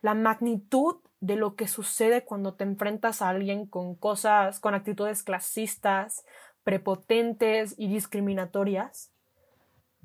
la 0.00 0.14
magnitud 0.14 0.96
de 1.20 1.36
lo 1.36 1.56
que 1.56 1.66
sucede 1.66 2.24
cuando 2.24 2.54
te 2.54 2.64
enfrentas 2.64 3.22
a 3.22 3.30
alguien 3.30 3.66
con 3.66 3.96
cosas, 3.96 4.60
con 4.60 4.74
actitudes 4.74 5.22
clasistas, 5.22 6.24
prepotentes 6.62 7.74
y 7.76 7.88
discriminatorias, 7.88 9.10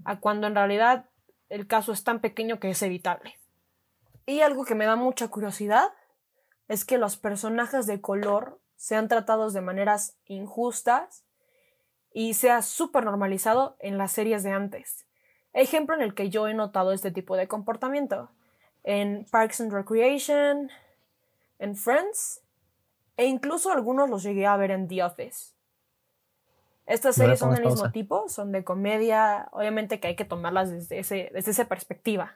a 0.06 0.20
cuando 0.20 0.48
en 0.48 0.56
realidad 0.56 1.10
el 1.50 1.68
caso 1.68 1.92
es 1.92 2.04
tan 2.04 2.20
pequeño 2.20 2.60
que 2.60 2.72
es 2.72 2.82
evitable. 2.82 3.38
Y 4.26 4.40
algo 4.40 4.66
que 4.66 4.74
me 4.74 4.86
da 4.86 4.96
mucha 4.96 5.28
curiosidad 5.28 5.92
es 6.68 6.86
que 6.86 6.98
los 6.98 7.18
personajes 7.18 7.86
de 7.86 8.02
color 8.02 8.60
sean 8.76 9.08
tratados 9.08 9.54
de 9.54 9.62
maneras 9.62 10.18
injustas 10.26 11.24
y 12.14 12.34
sea 12.34 12.62
súper 12.62 13.06
normalizado 13.06 13.76
en 13.80 13.98
las 13.98 14.12
series 14.12 14.44
de 14.44 14.52
antes. 14.52 15.06
Ejemplo 15.54 15.96
en 15.96 16.02
el 16.02 16.14
que 16.14 16.30
yo 16.30 16.48
he 16.48 16.54
notado 16.54 16.94
este 16.94 17.12
tipo 17.12 17.36
de 17.38 17.48
comportamiento 17.48 18.32
en 18.84 19.26
Parks 19.32 19.62
and 19.62 19.72
Recreation, 19.72 20.70
en 21.60 21.76
Friends, 21.76 22.42
e 23.18 23.26
incluso 23.26 23.72
algunos 23.72 24.10
los 24.10 24.24
llegué 24.24 24.46
a 24.46 24.58
ver 24.58 24.72
en 24.72 24.88
The 24.88 25.04
Office. 25.04 25.54
Estas 26.86 27.16
series 27.16 27.40
son 27.40 27.56
del 27.56 27.66
mismo 27.66 27.92
tipo, 27.92 28.28
son 28.28 28.52
de 28.52 28.64
comedia, 28.64 29.48
obviamente 29.54 30.00
que 30.00 30.08
hay 30.08 30.16
que 30.16 30.26
tomarlas 30.26 30.70
desde, 30.70 31.00
ese, 31.00 31.32
desde 31.34 31.52
esa 31.52 31.66
perspectiva. 31.66 32.36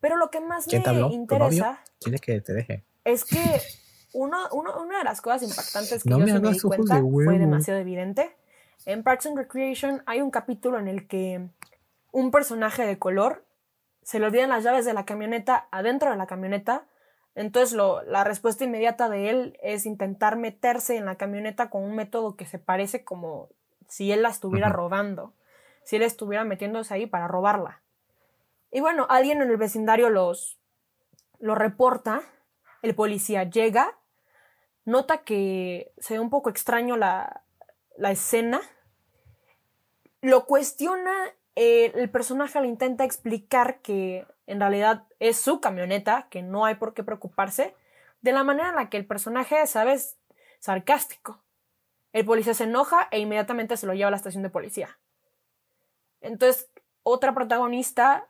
Pero 0.00 0.16
lo 0.16 0.30
que 0.30 0.40
más 0.40 0.68
me 0.68 1.14
interesa 1.14 1.82
Tiene 1.98 2.18
que 2.18 2.40
te 2.40 2.52
deje. 2.52 2.84
Es 3.04 3.24
que 3.24 3.60
uno, 4.12 4.48
una 4.52 4.98
de 4.98 5.04
las 5.04 5.20
cosas 5.20 5.42
impactantes 5.42 6.02
que 6.02 6.10
yo 6.10 6.18
me 6.18 6.50
di 6.50 6.60
cuenta 6.60 7.00
fue 7.00 7.38
demasiado 7.38 7.80
evidente. 7.80 8.34
En 8.86 9.02
Parks 9.02 9.26
and 9.26 9.36
Recreation 9.36 10.02
hay 10.06 10.20
un 10.20 10.30
capítulo 10.30 10.78
en 10.78 10.88
el 10.88 11.06
que 11.06 11.48
un 12.12 12.30
personaje 12.30 12.86
de 12.86 12.98
color 12.98 13.44
se 14.02 14.18
le 14.18 14.26
olvidan 14.26 14.50
las 14.50 14.62
llaves 14.62 14.84
de 14.84 14.92
la 14.92 15.04
camioneta 15.04 15.68
adentro 15.70 16.10
de 16.10 16.16
la 16.16 16.26
camioneta. 16.26 16.86
Entonces 17.34 17.74
lo, 17.74 18.02
la 18.02 18.22
respuesta 18.22 18.64
inmediata 18.64 19.08
de 19.08 19.30
él 19.30 19.58
es 19.62 19.86
intentar 19.86 20.36
meterse 20.36 20.96
en 20.96 21.06
la 21.06 21.16
camioneta 21.16 21.70
con 21.70 21.82
un 21.82 21.96
método 21.96 22.36
que 22.36 22.46
se 22.46 22.58
parece 22.58 23.04
como 23.04 23.48
si 23.88 24.12
él 24.12 24.22
la 24.22 24.28
estuviera 24.28 24.68
robando, 24.68 25.32
si 25.82 25.96
él 25.96 26.02
estuviera 26.02 26.44
metiéndose 26.44 26.94
ahí 26.94 27.06
para 27.06 27.26
robarla. 27.26 27.80
Y 28.70 28.80
bueno, 28.80 29.06
alguien 29.08 29.42
en 29.42 29.50
el 29.50 29.56
vecindario 29.56 30.10
los 30.10 30.58
lo 31.40 31.54
reporta, 31.54 32.22
el 32.84 32.94
policía 32.94 33.44
llega, 33.44 33.98
nota 34.84 35.24
que 35.24 35.92
se 35.96 36.14
ve 36.14 36.20
un 36.20 36.28
poco 36.28 36.50
extraño 36.50 36.98
la, 36.98 37.42
la 37.96 38.10
escena, 38.10 38.60
lo 40.20 40.44
cuestiona 40.44 41.12
eh, 41.56 41.92
el 41.94 42.10
personaje 42.10 42.60
le 42.60 42.66
intenta 42.66 43.04
explicar 43.04 43.80
que 43.80 44.26
en 44.46 44.60
realidad 44.60 45.04
es 45.18 45.40
su 45.40 45.60
camioneta, 45.60 46.26
que 46.28 46.42
no 46.42 46.66
hay 46.66 46.74
por 46.74 46.92
qué 46.92 47.02
preocuparse, 47.02 47.74
de 48.20 48.32
la 48.32 48.44
manera 48.44 48.68
en 48.68 48.76
la 48.76 48.90
que 48.90 48.98
el 48.98 49.06
personaje, 49.06 49.66
sabes, 49.66 50.18
sarcástico. 50.58 51.42
El 52.12 52.26
policía 52.26 52.52
se 52.52 52.64
enoja 52.64 53.08
e 53.10 53.18
inmediatamente 53.18 53.78
se 53.78 53.86
lo 53.86 53.94
lleva 53.94 54.08
a 54.08 54.10
la 54.10 54.18
estación 54.18 54.42
de 54.42 54.50
policía. 54.50 54.98
Entonces, 56.20 56.68
otra 57.02 57.32
protagonista 57.32 58.28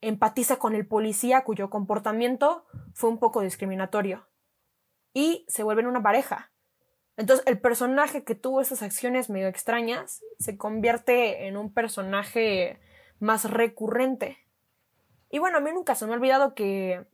empatiza 0.00 0.56
con 0.56 0.74
el 0.74 0.86
policía 0.86 1.44
cuyo 1.44 1.70
comportamiento 1.70 2.64
fue 2.94 3.10
un 3.10 3.18
poco 3.18 3.40
discriminatorio. 3.40 4.28
y 5.18 5.46
se 5.48 5.62
vuelven 5.62 5.86
una 5.86 6.02
pareja. 6.02 6.52
Entonces 7.16 7.46
el 7.46 7.58
personaje 7.58 8.22
que 8.22 8.34
tuvo 8.34 8.60
esas 8.60 8.82
acciones 8.82 9.30
medio 9.30 9.48
extrañas 9.48 10.22
se 10.38 10.58
convierte 10.58 11.46
en 11.46 11.56
un 11.56 11.72
personaje 11.72 12.78
más 13.18 13.50
recurrente. 13.50 14.36
Y 15.30 15.38
bueno, 15.38 15.56
a 15.56 15.60
mí 15.62 15.70
nunca 15.72 15.94
se 15.94 16.04
me 16.04 16.12
ha 16.12 16.16
olvidado 16.16 16.54
que, 16.54 17.06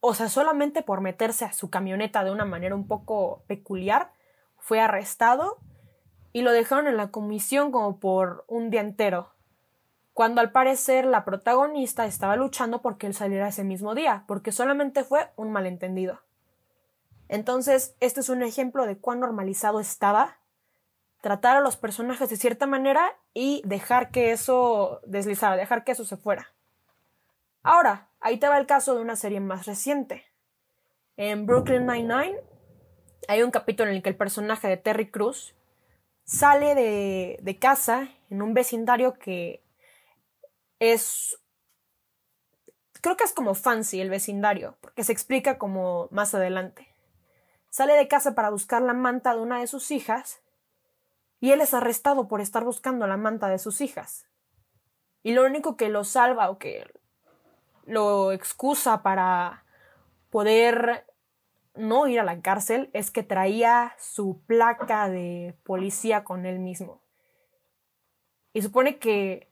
o 0.00 0.14
sea, 0.14 0.30
solamente 0.30 0.82
por 0.82 1.02
meterse 1.02 1.44
a 1.44 1.52
su 1.52 1.68
camioneta 1.68 2.24
de 2.24 2.30
una 2.30 2.46
manera 2.46 2.74
un 2.74 2.88
poco 2.88 3.44
peculiar, 3.46 4.14
fue 4.56 4.80
arrestado 4.80 5.58
y 6.32 6.40
lo 6.40 6.52
dejaron 6.52 6.86
en 6.86 6.96
la 6.96 7.10
comisión 7.10 7.72
como 7.72 8.00
por 8.00 8.46
un 8.48 8.70
día 8.70 8.80
entero, 8.80 9.34
cuando 10.12 10.40
al 10.40 10.52
parecer 10.52 11.06
la 11.06 11.24
protagonista 11.24 12.06
estaba 12.06 12.36
luchando 12.36 12.82
porque 12.82 13.06
él 13.06 13.14
saliera 13.14 13.48
ese 13.48 13.64
mismo 13.64 13.94
día, 13.94 14.24
porque 14.26 14.52
solamente 14.52 15.04
fue 15.04 15.30
un 15.36 15.52
malentendido. 15.52 16.20
Entonces, 17.28 17.96
este 18.00 18.20
es 18.20 18.28
un 18.28 18.42
ejemplo 18.42 18.84
de 18.84 18.98
cuán 18.98 19.20
normalizado 19.20 19.80
estaba 19.80 20.38
tratar 21.22 21.56
a 21.56 21.60
los 21.60 21.76
personajes 21.76 22.28
de 22.28 22.36
cierta 22.36 22.66
manera 22.66 23.16
y 23.32 23.62
dejar 23.64 24.10
que 24.10 24.32
eso 24.32 25.00
deslizara, 25.06 25.56
dejar 25.56 25.84
que 25.84 25.92
eso 25.92 26.04
se 26.04 26.16
fuera. 26.16 26.52
Ahora, 27.62 28.08
ahí 28.20 28.38
te 28.38 28.48
va 28.48 28.58
el 28.58 28.66
caso 28.66 28.94
de 28.94 29.02
una 29.02 29.16
serie 29.16 29.40
más 29.40 29.66
reciente. 29.66 30.24
En 31.16 31.46
Brooklyn 31.46 31.86
Nine-Nine 31.86 32.36
hay 33.28 33.42
un 33.42 33.52
capítulo 33.52 33.88
en 33.88 33.96
el 33.96 34.02
que 34.02 34.10
el 34.10 34.16
personaje 34.16 34.66
de 34.66 34.76
Terry 34.76 35.10
Cruz 35.10 35.54
sale 36.24 36.74
de, 36.74 37.38
de 37.40 37.58
casa 37.58 38.08
en 38.28 38.42
un 38.42 38.52
vecindario 38.52 39.14
que 39.14 39.62
es 40.82 41.40
creo 43.00 43.16
que 43.16 43.24
es 43.24 43.32
como 43.32 43.54
fancy 43.54 44.00
el 44.00 44.10
vecindario, 44.10 44.76
porque 44.80 45.04
se 45.04 45.12
explica 45.12 45.56
como 45.56 46.08
más 46.10 46.34
adelante. 46.34 46.88
Sale 47.70 47.94
de 47.94 48.08
casa 48.08 48.34
para 48.34 48.50
buscar 48.50 48.82
la 48.82 48.92
manta 48.92 49.34
de 49.34 49.40
una 49.40 49.60
de 49.60 49.68
sus 49.68 49.92
hijas 49.92 50.42
y 51.38 51.52
él 51.52 51.60
es 51.60 51.72
arrestado 51.72 52.26
por 52.26 52.40
estar 52.40 52.64
buscando 52.64 53.06
la 53.06 53.16
manta 53.16 53.48
de 53.48 53.58
sus 53.58 53.80
hijas. 53.80 54.26
Y 55.22 55.34
lo 55.34 55.44
único 55.44 55.76
que 55.76 55.88
lo 55.88 56.02
salva 56.02 56.50
o 56.50 56.58
que 56.58 56.84
lo 57.84 58.32
excusa 58.32 59.02
para 59.04 59.64
poder 60.30 61.06
no 61.74 62.08
ir 62.08 62.18
a 62.18 62.24
la 62.24 62.40
cárcel 62.40 62.90
es 62.92 63.12
que 63.12 63.22
traía 63.22 63.94
su 63.98 64.42
placa 64.46 65.08
de 65.08 65.56
policía 65.62 66.24
con 66.24 66.44
él 66.44 66.58
mismo. 66.58 67.00
Y 68.52 68.62
supone 68.62 68.98
que 68.98 69.51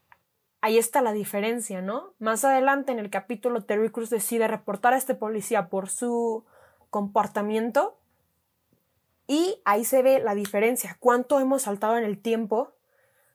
ahí 0.61 0.78
está 0.78 1.02
la 1.02 1.12
diferencia, 1.12 1.82
¿no? 1.82 2.14
Más 2.18 2.44
adelante 2.44 2.92
en 2.92 2.98
el 2.98 3.11
capítulo 3.11 3.62
Terry 3.62 3.90
Cruz 3.90 4.11
decide 4.11 4.48
reportar 4.48 4.92
a 4.92 4.98
este 4.98 5.14
policía 5.14 5.68
por 5.68 5.88
su 5.88 6.44
comportamiento 6.90 7.96
y 9.26 9.61
ahí 9.64 9.84
se 9.84 10.02
ve 10.02 10.20
la 10.20 10.34
diferencia, 10.34 10.96
cuánto 10.98 11.38
hemos 11.40 11.62
saltado 11.62 11.96
en 11.96 12.04
el 12.04 12.18
tiempo 12.18 12.72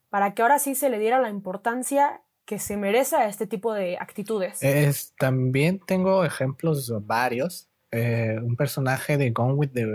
para 0.10 0.34
que 0.34 0.42
ahora 0.42 0.60
sí 0.60 0.76
se 0.76 0.90
le 0.90 1.00
diera 1.00 1.20
la 1.20 1.30
importancia 1.30 2.22
que 2.46 2.60
se 2.60 2.78
merece 2.78 3.16
a 3.16 3.28
este 3.28 3.48
tipo 3.48 3.74
de 3.74 3.98
actitudes. 3.98 4.62
Es, 4.62 5.14
también 5.18 5.80
tengo 5.80 6.24
ejemplos 6.24 6.94
varios. 7.06 7.70
Eh, 7.92 8.38
un 8.42 8.56
personaje 8.56 9.18
de 9.18 9.32
Gone 9.32 9.54
with 9.54 9.72
the... 9.74 9.86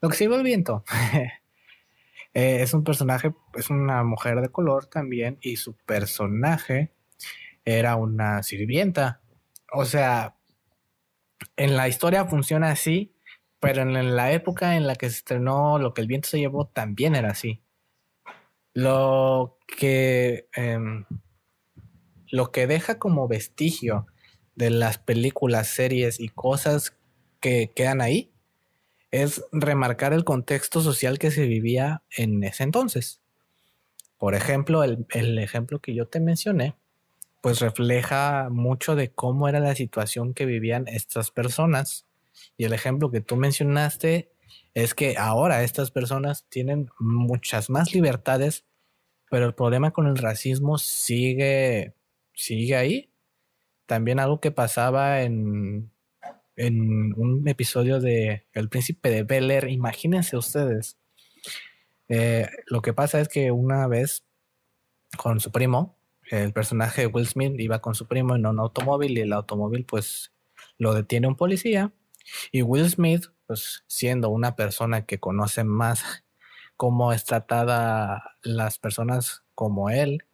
Lo 0.00 0.08
que 0.08 0.16
se 0.16 0.24
el 0.24 0.42
viento. 0.42 0.84
Eh, 2.34 2.62
es 2.62 2.74
un 2.74 2.84
personaje, 2.84 3.34
es 3.54 3.70
una 3.70 4.04
mujer 4.04 4.40
de 4.40 4.50
color 4.50 4.86
también 4.86 5.38
y 5.40 5.56
su 5.56 5.76
personaje 5.76 6.92
era 7.64 7.96
una 7.96 8.42
sirvienta. 8.42 9.20
O 9.72 9.84
sea, 9.84 10.36
en 11.56 11.76
la 11.76 11.88
historia 11.88 12.26
funciona 12.26 12.70
así, 12.70 13.14
pero 13.58 13.82
en 13.82 14.16
la 14.16 14.32
época 14.32 14.76
en 14.76 14.86
la 14.86 14.96
que 14.96 15.10
se 15.10 15.16
estrenó 15.16 15.78
Lo 15.78 15.92
que 15.94 16.00
el 16.00 16.06
viento 16.06 16.28
se 16.28 16.38
llevó 16.38 16.66
también 16.66 17.14
era 17.14 17.30
así. 17.30 17.62
Lo 18.72 19.58
que, 19.66 20.48
em, 20.54 21.04
lo 22.30 22.52
que 22.52 22.66
deja 22.66 22.98
como 22.98 23.28
vestigio 23.28 24.06
de 24.54 24.70
las 24.70 24.98
películas, 24.98 25.68
series 25.68 26.20
y 26.20 26.28
cosas 26.28 26.96
que 27.40 27.72
quedan 27.74 28.00
ahí 28.00 28.32
es 29.10 29.44
remarcar 29.52 30.12
el 30.12 30.24
contexto 30.24 30.80
social 30.80 31.18
que 31.18 31.30
se 31.30 31.46
vivía 31.46 32.02
en 32.16 32.42
ese 32.44 32.62
entonces. 32.62 33.20
Por 34.18 34.34
ejemplo, 34.34 34.84
el, 34.84 35.06
el 35.10 35.38
ejemplo 35.38 35.80
que 35.80 35.94
yo 35.94 36.06
te 36.06 36.20
mencioné, 36.20 36.76
pues 37.40 37.60
refleja 37.60 38.48
mucho 38.50 38.94
de 38.94 39.10
cómo 39.10 39.48
era 39.48 39.60
la 39.60 39.74
situación 39.74 40.34
que 40.34 40.44
vivían 40.44 40.86
estas 40.88 41.30
personas 41.30 42.06
y 42.56 42.64
el 42.64 42.72
ejemplo 42.72 43.10
que 43.10 43.20
tú 43.20 43.36
mencionaste 43.36 44.30
es 44.74 44.94
que 44.94 45.16
ahora 45.16 45.62
estas 45.62 45.90
personas 45.90 46.46
tienen 46.48 46.90
muchas 46.98 47.70
más 47.70 47.94
libertades, 47.94 48.64
pero 49.30 49.46
el 49.46 49.54
problema 49.54 49.92
con 49.92 50.06
el 50.06 50.16
racismo 50.16 50.78
sigue, 50.78 51.94
sigue 52.34 52.76
ahí. 52.76 53.10
También 53.86 54.20
algo 54.20 54.40
que 54.40 54.52
pasaba 54.52 55.22
en, 55.22 55.90
en 56.60 57.14
un 57.16 57.48
episodio 57.48 58.00
de 58.00 58.46
El 58.52 58.68
Príncipe 58.68 59.08
de 59.08 59.22
Bel 59.22 59.50
Air, 59.50 59.68
imagínense 59.70 60.36
ustedes. 60.36 60.98
Eh, 62.08 62.48
lo 62.66 62.82
que 62.82 62.92
pasa 62.92 63.18
es 63.20 63.28
que 63.28 63.50
una 63.50 63.86
vez 63.86 64.24
con 65.16 65.40
su 65.40 65.50
primo, 65.50 65.98
el 66.30 66.52
personaje 66.52 67.02
de 67.02 67.06
Will 67.06 67.26
Smith 67.26 67.58
iba 67.58 67.80
con 67.80 67.94
su 67.94 68.06
primo 68.06 68.36
en 68.36 68.46
un 68.46 68.58
automóvil 68.58 69.16
y 69.16 69.22
el 69.22 69.32
automóvil 69.32 69.86
pues 69.86 70.32
lo 70.76 70.92
detiene 70.92 71.26
un 71.26 71.36
policía 71.36 71.92
y 72.52 72.60
Will 72.62 72.88
Smith, 72.90 73.26
pues 73.46 73.82
siendo 73.86 74.28
una 74.28 74.54
persona 74.54 75.06
que 75.06 75.18
conoce 75.18 75.64
más 75.64 76.24
cómo 76.76 77.12
es 77.14 77.24
tratada 77.24 78.36
las 78.42 78.78
personas 78.78 79.44
como 79.54 79.88
él, 79.88 80.24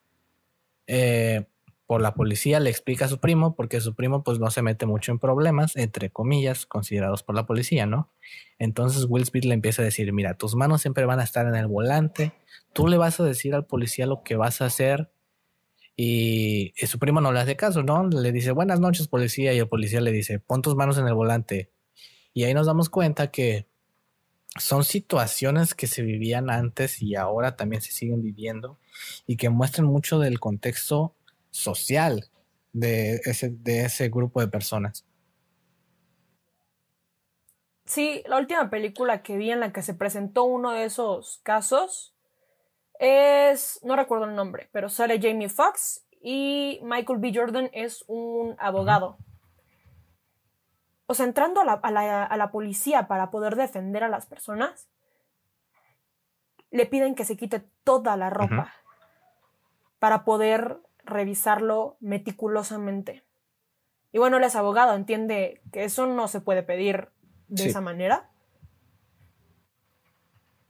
eh, 0.89 1.47
por 1.87 2.03
la 2.03 2.15
policía 2.15 2.59
le 2.61 2.71
explica 2.71 3.05
a 3.05 3.09
su 3.09 3.19
primo, 3.19 3.55
porque 3.55 3.81
su 3.81 3.95
primo 3.95 4.25
pues 4.25 4.39
no 4.39 4.51
se 4.51 4.63
mete 4.63 4.87
mucho 4.87 5.13
en 5.13 5.19
problemas, 5.19 5.77
entre 5.77 6.11
comillas, 6.11 6.67
considerados 6.67 7.23
por 7.23 7.35
la 7.35 7.47
policía, 7.47 7.87
¿no? 7.87 8.11
Entonces 8.59 9.07
Will 9.09 9.25
Smith 9.25 9.45
le 9.45 9.55
empieza 9.55 9.83
a 9.83 9.85
decir, 9.85 10.13
mira, 10.13 10.35
tus 10.35 10.57
manos 10.57 10.83
siempre 10.83 11.05
van 11.05 11.21
a 11.21 11.25
estar 11.25 11.47
en 11.47 11.55
el 11.55 11.69
volante, 11.69 12.33
tú 12.73 12.89
le 12.89 12.97
vas 12.97 13.21
a 13.21 13.25
decir 13.25 13.55
al 13.55 13.67
policía 13.67 14.07
lo 14.07 14.23
que 14.23 14.37
vas 14.37 14.61
a 14.61 14.67
hacer 14.67 15.11
y, 15.97 16.75
y 16.77 16.87
su 16.87 16.99
primo 16.99 17.21
no 17.21 17.33
le 17.33 17.41
hace 17.41 17.57
caso, 17.57 17.83
¿no? 17.83 18.09
Le 18.09 18.33
dice, 18.33 18.51
buenas 18.51 18.81
noches 18.81 19.07
policía 19.09 19.55
y 19.55 19.59
el 19.59 19.69
policía 19.69 20.01
le 20.01 20.13
dice, 20.13 20.41
pon 20.41 20.63
tus 20.63 20.75
manos 20.75 20.99
en 20.99 21.07
el 21.07 21.15
volante, 21.15 21.71
y 22.37 22.45
ahí 22.45 22.53
nos 22.53 22.67
damos 22.67 22.91
cuenta 22.91 23.31
que 23.31 23.67
son 24.59 24.85
situaciones 24.85 25.75
que 25.75 25.87
se 25.87 26.03
vivían 26.03 26.51
antes 26.51 27.01
y 27.01 27.15
ahora 27.15 27.57
también 27.57 27.81
se 27.81 27.93
siguen 27.93 28.23
viviendo 28.23 28.79
y 29.27 29.39
que 29.39 29.49
muestran 29.49 29.87
mucho 29.87 30.19
del 30.19 30.39
contexto 30.39 31.15
social 31.57 32.29
de 32.73 33.21
ese, 33.25 33.51
de 33.51 33.85
ese 33.85 34.09
grupo 34.09 34.41
de 34.41 34.49
personas. 34.49 35.05
Sí, 37.85 38.23
la 38.27 38.39
última 38.39 38.69
película 38.69 39.23
que 39.23 39.37
vi 39.37 39.51
en 39.51 39.61
la 39.61 39.73
que 39.73 39.83
se 39.83 39.95
presentó 39.95 40.45
uno 40.45 40.73
de 40.73 40.85
esos 40.85 41.41
casos 41.43 42.15
es, 42.99 43.81
no 43.83 43.95
recuerdo 43.97 44.25
el 44.25 44.35
nombre, 44.35 44.69
pero 44.73 44.89
sale 44.89 45.21
Jamie 45.21 45.49
Foxx 45.49 46.05
y 46.21 46.81
Michael 46.83 47.21
B. 47.21 47.33
Jordan 47.35 47.71
es 47.73 48.05
un 48.09 48.57
abogado 48.59 49.19
o 51.07 51.15
sea, 51.15 51.25
entrando 51.25 51.61
a 51.61 51.65
la, 51.65 52.51
policía 52.51 53.07
para 53.07 53.31
poder 53.31 53.55
defender 53.55 54.03
a 54.03 54.09
las 54.09 54.27
personas, 54.27 54.89
le 56.71 56.87
piden 56.87 57.15
que 57.15 57.25
se 57.25 57.37
quite 57.37 57.61
toda 57.85 58.17
la 58.17 58.29
ropa 58.29 58.75
para 60.01 60.25
poder 60.25 60.79
revisarlo 61.07 61.97
meticulosamente. 62.01 63.23
Y 64.13 64.19
bueno, 64.19 64.37
él 64.39 64.45
es 64.45 64.57
abogado, 64.57 64.95
entiende 64.95 65.61
que 65.73 65.85
eso 65.85 66.07
no 66.07 66.29
se 66.29 66.41
puede 66.41 66.63
pedir 66.63 67.09
de 67.49 67.67
esa 67.67 67.81
manera. 67.81 68.29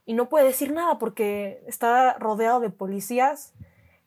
Y 0.05 0.15
no 0.15 0.29
puede 0.29 0.47
decir 0.47 0.73
nada 0.73 0.99
porque 0.99 1.63
está 1.67 2.15
rodeado 2.15 2.61
de 2.61 2.71
policías 2.71 3.53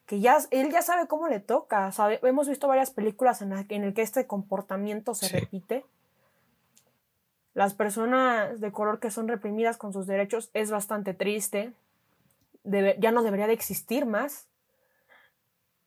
que 0.05 0.19
ya 0.19 0.39
él 0.51 0.71
ya 0.71 0.82
sabe 0.82 1.07
cómo 1.07 1.27
le 1.27 1.39
toca. 1.39 1.91
hemos 2.23 2.47
visto 2.47 2.67
varias 2.67 2.91
películas 2.91 3.41
en 3.41 3.51
las 3.51 3.65
en 3.69 3.84
el 3.84 3.93
que 3.93 4.01
este 4.01 4.25
comportamiento 4.25 5.13
se 5.13 5.30
repite 5.30 5.86
las 7.53 7.73
personas 7.73 8.61
de 8.61 8.71
color 8.71 8.99
que 8.99 9.11
son 9.11 9.27
reprimidas 9.27 9.77
con 9.77 9.91
sus 9.91 10.07
derechos 10.07 10.49
es 10.53 10.71
bastante 10.71 11.13
triste. 11.13 11.73
ya 12.63 13.11
no 13.11 13.23
debería 13.23 13.47
de 13.47 13.53
existir 13.53 14.05
más. 14.05 14.47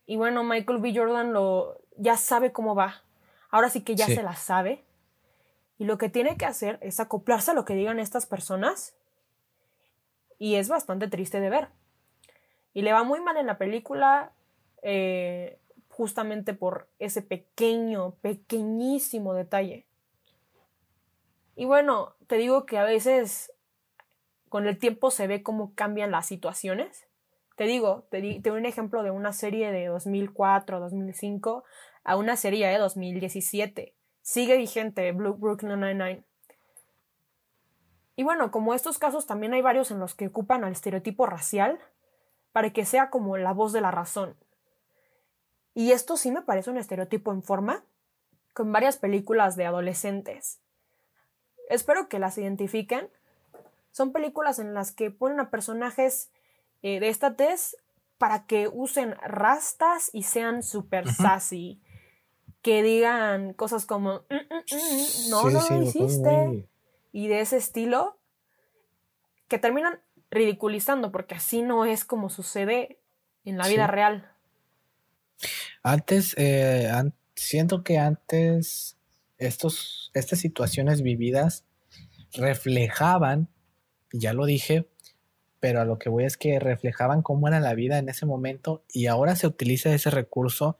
Y 0.06 0.16
bueno, 0.16 0.44
Michael 0.44 0.78
B. 0.78 0.92
Jordan 0.94 1.32
lo, 1.32 1.80
ya 1.96 2.16
sabe 2.16 2.52
cómo 2.52 2.74
va. 2.74 3.02
Ahora 3.50 3.70
sí 3.70 3.82
que 3.82 3.94
ya 3.94 4.06
se 4.06 4.22
la 4.22 4.34
sabe. 4.34 4.84
Y 5.78 5.84
lo 5.84 5.98
que 5.98 6.08
tiene 6.08 6.36
que 6.36 6.46
hacer 6.46 6.78
es 6.80 7.00
acoplarse 7.00 7.50
a 7.50 7.54
lo 7.54 7.64
que 7.64 7.74
digan 7.74 7.98
estas 7.98 8.26
personas. 8.26 8.94
Y 10.38 10.56
es 10.56 10.68
bastante 10.68 11.08
triste 11.08 11.40
de 11.40 11.50
ver. 11.50 11.68
Y 12.74 12.82
le 12.82 12.92
va 12.92 13.04
muy 13.04 13.20
mal 13.20 13.36
en 13.36 13.46
la 13.46 13.58
película. 13.58 14.32
Eh, 14.82 15.58
justamente 15.92 16.54
por 16.54 16.88
ese 16.98 17.22
pequeño, 17.22 18.14
pequeñísimo 18.22 19.34
detalle. 19.34 19.86
Y 21.54 21.66
bueno, 21.66 22.14
te 22.26 22.36
digo 22.36 22.64
que 22.64 22.78
a 22.78 22.84
veces 22.84 23.52
con 24.48 24.66
el 24.66 24.78
tiempo 24.78 25.10
se 25.10 25.26
ve 25.26 25.42
cómo 25.42 25.74
cambian 25.74 26.10
las 26.10 26.26
situaciones. 26.26 27.06
Te 27.56 27.64
digo, 27.64 28.06
te, 28.10 28.20
di, 28.20 28.42
un 28.48 28.66
ejemplo 28.66 29.02
de 29.02 29.10
una 29.10 29.32
serie 29.32 29.70
de 29.72 29.86
2004, 29.86 30.80
2005 30.80 31.64
a 32.04 32.16
una 32.16 32.36
serie 32.36 32.66
de 32.66 32.78
2017. 32.78 33.94
Sigue 34.22 34.56
vigente 34.56 35.12
Brooklyn 35.12 35.80
Nine-Nine. 35.80 36.24
Y 38.16 38.24
bueno, 38.24 38.50
como 38.50 38.74
estos 38.74 38.98
casos 38.98 39.26
también 39.26 39.54
hay 39.54 39.62
varios 39.62 39.90
en 39.90 39.98
los 39.98 40.14
que 40.14 40.28
ocupan 40.28 40.64
al 40.64 40.72
estereotipo 40.72 41.26
racial 41.26 41.78
para 42.52 42.70
que 42.70 42.84
sea 42.84 43.10
como 43.10 43.36
la 43.36 43.52
voz 43.52 43.72
de 43.72 43.80
la 43.80 43.90
razón. 43.90 44.36
Y 45.74 45.92
esto 45.92 46.16
sí 46.16 46.30
me 46.30 46.42
parece 46.42 46.70
un 46.70 46.76
estereotipo 46.76 47.32
en 47.32 47.42
forma, 47.42 47.84
con 48.52 48.72
varias 48.72 48.98
películas 48.98 49.56
de 49.56 49.64
adolescentes. 49.64 50.60
Espero 51.70 52.08
que 52.08 52.18
las 52.18 52.36
identifiquen. 52.36 53.08
Son 53.90 54.12
películas 54.12 54.58
en 54.58 54.74
las 54.74 54.92
que 54.92 55.10
ponen 55.10 55.40
a 55.40 55.50
personajes 55.50 56.30
eh, 56.82 57.00
de 57.00 57.08
esta 57.08 57.36
tez 57.36 57.76
para 58.18 58.46
que 58.46 58.68
usen 58.68 59.16
rastas 59.22 60.10
y 60.12 60.22
sean 60.22 60.62
super 60.62 61.12
sassy. 61.12 61.80
Que 62.62 62.82
digan 62.82 63.54
cosas 63.54 63.86
como, 63.86 64.24
mm, 64.30 64.34
mm, 64.34 65.26
mm, 65.26 65.30
no, 65.30 65.50
no 65.50 65.68
lo 65.68 65.82
hiciste. 65.82 66.68
Y 67.10 67.26
de 67.26 67.40
ese 67.40 67.56
estilo, 67.56 68.16
que 69.48 69.58
terminan 69.58 70.00
ridiculizando, 70.30 71.12
porque 71.12 71.34
así 71.34 71.62
no 71.62 71.84
es 71.84 72.04
como 72.04 72.30
sucede 72.30 72.98
en 73.44 73.58
la 73.58 73.68
vida 73.68 73.86
real. 73.86 74.30
Antes, 75.82 76.34
eh, 76.38 76.88
siento 77.34 77.82
que 77.82 77.98
antes 77.98 78.96
estos, 79.38 80.10
estas 80.14 80.38
situaciones 80.38 81.02
vividas 81.02 81.64
reflejaban, 82.32 83.48
ya 84.12 84.32
lo 84.32 84.46
dije, 84.46 84.88
pero 85.62 85.80
a 85.80 85.84
lo 85.84 85.96
que 85.96 86.08
voy 86.08 86.24
es 86.24 86.36
que 86.36 86.58
reflejaban 86.58 87.22
cómo 87.22 87.46
era 87.46 87.60
la 87.60 87.74
vida 87.74 87.98
en 87.98 88.08
ese 88.08 88.26
momento 88.26 88.82
y 88.92 89.06
ahora 89.06 89.36
se 89.36 89.46
utiliza 89.46 89.94
ese 89.94 90.10
recurso 90.10 90.76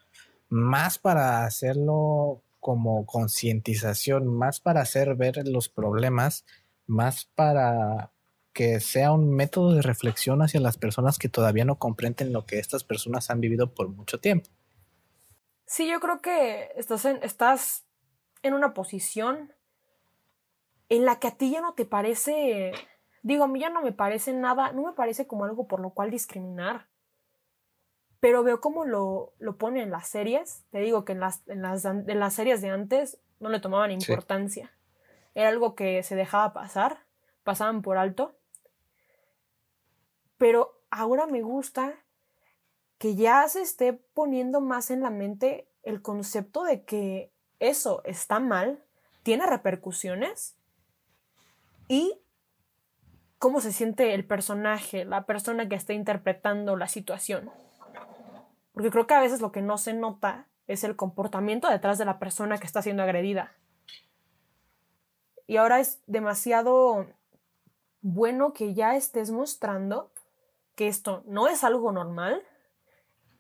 más 0.49 0.99
para 0.99 1.45
hacerlo 1.45 2.43
como 2.59 3.07
concientización, 3.07 4.27
más 4.27 4.59
para 4.59 4.81
hacer 4.81 5.15
ver 5.15 5.47
los 5.47 5.69
problemas, 5.69 6.45
más 6.89 7.27
para 7.27 8.11
que 8.53 8.81
sea 8.81 9.13
un 9.13 9.31
método 9.31 9.73
de 9.73 9.83
reflexión 9.83 10.43
hacia 10.43 10.59
las 10.59 10.79
personas 10.79 11.17
que 11.17 11.29
todavía 11.29 11.65
no 11.65 11.79
comprenden 11.79 12.33
lo 12.33 12.45
que 12.45 12.59
estas 12.59 12.83
personas 12.83 13.31
han 13.31 13.41
vivido 13.41 13.73
por 13.73 13.89
mucho 13.89 14.19
tiempo. 14.19 14.51
Sí, 15.65 15.89
yo 15.89 16.01
creo 16.01 16.21
que 16.21 16.73
estás 16.75 17.05
en, 17.05 17.23
estás 17.23 17.85
en 18.43 18.55
una 18.55 18.75
posición 18.75 19.53
en 20.89 21.05
la 21.05 21.21
que 21.21 21.29
a 21.29 21.37
ti 21.37 21.53
ya 21.53 21.61
no 21.61 21.75
te 21.75 21.85
parece, 21.85 22.73
digo, 23.23 23.45
a 23.45 23.49
mí 23.49 23.61
ya 23.61 23.71
no 23.71 23.83
me 23.83 23.93
parece 23.93 24.33
nada, 24.33 24.73
no 24.73 24.83
me 24.83 24.93
parece 24.93 25.27
como 25.27 25.45
algo 25.45 25.67
por 25.67 25.81
lo 25.81 25.91
cual 25.91 26.11
discriminar. 26.11 26.89
Pero 28.21 28.43
veo 28.43 28.61
cómo 28.61 28.85
lo, 28.85 29.33
lo 29.39 29.57
pone 29.57 29.83
en 29.83 29.91
las 29.91 30.07
series. 30.09 30.65
Te 30.71 30.81
digo 30.81 31.05
que 31.05 31.13
en 31.13 31.21
las, 31.21 31.47
en 31.49 31.63
las, 31.63 31.85
en 31.85 32.21
las 32.21 32.35
series 32.35 32.61
de 32.61 32.71
antes 32.71 33.19
no 33.41 33.49
le 33.49 33.59
tomaban 33.59 33.91
importancia. 33.91 34.71
Era 35.35 35.49
algo 35.49 35.75
que 35.75 36.03
se 36.03 36.15
dejaba 36.15 36.53
pasar, 36.53 37.05
pasaban 37.43 37.83
por 37.83 37.97
alto. 37.97 38.37
Pero 40.39 40.81
ahora 40.91 41.27
me 41.27 41.43
gusta 41.43 41.95
que 42.99 43.17
ya 43.17 43.49
se 43.49 43.63
esté 43.63 43.93
poniendo 43.93 44.61
más 44.61 44.91
en 44.93 45.01
la 45.01 45.11
mente 45.11 45.69
el 45.83 46.03
concepto 46.03 46.63
de 46.63 46.85
que 46.85 47.33
eso 47.59 48.03
está 48.05 48.39
mal, 48.39 48.85
tiene 49.23 49.47
repercusiones 49.47 50.57
y 51.89 52.21
cómo 53.43 53.61
se 53.61 53.73
siente 53.73 54.15
el 54.15 54.25
personaje, 54.25 55.05
la 55.05 55.27
persona 55.27 55.69
que 55.69 55.75
está 55.75 55.93
interpretando 55.93 56.77
la 56.77 56.87
situación. 56.87 57.51
Porque 58.73 58.91
creo 58.91 59.09
que 59.09 59.15
a 59.15 59.21
veces 59.21 59.41
lo 59.41 59.51
que 59.51 59.63
no 59.63 59.79
se 59.79 59.95
nota 59.95 60.47
es 60.69 60.85
el 60.85 60.95
comportamiento 60.95 61.69
detrás 61.69 61.99
de 61.99 62.05
la 62.05 62.21
persona 62.21 62.59
que 62.59 62.69
está 62.69 62.83
siendo 62.83 63.03
agredida. 63.03 63.53
Y 65.49 65.57
ahora 65.57 65.81
es 65.81 66.01
demasiado 66.07 67.09
bueno 68.01 68.53
que 68.53 68.75
ya 68.75 68.95
estés 68.95 69.33
mostrando 69.33 70.13
que 70.77 70.87
esto 70.87 71.25
no 71.27 71.49
es 71.49 71.65
algo 71.65 71.91
normal, 71.91 72.43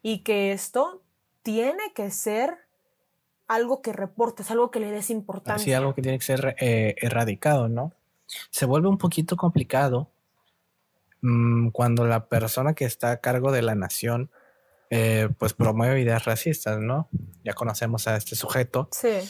y 0.03 0.25
que 0.25 0.51
esto 0.51 1.03
tiene 1.43 1.93
que 1.95 2.11
ser 2.11 2.59
algo 3.47 3.83
que 3.83 3.93
reportes, 3.93 4.51
algo 4.51 4.73
que 4.73 4.81
le 4.81 4.91
des 4.91 5.11
importancia. 5.11 5.65
Sí, 5.65 5.73
algo 5.73 5.95
que 5.95 6.03
tiene 6.03 6.19
que 6.19 6.25
ser 6.25 6.57
eh, 6.59 6.97
erradicado, 6.99 7.69
¿no? 7.69 7.93
Se 8.51 8.67
vuelve 8.67 8.89
un 8.89 8.99
poquito 8.99 9.37
complicado 9.37 10.11
mm, 11.21 11.69
cuando 11.69 12.07
la 12.07 12.27
persona 12.29 12.75
que 12.75 12.85
está 12.85 13.13
a 13.13 13.21
cargo 13.21 13.53
de 13.53 13.63
la 13.63 13.75
nación 13.75 14.31
eh, 14.91 15.29
pues 15.39 15.55
promueve 15.55 16.01
ideas 16.01 16.25
racistas, 16.25 16.79
¿no? 16.79 17.09
Ya 17.45 17.55
conocemos 17.55 18.07
a 18.09 18.17
este 18.17 18.37
sujeto. 18.37 18.89
Sí. 18.93 19.21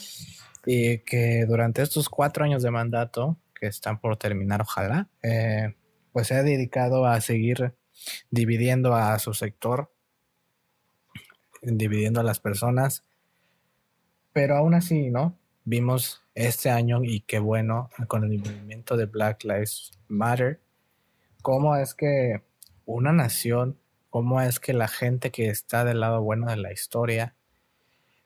Y 0.65 0.99
que 0.99 1.45
durante 1.47 1.81
estos 1.81 2.09
cuatro 2.09 2.43
años 2.43 2.63
de 2.63 2.71
mandato, 2.71 3.37
que 3.55 3.67
están 3.67 3.99
por 3.99 4.17
terminar, 4.17 4.61
ojalá, 4.61 5.07
eh, 5.21 5.75
pues 6.11 6.27
se 6.27 6.35
ha 6.35 6.43
dedicado 6.43 7.05
a 7.05 7.19
seguir 7.21 7.73
dividiendo 8.29 8.93
a 8.95 9.17
su 9.19 9.33
sector 9.33 9.93
dividiendo 11.63 12.19
a 12.19 12.23
las 12.23 12.39
personas. 12.39 13.03
Pero 14.33 14.57
aún 14.57 14.73
así, 14.73 15.09
¿no? 15.09 15.37
Vimos 15.63 16.22
este 16.35 16.69
año 16.69 17.03
y 17.03 17.21
qué 17.21 17.39
bueno 17.39 17.89
con 18.07 18.23
el 18.23 18.39
movimiento 18.39 18.97
de 18.97 19.05
Black 19.05 19.43
Lives 19.43 19.91
Matter, 20.07 20.61
cómo 21.41 21.75
es 21.75 21.93
que 21.93 22.41
una 22.85 23.11
nación, 23.11 23.79
cómo 24.09 24.41
es 24.41 24.59
que 24.59 24.73
la 24.73 24.87
gente 24.87 25.31
que 25.31 25.47
está 25.47 25.85
del 25.85 25.99
lado 25.99 26.21
bueno 26.21 26.47
de 26.47 26.57
la 26.57 26.71
historia, 26.71 27.35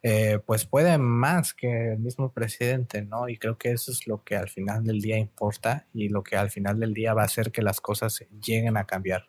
eh, 0.04 0.40
pues 0.46 0.66
puede 0.66 0.98
más 0.98 1.54
que 1.54 1.94
el 1.94 2.00
mismo 2.00 2.32
presidente, 2.32 3.02
¿no? 3.02 3.28
Y 3.28 3.38
creo 3.38 3.58
que 3.58 3.72
eso 3.72 3.92
es 3.92 4.08
lo 4.08 4.24
que 4.24 4.36
al 4.36 4.48
final 4.48 4.84
del 4.84 5.02
día 5.02 5.18
importa 5.18 5.88
y 5.94 6.10
lo 6.10 6.24
que 6.24 6.38
al 6.38 6.50
final 6.50 6.80
del 6.80 6.94
día 6.94 7.14
va 7.14 7.24
a 7.24 7.26
hacer 7.26 7.52
que 7.52 7.62
las 7.62 7.82
cosas 7.82 8.24
lleguen 8.42 8.78
a 8.78 8.86
cambiar. 8.86 9.28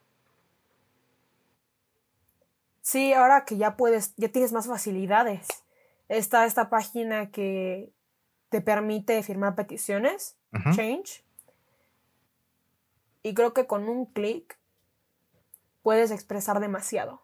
Sí, 2.82 3.12
ahora 3.12 3.44
que 3.44 3.56
ya 3.56 3.76
puedes, 3.76 4.14
ya 4.16 4.28
tienes 4.28 4.52
más 4.52 4.66
facilidades. 4.66 5.46
Está 6.08 6.46
esta 6.46 6.70
página 6.70 7.30
que 7.30 7.92
te 8.48 8.60
permite 8.60 9.22
firmar 9.22 9.54
peticiones, 9.54 10.36
Change. 10.74 11.24
Y 13.22 13.34
creo 13.34 13.52
que 13.52 13.66
con 13.66 13.88
un 13.88 14.06
clic 14.06 14.58
puedes 15.82 16.10
expresar 16.10 16.60
demasiado. 16.60 17.22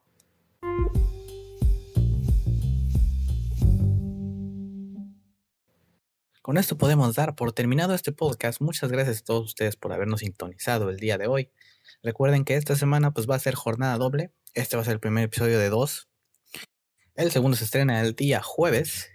Con 6.42 6.58
esto 6.58 6.76
podemos 6.76 7.14
dar 7.14 7.34
por 7.36 7.52
terminado 7.52 7.94
este 7.94 8.12
podcast. 8.12 8.60
Muchas 8.60 8.92
gracias 8.92 9.20
a 9.20 9.24
todos 9.24 9.46
ustedes 9.46 9.76
por 9.76 9.94
habernos 9.94 10.20
sintonizado 10.20 10.90
el 10.90 10.98
día 10.98 11.16
de 11.16 11.26
hoy. 11.26 11.50
Recuerden 12.02 12.44
que 12.44 12.56
esta 12.56 12.76
semana 12.76 13.12
pues 13.12 13.28
va 13.28 13.36
a 13.36 13.38
ser 13.38 13.54
jornada 13.54 13.96
doble. 13.96 14.30
Este 14.52 14.76
va 14.76 14.82
a 14.82 14.84
ser 14.84 14.94
el 14.94 15.00
primer 15.00 15.24
episodio 15.24 15.58
de 15.58 15.70
dos. 15.70 16.10
El 17.14 17.30
segundo 17.30 17.56
se 17.56 17.64
estrena 17.64 18.02
el 18.02 18.14
día 18.14 18.42
jueves. 18.42 19.08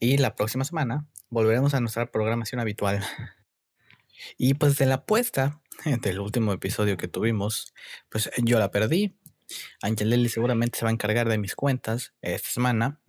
Y 0.00 0.16
la 0.16 0.36
próxima 0.36 0.64
semana 0.64 1.06
volveremos 1.30 1.74
a 1.74 1.80
nuestra 1.80 2.10
programación 2.10 2.60
habitual. 2.60 3.04
Y 4.36 4.54
pues 4.54 4.76
de 4.78 4.86
la 4.86 4.96
apuesta 4.96 5.60
del 6.02 6.20
último 6.20 6.52
episodio 6.52 6.96
que 6.96 7.08
tuvimos, 7.08 7.72
pues 8.08 8.30
yo 8.38 8.58
la 8.58 8.70
perdí. 8.70 9.16
Angelelli 9.82 10.28
seguramente 10.28 10.78
se 10.78 10.84
va 10.84 10.90
a 10.90 10.92
encargar 10.92 11.28
de 11.28 11.38
mis 11.38 11.54
cuentas 11.54 12.14
esta 12.20 12.48
semana. 12.48 13.00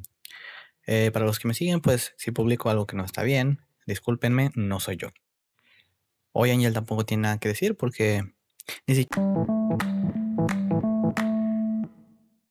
Eh, 0.87 1.11
para 1.11 1.25
los 1.25 1.37
que 1.39 1.47
me 1.47 1.53
siguen, 1.53 1.81
pues 1.81 2.13
si 2.17 2.31
publico 2.31 2.69
algo 2.69 2.87
que 2.87 2.95
no 2.95 3.03
está 3.03 3.23
bien, 3.23 3.61
discúlpenme, 3.85 4.51
no 4.55 4.79
soy 4.79 4.97
yo. 4.97 5.09
Hoy 6.31 6.51
Angel 6.51 6.73
tampoco 6.73 7.05
tiene 7.05 7.23
nada 7.23 7.39
que 7.39 7.49
decir 7.49 7.75
porque 7.75 8.23
ni 8.87 8.95
siquiera... 8.95 9.23